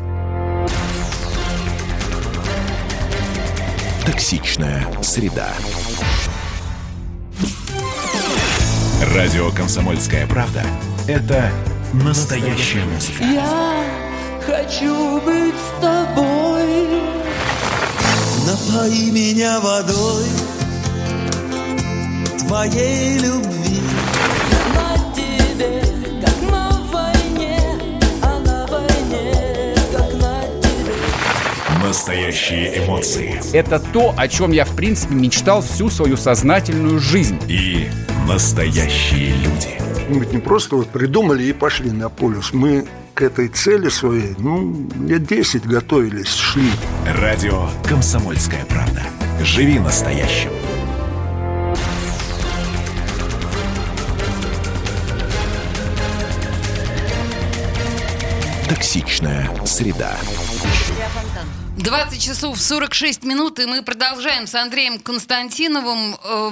Токсичная 4.05 4.85
среда. 5.01 5.51
Радио 9.15 9.49
«Комсомольская 9.51 10.27
правда»— 10.27 10.63
это 11.11 11.51
настоящая 11.91 12.85
музыка. 12.85 13.23
Я 13.23 13.83
хочу 14.45 15.19
быть 15.21 15.53
с 15.55 15.81
тобой. 15.81 17.01
Напои 18.47 19.11
меня 19.11 19.59
водой 19.59 20.25
твоей 22.47 23.17
любви. 23.19 23.81
На 24.73 25.13
тебе, 25.13 25.83
как 26.25 26.49
на 26.49 26.69
войне, 26.91 27.59
а 28.21 28.39
на 28.39 28.65
войне, 28.67 29.75
как 29.91 30.13
на 30.13 30.41
тебе. 30.61 31.85
Настоящие 31.85 32.85
эмоции. 32.85 33.41
Это 33.53 33.79
то, 33.79 34.13
о 34.15 34.27
чем 34.29 34.51
я, 34.53 34.63
в 34.63 34.75
принципе, 34.75 35.13
мечтал 35.15 35.61
всю 35.61 35.89
свою 35.89 36.15
сознательную 36.15 36.99
жизнь. 36.99 37.37
И 37.49 37.89
настоящие 38.27 39.33
люди. 39.33 39.90
Мы 40.09 40.19
ведь 40.19 40.33
не 40.33 40.39
просто 40.39 40.75
вот 40.75 40.89
придумали 40.89 41.43
и 41.43 41.53
пошли 41.53 41.91
на 41.91 42.09
полюс. 42.09 42.53
Мы 42.53 42.85
к 43.13 43.21
этой 43.21 43.47
цели 43.47 43.89
своей, 43.89 44.35
ну, 44.37 44.89
лет 45.05 45.25
10 45.25 45.65
готовились, 45.65 46.33
шли. 46.33 46.69
Радио 47.05 47.69
«Комсомольская 47.87 48.65
правда». 48.65 49.03
Живи 49.43 49.79
настоящим. 49.79 50.51
Токсичная 58.69 59.49
среда. 59.65 60.17
20 61.77 62.21
часов 62.21 62.59
46 62.59 63.23
минут, 63.23 63.59
и 63.59 63.65
мы 63.65 63.83
продолжаем 63.83 64.47
с 64.47 64.55
Андреем 64.55 64.99
Константиновым. 64.99 66.15
Э, 66.23 66.51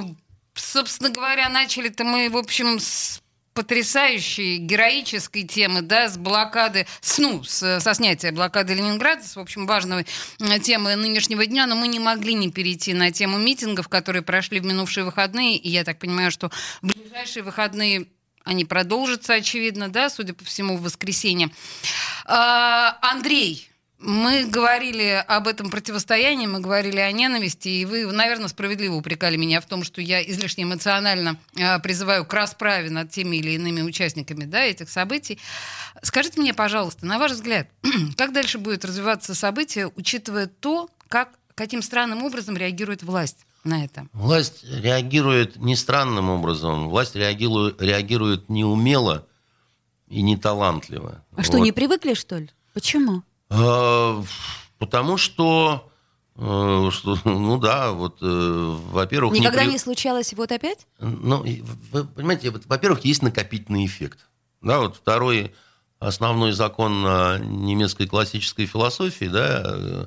Собственно 0.54 1.10
говоря, 1.10 1.48
начали-то 1.48 2.04
мы, 2.04 2.28
в 2.28 2.36
общем, 2.36 2.78
с 2.78 3.20
потрясающей, 3.60 4.56
героической 4.56 5.42
темы, 5.42 5.82
да, 5.82 6.08
с 6.08 6.16
блокады, 6.16 6.86
с, 7.02 7.18
ну, 7.18 7.44
с, 7.44 7.80
со 7.80 7.94
снятия 7.94 8.32
блокады 8.32 8.72
Ленинграда, 8.72 9.22
с, 9.22 9.36
в 9.36 9.38
общем, 9.38 9.66
важной 9.66 10.06
э, 10.40 10.58
темы 10.60 10.96
нынешнего 10.96 11.44
дня, 11.44 11.66
но 11.66 11.74
мы 11.74 11.86
не 11.86 11.98
могли 11.98 12.32
не 12.32 12.50
перейти 12.50 12.94
на 12.94 13.12
тему 13.12 13.36
митингов, 13.36 13.88
которые 13.88 14.22
прошли 14.22 14.60
в 14.60 14.64
минувшие 14.64 15.04
выходные, 15.04 15.58
и 15.58 15.68
я 15.68 15.84
так 15.84 15.98
понимаю, 15.98 16.30
что 16.30 16.50
в 16.80 16.86
ближайшие 16.86 17.42
выходные 17.42 18.06
они 18.44 18.64
продолжатся, 18.64 19.34
очевидно, 19.34 19.90
да, 19.90 20.08
судя 20.08 20.32
по 20.32 20.42
всему, 20.46 20.78
в 20.78 20.82
воскресенье. 20.82 21.50
А, 22.24 22.96
Андрей, 23.02 23.70
мы 24.00 24.46
говорили 24.46 25.22
об 25.28 25.46
этом 25.46 25.70
противостоянии, 25.70 26.46
мы 26.46 26.60
говорили 26.60 26.98
о 26.98 27.12
ненависти, 27.12 27.68
и 27.68 27.84
вы, 27.84 28.10
наверное, 28.10 28.48
справедливо 28.48 28.94
упрекали 28.94 29.36
меня 29.36 29.60
в 29.60 29.66
том, 29.66 29.84
что 29.84 30.00
я 30.00 30.22
излишне 30.22 30.64
эмоционально 30.64 31.36
э, 31.54 31.78
призываю 31.80 32.24
к 32.24 32.32
расправе 32.32 32.88
над 32.88 33.10
теми 33.10 33.36
или 33.36 33.50
иными 33.50 33.82
участниками 33.82 34.44
да, 34.44 34.62
этих 34.62 34.88
событий. 34.88 35.38
Скажите 36.02 36.40
мне, 36.40 36.54
пожалуйста, 36.54 37.04
на 37.04 37.18
ваш 37.18 37.32
взгляд, 37.32 37.68
как 38.16 38.32
дальше 38.32 38.58
будет 38.58 38.84
развиваться 38.84 39.34
событие, 39.34 39.90
учитывая 39.94 40.46
то, 40.46 40.88
как, 41.08 41.30
каким 41.54 41.82
странным 41.82 42.22
образом 42.24 42.56
реагирует 42.56 43.02
власть? 43.02 43.46
на 43.62 43.84
это? 43.84 44.06
Власть 44.14 44.64
реагирует 44.64 45.56
не 45.56 45.76
странным 45.76 46.30
образом. 46.30 46.88
Власть 46.88 47.14
реагирует, 47.14 47.82
реагирует 47.82 48.48
неумело 48.48 49.26
и 50.08 50.22
неталантливо. 50.22 51.22
А 51.32 51.36
вот. 51.36 51.44
что, 51.44 51.58
не 51.58 51.70
привыкли, 51.70 52.14
что 52.14 52.38
ли? 52.38 52.48
Почему? 52.72 53.22
А, 53.50 54.22
потому 54.78 55.16
что, 55.16 55.90
э, 56.36 56.88
что, 56.92 57.18
ну 57.24 57.58
да, 57.58 57.90
вот, 57.90 58.18
э, 58.22 58.76
во-первых... 58.90 59.34
Никогда 59.34 59.62
не, 59.62 59.68
при... 59.68 59.72
не 59.72 59.78
случалось 59.78 60.32
вот 60.32 60.52
опять? 60.52 60.86
Ну, 61.00 61.44
вы 61.92 62.04
понимаете, 62.04 62.50
во-первых, 62.50 63.04
есть 63.04 63.22
накопительный 63.22 63.84
эффект. 63.84 64.28
Да, 64.62 64.78
вот 64.80 64.96
второй 64.96 65.54
основной 65.98 66.52
закон 66.52 67.02
немецкой 67.62 68.06
классической 68.06 68.66
философии, 68.66 69.26
да, 69.26 69.62
э, 69.66 70.06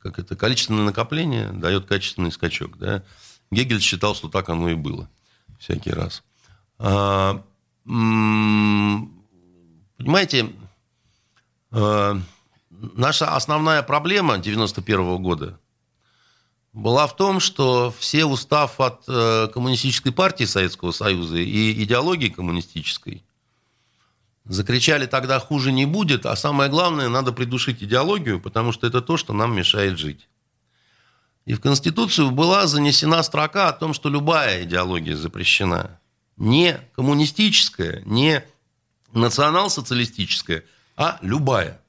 как 0.00 0.18
это, 0.18 0.36
количественное 0.36 0.84
накопление 0.84 1.50
дает 1.52 1.86
качественный 1.86 2.30
скачок, 2.30 2.76
да. 2.78 3.02
Гегель 3.50 3.80
считал, 3.80 4.14
что 4.14 4.28
так 4.28 4.48
оно 4.48 4.68
и 4.68 4.74
было 4.74 5.08
всякий 5.58 5.90
раз. 5.90 6.22
А, 6.78 7.42
понимаете, 9.98 10.46
Э, 10.46 10.65
наша 12.70 13.34
основная 13.34 13.82
проблема 13.82 14.38
91 14.38 15.22
года 15.22 15.58
была 16.72 17.06
в 17.06 17.16
том, 17.16 17.40
что 17.40 17.94
все, 17.98 18.24
устав 18.24 18.80
от 18.80 19.04
э, 19.08 19.48
коммунистической 19.52 20.12
партии 20.12 20.44
Советского 20.44 20.92
Союза 20.92 21.36
и 21.36 21.84
идеологии 21.84 22.28
коммунистической, 22.28 23.24
закричали 24.44 25.06
тогда 25.06 25.38
хуже 25.40 25.72
не 25.72 25.86
будет, 25.86 26.26
а 26.26 26.36
самое 26.36 26.70
главное, 26.70 27.08
надо 27.08 27.32
придушить 27.32 27.82
идеологию, 27.82 28.40
потому 28.40 28.72
что 28.72 28.86
это 28.86 29.00
то, 29.00 29.16
что 29.16 29.32
нам 29.32 29.56
мешает 29.56 29.98
жить. 29.98 30.28
И 31.46 31.54
в 31.54 31.60
Конституцию 31.60 32.30
была 32.30 32.66
занесена 32.66 33.22
строка 33.22 33.68
о 33.68 33.72
том, 33.72 33.94
что 33.94 34.08
любая 34.08 34.64
идеология 34.64 35.16
запрещена. 35.16 35.98
Не 36.36 36.78
коммунистическая, 36.94 38.02
не 38.04 38.44
национал-социалистическая– 39.12 40.64
а 40.96 41.18
любая. 41.22 41.80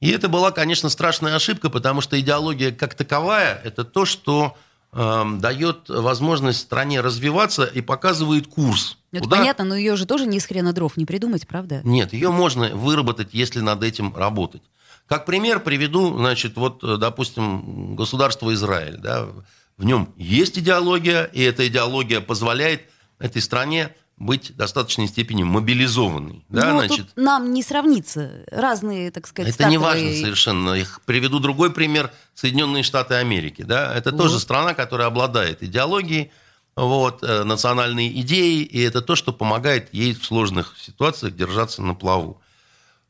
И 0.00 0.10
это 0.10 0.28
была, 0.28 0.52
конечно, 0.52 0.88
страшная 0.88 1.36
ошибка, 1.36 1.70
потому 1.70 2.00
что 2.00 2.18
идеология 2.20 2.70
как 2.70 2.94
таковая– 2.94 3.60
это 3.64 3.84
то, 3.84 4.04
что 4.04 4.56
э, 4.92 5.24
дает 5.38 5.88
возможность 5.88 6.60
стране 6.60 7.00
развиваться 7.00 7.64
и 7.64 7.80
показывает 7.80 8.46
курс. 8.46 8.98
Это 9.12 9.24
куда... 9.24 9.38
понятно, 9.38 9.64
но 9.64 9.76
ее 9.76 9.96
же 9.96 10.04
тоже 10.06 10.26
не 10.26 10.36
из 10.36 10.46
хрена 10.46 10.72
дров 10.72 10.96
не 10.96 11.06
придумать, 11.06 11.46
правда? 11.46 11.80
Нет, 11.84 12.12
ее 12.12 12.30
можно 12.30 12.68
выработать, 12.68 13.28
если 13.32 13.60
над 13.60 13.82
этим 13.82 14.14
работать. 14.14 14.62
Как 15.06 15.24
пример 15.24 15.60
приведу, 15.60 16.18
значит, 16.18 16.56
вот, 16.56 16.80
допустим, 16.98 17.94
государство 17.94 18.52
Израиль. 18.52 18.98
Да, 18.98 19.28
в 19.76 19.84
нем 19.84 20.12
есть 20.16 20.58
идеология, 20.58 21.24
и 21.24 21.42
эта 21.42 21.66
идеология 21.68 22.20
позволяет 22.20 22.82
этой 23.18 23.40
стране 23.40 23.94
быть 24.16 24.50
в 24.50 24.56
достаточной 24.56 25.08
степени 25.08 25.42
мобилизованной. 25.42 26.44
Да, 26.48 26.72
ну, 26.72 26.78
значит. 26.78 27.08
Тут 27.08 27.16
нам 27.16 27.52
не 27.52 27.62
сравнится. 27.62 28.44
Разные, 28.50 29.10
так 29.10 29.26
сказать, 29.26 29.50
Это 29.50 29.64
стартовые... 29.64 29.78
не 29.78 30.08
важно 30.08 30.22
совершенно. 30.22 30.70
Я 30.72 30.86
приведу 31.04 31.38
другой 31.38 31.70
пример. 31.70 32.12
Соединенные 32.34 32.82
Штаты 32.82 33.14
Америки. 33.14 33.62
Да? 33.62 33.94
Это 33.94 34.10
вот. 34.10 34.18
тоже 34.18 34.40
страна, 34.40 34.74
которая 34.74 35.08
обладает 35.08 35.62
идеологией, 35.62 36.30
вот, 36.76 37.22
э, 37.22 37.44
национальной 37.44 38.08
идеей, 38.20 38.62
и 38.62 38.80
это 38.80 39.00
то, 39.00 39.16
что 39.16 39.32
помогает 39.32 39.92
ей 39.92 40.14
в 40.14 40.24
сложных 40.24 40.76
ситуациях 40.78 41.34
держаться 41.34 41.82
на 41.82 41.94
плаву. 41.94 42.40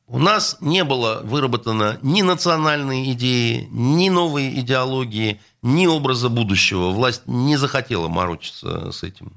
У 0.09 0.19
нас 0.19 0.57
не 0.61 0.85
было 0.85 1.21
выработано 1.25 1.99
ни 2.03 2.23
национальной 2.23 3.13
идеи, 3.13 3.67
ни 3.73 4.09
новой 4.09 4.61
идеологии, 4.61 5.41
ни 5.63 5.89
образа 5.89 6.29
будущего. 6.29 6.91
Власть 6.91 7.23
не 7.27 7.57
захотела 7.57 8.07
морочиться 8.07 8.93
с 8.93 9.03
этим. 9.03 9.33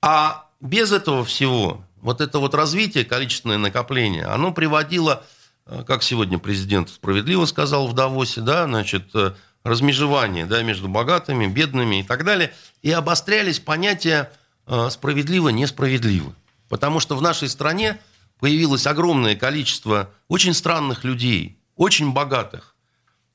А 0.00 0.46
без 0.62 0.92
этого 0.92 1.24
всего, 1.24 1.84
вот 2.00 2.20
это 2.20 2.38
вот 2.38 2.54
развитие, 2.54 3.04
количественное 3.04 3.58
накопление, 3.58 4.24
оно 4.24 4.52
приводило, 4.52 5.24
э, 5.66 5.82
как 5.84 6.04
сегодня 6.04 6.38
президент 6.38 6.88
справедливо 6.88 7.44
сказал 7.46 7.88
в 7.88 7.94
Давосе, 7.94 8.40
да, 8.40 8.64
значит, 8.64 9.10
э, 9.14 9.34
размежевание 9.64 10.46
да, 10.46 10.62
между 10.62 10.88
богатыми, 10.88 11.46
бедными 11.46 12.00
и 12.00 12.02
так 12.04 12.24
далее, 12.24 12.54
и 12.80 12.92
обострялись 12.92 13.58
понятия 13.58 14.32
э, 14.66 14.88
справедливо-несправедливо. 14.88 16.32
Потому 16.68 17.00
что 17.00 17.16
в 17.16 17.22
нашей 17.22 17.48
стране 17.48 18.00
появилось 18.38 18.86
огромное 18.86 19.34
количество 19.34 20.10
очень 20.28 20.54
странных 20.54 21.02
людей, 21.02 21.58
очень 21.74 22.12
богатых, 22.12 22.76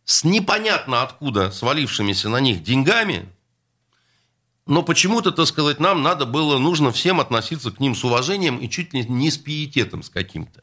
с 0.05 0.23
непонятно 0.23 1.03
откуда 1.03 1.51
свалившимися 1.51 2.29
на 2.29 2.39
них 2.39 2.63
деньгами, 2.63 3.27
но 4.67 4.83
почему-то, 4.83 5.31
так 5.31 5.47
сказать, 5.47 5.79
нам 5.79 6.03
надо 6.03 6.25
было, 6.25 6.57
нужно 6.57 6.91
всем 6.91 7.19
относиться 7.19 7.71
к 7.71 7.79
ним 7.79 7.95
с 7.95 8.03
уважением 8.03 8.57
и 8.57 8.69
чуть 8.69 8.93
ли 8.93 9.05
не 9.05 9.31
с 9.31 9.37
пиететом 9.37 10.03
с 10.03 10.09
каким-то. 10.09 10.61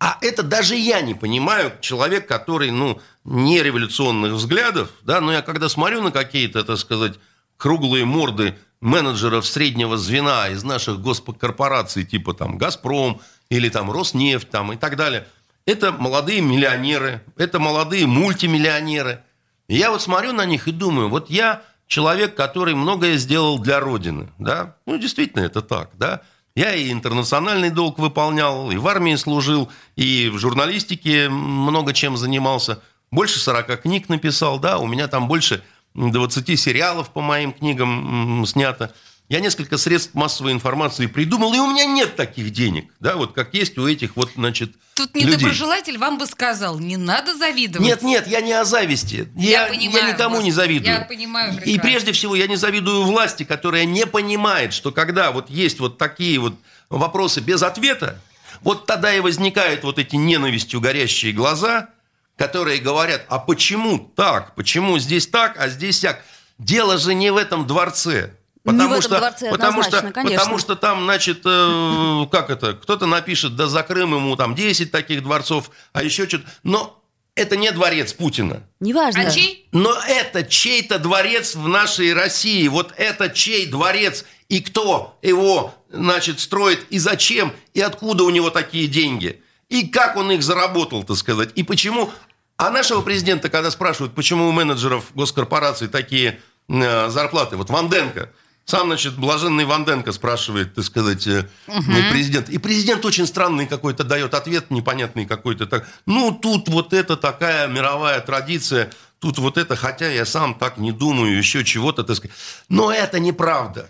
А 0.00 0.16
это 0.20 0.42
даже 0.44 0.76
я 0.76 1.00
не 1.00 1.14
понимаю, 1.14 1.72
человек, 1.80 2.28
который, 2.28 2.70
ну, 2.70 3.00
не 3.24 3.62
революционных 3.62 4.32
взглядов, 4.32 4.90
да, 5.02 5.20
но 5.20 5.32
я 5.32 5.42
когда 5.42 5.68
смотрю 5.68 6.02
на 6.02 6.12
какие-то, 6.12 6.62
так 6.62 6.78
сказать, 6.78 7.14
круглые 7.56 8.04
морды 8.04 8.56
менеджеров 8.80 9.44
среднего 9.44 9.96
звена 9.96 10.48
из 10.48 10.62
наших 10.62 11.00
госкорпораций, 11.00 12.04
типа 12.04 12.32
там 12.32 12.58
«Газпром» 12.58 13.20
или 13.50 13.68
там 13.68 13.90
«Роснефть» 13.90 14.50
там, 14.50 14.72
и 14.72 14.76
так 14.76 14.96
далее, 14.96 15.26
это 15.66 15.90
молодые 15.90 16.40
миллионеры, 16.40 17.22
это 17.36 17.58
молодые 17.58 18.06
мультимиллионеры. 18.06 19.24
И 19.66 19.76
я 19.76 19.90
вот 19.90 20.00
смотрю 20.00 20.32
на 20.32 20.46
них 20.46 20.68
и 20.68 20.72
думаю, 20.72 21.08
вот 21.08 21.28
я 21.28 21.62
человек, 21.88 22.36
который 22.36 22.74
многое 22.74 23.16
сделал 23.16 23.58
для 23.58 23.80
Родины. 23.80 24.28
Да? 24.38 24.76
Ну, 24.86 24.98
действительно, 24.98 25.42
это 25.42 25.62
так. 25.62 25.90
Да? 25.94 26.20
Я 26.54 26.74
и 26.74 26.92
интернациональный 26.92 27.70
долг 27.70 27.98
выполнял, 27.98 28.70
и 28.70 28.76
в 28.76 28.86
армии 28.86 29.14
служил, 29.16 29.70
и 29.96 30.28
в 30.28 30.38
журналистике 30.38 31.28
много 31.28 31.92
чем 31.92 32.16
занимался. 32.16 32.80
Больше 33.10 33.38
40 33.38 33.82
книг 33.82 34.08
написал, 34.08 34.58
да, 34.58 34.78
у 34.78 34.86
меня 34.86 35.08
там 35.08 35.28
больше 35.28 35.62
20 35.94 36.60
сериалов 36.60 37.10
по 37.10 37.20
моим 37.20 37.52
книгам 37.52 38.44
снято. 38.46 38.92
Я 39.28 39.40
несколько 39.40 39.76
средств 39.76 40.14
массовой 40.14 40.52
информации 40.52 41.06
придумал, 41.06 41.52
и 41.54 41.58
у 41.58 41.66
меня 41.70 41.84
нет 41.84 42.16
таких 42.16 42.50
денег, 42.50 42.90
да, 43.00 43.16
вот 43.16 43.32
как 43.34 43.52
есть 43.54 43.76
у 43.78 43.86
этих 43.86 44.16
вот, 44.16 44.30
значит, 44.36 44.72
Тут 44.94 45.14
людей. 45.14 45.32
недоброжелатель 45.32 45.98
вам 45.98 46.18
бы 46.18 46.26
сказал, 46.26 46.78
не 46.78 46.96
надо 46.96 47.36
завидовать. 47.36 47.86
Нет, 47.86 48.02
нет, 48.02 48.26
я 48.26 48.40
не 48.40 48.52
о 48.52 48.64
зависти. 48.64 49.28
Я 49.36 49.64
Я, 49.64 49.68
понимаю 49.68 50.06
я 50.06 50.12
никому 50.12 50.36
вас. 50.36 50.44
не 50.44 50.50
завидую. 50.52 50.94
Я 50.94 51.00
понимаю 51.02 51.52
И 51.52 51.56
прекрасно. 51.56 51.82
прежде 51.82 52.12
всего 52.12 52.34
я 52.34 52.46
не 52.46 52.56
завидую 52.56 53.02
власти, 53.04 53.42
которая 53.44 53.84
не 53.84 54.06
понимает, 54.06 54.72
что 54.72 54.90
когда 54.92 55.30
вот 55.30 55.50
есть 55.50 55.78
вот 55.78 55.98
такие 55.98 56.38
вот 56.38 56.54
вопросы 56.88 57.40
без 57.40 57.62
ответа, 57.62 58.20
вот 58.62 58.86
тогда 58.86 59.14
и 59.14 59.20
возникают 59.20 59.84
вот 59.84 59.98
эти 59.98 60.16
ненавистью 60.16 60.80
горящие 60.80 61.32
глаза, 61.32 61.90
которые 62.36 62.80
говорят, 62.80 63.24
а 63.28 63.38
почему 63.38 63.98
так? 64.16 64.54
Почему 64.54 64.98
здесь 64.98 65.26
так, 65.26 65.56
а 65.60 65.68
здесь 65.68 66.00
так? 66.00 66.24
Дело 66.58 66.96
же 66.98 67.14
не 67.14 67.30
в 67.30 67.36
этом 67.36 67.66
дворце. 67.66 68.32
Не 68.72 68.86
в 68.86 68.88
Потому 68.88 68.94
этом 68.94 69.32
что, 69.32 69.50
потому, 69.50 69.82
что, 69.82 70.12
конечно. 70.12 70.38
потому 70.38 70.58
что 70.58 70.76
там, 70.76 71.04
значит, 71.04 71.40
э, 71.44 72.26
как 72.30 72.50
это, 72.50 72.74
кто-то 72.74 73.06
напишет, 73.06 73.56
да 73.56 73.66
за 73.66 73.82
Крым 73.82 74.14
ему 74.14 74.36
там 74.36 74.54
10 74.54 74.90
таких 74.90 75.22
дворцов, 75.22 75.70
а 75.92 76.02
еще 76.02 76.28
что-то. 76.28 76.44
Но 76.62 76.98
это 77.38 77.56
не 77.56 77.70
дворец 77.70 78.12
Путина. 78.12 78.64
Неважно. 78.80 79.22
А 79.22 79.30
чей? 79.30 79.68
Но 79.72 79.96
это 80.08 80.42
чей-то 80.42 80.98
дворец 80.98 81.54
в 81.54 81.68
нашей 81.68 82.12
России. 82.12 82.66
Вот 82.66 82.92
это 82.96 83.30
чей 83.30 83.66
дворец 83.66 84.24
и 84.48 84.60
кто 84.60 85.18
его, 85.22 85.74
значит, 85.90 86.40
строит 86.40 86.86
и 86.90 86.98
зачем, 86.98 87.52
и 87.74 87.80
откуда 87.80 88.24
у 88.24 88.30
него 88.30 88.50
такие 88.50 88.88
деньги. 88.88 89.42
И 89.68 89.86
как 89.86 90.16
он 90.16 90.32
их 90.32 90.42
заработал, 90.42 91.04
так 91.04 91.16
сказать, 91.16 91.50
и 91.54 91.62
почему. 91.62 92.10
А 92.56 92.70
нашего 92.70 93.02
президента, 93.02 93.48
когда 93.50 93.70
спрашивают, 93.70 94.14
почему 94.14 94.48
у 94.48 94.52
менеджеров 94.52 95.04
госкорпораций 95.14 95.86
такие 95.86 96.40
э, 96.68 97.08
зарплаты, 97.08 97.56
вот 97.56 97.70
Ванденко, 97.70 98.32
сам, 98.68 98.88
значит, 98.88 99.16
блаженный 99.16 99.64
Ванденко 99.64 100.12
спрашивает, 100.12 100.74
так 100.74 100.84
сказать, 100.84 101.26
ну, 101.26 102.10
президент. 102.10 102.50
И 102.50 102.58
президент 102.58 103.02
очень 103.06 103.26
странный 103.26 103.66
какой-то 103.66 104.04
дает 104.04 104.34
ответ, 104.34 104.70
непонятный 104.70 105.24
какой-то. 105.24 105.66
Так, 105.66 105.88
ну, 106.04 106.32
тут 106.32 106.68
вот 106.68 106.92
это 106.92 107.16
такая 107.16 107.66
мировая 107.66 108.20
традиция, 108.20 108.90
тут 109.20 109.38
вот 109.38 109.56
это, 109.56 109.74
хотя 109.74 110.10
я 110.10 110.26
сам 110.26 110.54
так 110.54 110.76
не 110.76 110.92
думаю, 110.92 111.38
еще 111.38 111.64
чего-то, 111.64 112.04
так 112.04 112.16
сказать. 112.16 112.36
Но 112.68 112.92
это 112.92 113.18
неправда. 113.18 113.88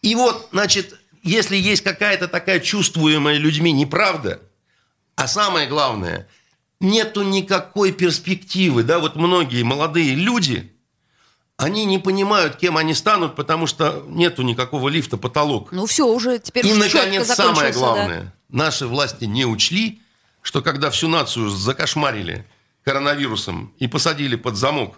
И 0.00 0.14
вот, 0.14 0.50
значит, 0.52 0.96
если 1.24 1.56
есть 1.56 1.82
какая-то 1.82 2.28
такая 2.28 2.60
чувствуемая 2.60 3.36
людьми 3.36 3.72
неправда, 3.72 4.40
а 5.16 5.26
самое 5.26 5.66
главное, 5.66 6.28
нету 6.78 7.24
никакой 7.24 7.90
перспективы, 7.90 8.84
да, 8.84 9.00
вот 9.00 9.16
многие 9.16 9.64
молодые 9.64 10.14
люди, 10.14 10.71
они 11.62 11.84
не 11.84 11.98
понимают, 11.98 12.56
кем 12.56 12.76
они 12.76 12.94
станут, 12.94 13.36
потому 13.36 13.66
что 13.66 14.04
нету 14.08 14.42
никакого 14.42 14.88
лифта 14.88 15.16
потолок. 15.16 15.72
Ну 15.72 15.86
все, 15.86 16.06
уже 16.06 16.38
теперь 16.38 16.66
И, 16.66 16.72
наконец, 16.72 17.26
самое 17.28 17.72
да. 17.72 17.78
главное. 17.78 18.34
Наши 18.48 18.86
власти 18.86 19.24
не 19.24 19.44
учли, 19.44 20.00
что 20.42 20.60
когда 20.62 20.90
всю 20.90 21.08
нацию 21.08 21.48
закошмарили 21.48 22.46
коронавирусом 22.84 23.72
и 23.78 23.86
посадили 23.86 24.36
под 24.36 24.56
замок, 24.56 24.96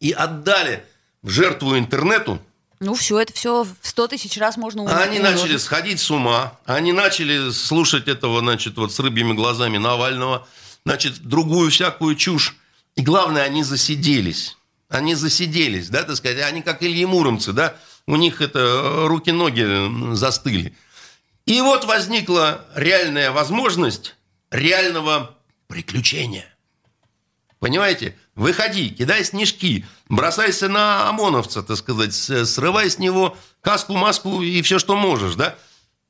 и 0.00 0.10
отдали 0.12 0.84
в 1.22 1.28
жертву 1.30 1.78
интернету, 1.78 2.40
Ну 2.80 2.94
все, 2.94 3.20
это 3.20 3.32
все 3.32 3.64
в 3.64 3.76
100 3.82 4.08
тысяч 4.08 4.36
раз 4.36 4.56
можно 4.56 4.82
а 4.82 5.02
они 5.02 5.18
умножить. 5.18 5.42
начали 5.42 5.56
сходить 5.58 6.00
с 6.00 6.10
ума, 6.10 6.58
они 6.64 6.92
начали 6.92 7.50
слушать 7.50 8.08
этого, 8.08 8.40
значит, 8.40 8.76
вот 8.76 8.92
с 8.92 8.98
рыбьими 8.98 9.32
глазами 9.32 9.78
Навального, 9.78 10.46
значит, 10.84 11.20
другую 11.22 11.70
всякую 11.70 12.16
чушь. 12.16 12.56
И 12.96 13.02
главное, 13.02 13.42
они 13.42 13.62
засиделись. 13.62 14.56
Они 14.94 15.16
засиделись, 15.16 15.88
да, 15.88 16.04
так 16.04 16.14
сказать, 16.16 16.40
они 16.42 16.62
как 16.62 16.82
Ильи 16.82 17.04
Муромцы, 17.04 17.52
да, 17.52 17.74
у 18.06 18.14
них 18.14 18.40
это 18.40 18.60
э, 18.60 19.06
руки-ноги 19.06 20.14
застыли. 20.14 20.74
И 21.46 21.60
вот 21.60 21.84
возникла 21.84 22.64
реальная 22.76 23.32
возможность 23.32 24.14
реального 24.52 25.36
приключения. 25.66 26.46
Понимаете? 27.58 28.16
Выходи, 28.36 28.90
кидай 28.90 29.24
снежки, 29.24 29.84
бросайся 30.08 30.68
на 30.68 31.08
ОМОНовца, 31.08 31.64
так 31.64 31.76
сказать, 31.76 32.14
срывай 32.14 32.88
с 32.88 32.98
него 32.98 33.36
каску, 33.62 33.94
маску 33.94 34.42
и 34.42 34.62
все, 34.62 34.78
что 34.78 34.94
можешь, 34.94 35.34
да? 35.34 35.56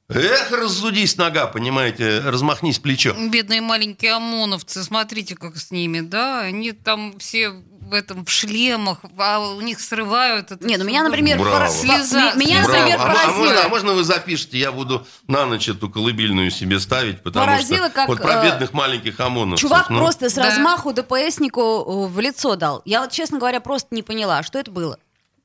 Эх, 0.08 0.50
разудись 0.50 1.16
нога, 1.16 1.46
понимаете, 1.46 2.20
размахнись 2.20 2.78
плечо. 2.78 3.16
Бедные 3.30 3.62
маленькие 3.62 4.12
ОМОНовцы, 4.12 4.84
смотрите, 4.84 5.34
как 5.34 5.56
с 5.56 5.70
ними, 5.70 6.00
да? 6.00 6.40
Они 6.40 6.72
там 6.72 7.18
все 7.18 7.54
в 7.86 7.92
этом 7.92 8.24
в 8.24 8.30
шлемах, 8.30 8.98
а 9.18 9.40
у 9.40 9.60
них 9.60 9.80
срывают 9.80 10.50
это. 10.50 10.64
Не, 10.64 10.76
ну 10.76 10.84
меня, 10.84 11.02
например, 11.02 11.38
Браво. 11.38 11.68
Слеза, 11.68 12.32
м- 12.32 12.38
меня, 12.38 12.64
Браво. 12.64 12.78
например, 12.78 12.98
а, 13.00 13.06
мо- 13.06 13.12
а 13.12 13.26
можно, 13.28 13.44
поразило. 13.44 13.64
а 13.64 13.68
можно 13.68 13.92
вы 13.92 14.04
запишете, 14.04 14.58
я 14.58 14.72
буду 14.72 15.06
на 15.28 15.46
ночь 15.46 15.68
эту 15.68 15.88
колыбельную 15.90 16.50
себе 16.50 16.80
ставить, 16.80 17.22
потому 17.22 17.44
Поразило, 17.46 17.86
что 17.86 17.94
как, 17.94 18.08
вот 18.08 18.20
про 18.20 18.34
э, 18.34 18.44
бедных 18.50 18.72
маленьких 18.72 19.18
ОМОНовцев. 19.20 19.60
Чувак 19.68 19.90
ну. 19.90 19.98
просто 19.98 20.30
с 20.30 20.34
Да. 20.34 20.44
размаху 20.44 20.92
ДПСнику 20.92 21.60
э, 22.06 22.06
в 22.08 22.20
лицо 22.20 22.56
дал. 22.56 22.82
Я 22.84 23.02
вот, 23.02 23.12
честно 23.12 23.38
говоря, 23.38 23.60
просто 23.60 23.94
не 23.94 24.02
поняла, 24.02 24.42
что 24.42 24.58
это 24.58 24.70
было. 24.70 24.98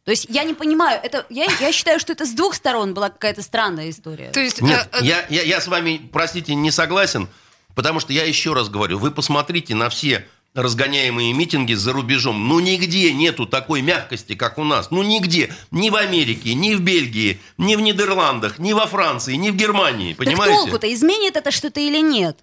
То 0.05 0.11
есть 0.11 0.25
я 0.29 0.43
не 0.43 0.53
понимаю, 0.55 0.99
это, 1.03 1.25
я, 1.29 1.45
я 1.59 1.71
считаю, 1.71 1.99
что 1.99 2.13
это 2.13 2.25
с 2.25 2.31
двух 2.31 2.55
сторон 2.55 2.93
была 2.93 3.09
какая-то 3.09 3.43
странная 3.43 3.89
история. 3.91 4.31
То 4.31 4.39
есть, 4.39 4.61
Нет, 4.61 4.87
э, 4.93 4.99
э, 5.01 5.05
я, 5.05 5.25
я, 5.29 5.43
я 5.43 5.61
с 5.61 5.67
вами, 5.67 6.09
простите, 6.11 6.55
не 6.55 6.71
согласен, 6.71 7.27
потому 7.75 7.99
что 7.99 8.11
я 8.13 8.23
еще 8.23 8.53
раз 8.53 8.69
говорю, 8.69 8.97
вы 8.97 9.11
посмотрите 9.11 9.75
на 9.75 9.89
все 9.89 10.25
разгоняемые 10.53 11.31
митинги 11.33 11.73
за 11.73 11.93
рубежом. 11.93 12.47
Ну, 12.47 12.59
нигде 12.59 13.13
нету 13.13 13.45
такой 13.45 13.81
мягкости, 13.81 14.33
как 14.35 14.57
у 14.57 14.63
нас. 14.63 14.91
Ну, 14.91 15.03
нигде. 15.03 15.53
Ни 15.71 15.89
в 15.89 15.95
Америке, 15.95 16.53
ни 16.53 16.73
в 16.73 16.81
Бельгии, 16.81 17.39
ни 17.57 17.75
в 17.75 17.81
Нидерландах, 17.81 18.59
ни 18.59 18.73
во 18.73 18.87
Франции, 18.87 19.35
ни 19.35 19.51
в 19.51 19.55
Германии. 19.55 20.13
так 20.13 20.25
Понимаете? 20.25 20.55
толку-то, 20.55 20.91
изменит 20.93 21.35
это 21.35 21.51
что-то 21.51 21.79
или 21.79 22.01
нет? 22.01 22.39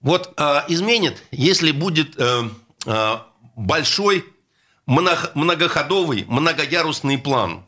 Вот 0.00 0.34
а, 0.36 0.66
изменит, 0.68 1.22
если 1.30 1.70
будет 1.70 2.14
э, 2.18 2.42
а, 2.86 3.26
большой 3.56 4.26
много- 4.86 5.30
многоходовый, 5.34 6.24
многоярусный 6.28 7.16
план. 7.16 7.64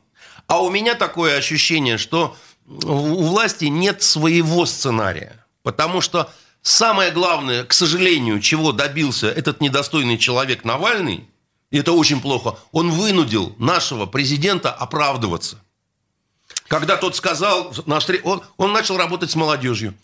А 0.47 0.63
у 0.63 0.71
меня 0.71 0.95
такое 0.95 1.39
ощущение, 1.39 1.97
что 1.97 2.37
у 2.67 3.23
власти 3.23 3.65
нет 3.67 4.03
своего 4.03 4.67
сценария. 4.67 5.45
Потому 5.63 6.01
что 6.01 6.31
самое 6.67 7.11
главное, 7.13 7.65
к 7.65 7.73
сожалению, 7.73 8.41
чего 8.41 8.73
добился 8.73 9.29
этот 9.29 9.61
недостойный 9.61 10.19
человек 10.19 10.65
Навальный, 10.65 11.29
и 11.71 11.79
это 11.79 11.93
очень 11.93 12.21
плохо, 12.21 12.59
он 12.73 12.91
вынудил 12.91 13.55
нашего 13.59 14.07
президента 14.07 14.73
оправдываться. 14.73 15.59
Когда 16.69 16.97
тот 16.97 17.15
сказал, 17.15 17.73
он, 18.25 18.43
он 18.57 18.73
начал 18.73 18.97
работать 18.97 19.31
с 19.31 19.37
молодежью. 19.37 19.95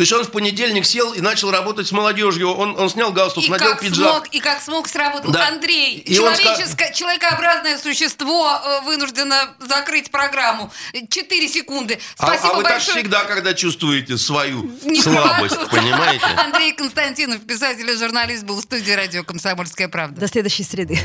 То 0.00 0.02
есть 0.02 0.14
он 0.14 0.24
в 0.24 0.30
понедельник 0.30 0.86
сел 0.86 1.12
и 1.12 1.20
начал 1.20 1.50
работать 1.50 1.86
с 1.86 1.92
молодежью. 1.92 2.54
Он, 2.54 2.74
он 2.80 2.88
снял 2.88 3.12
галстук, 3.12 3.44
и 3.44 3.50
надел 3.50 3.72
как 3.72 3.80
пиджак. 3.80 4.08
смог, 4.08 4.26
и 4.28 4.40
как 4.40 4.62
смог 4.62 4.88
сработал 4.88 5.30
Да. 5.30 5.48
Андрей. 5.48 5.98
И 5.98 6.18
он 6.18 6.34
Человеческое, 6.34 6.90
человекообразное 6.94 7.76
существо 7.76 8.50
э, 8.64 8.80
вынуждено 8.86 9.54
закрыть 9.58 10.10
программу. 10.10 10.72
Четыре 11.10 11.48
секунды. 11.48 12.00
А- 12.16 12.28
Спасибо 12.28 12.54
а, 12.54 12.56
вы 12.56 12.62
так 12.62 12.72
большое. 12.72 12.96
всегда, 12.96 13.24
когда 13.24 13.52
чувствуете 13.52 14.16
свою 14.16 14.72
Не 14.84 15.02
слабость, 15.02 15.54
хватит. 15.56 15.70
понимаете? 15.70 16.24
Андрей 16.46 16.72
Константинов, 16.72 17.42
писатель 17.42 17.90
и 17.90 17.94
журналист, 17.94 18.44
был 18.44 18.56
в 18.56 18.62
студии 18.62 18.92
радио 18.92 19.22
«Комсомольская 19.22 19.88
правда». 19.88 20.18
До 20.18 20.28
следующей 20.28 20.64
среды. 20.64 20.98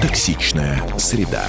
Токсичная 0.00 0.80
среда. 0.98 1.48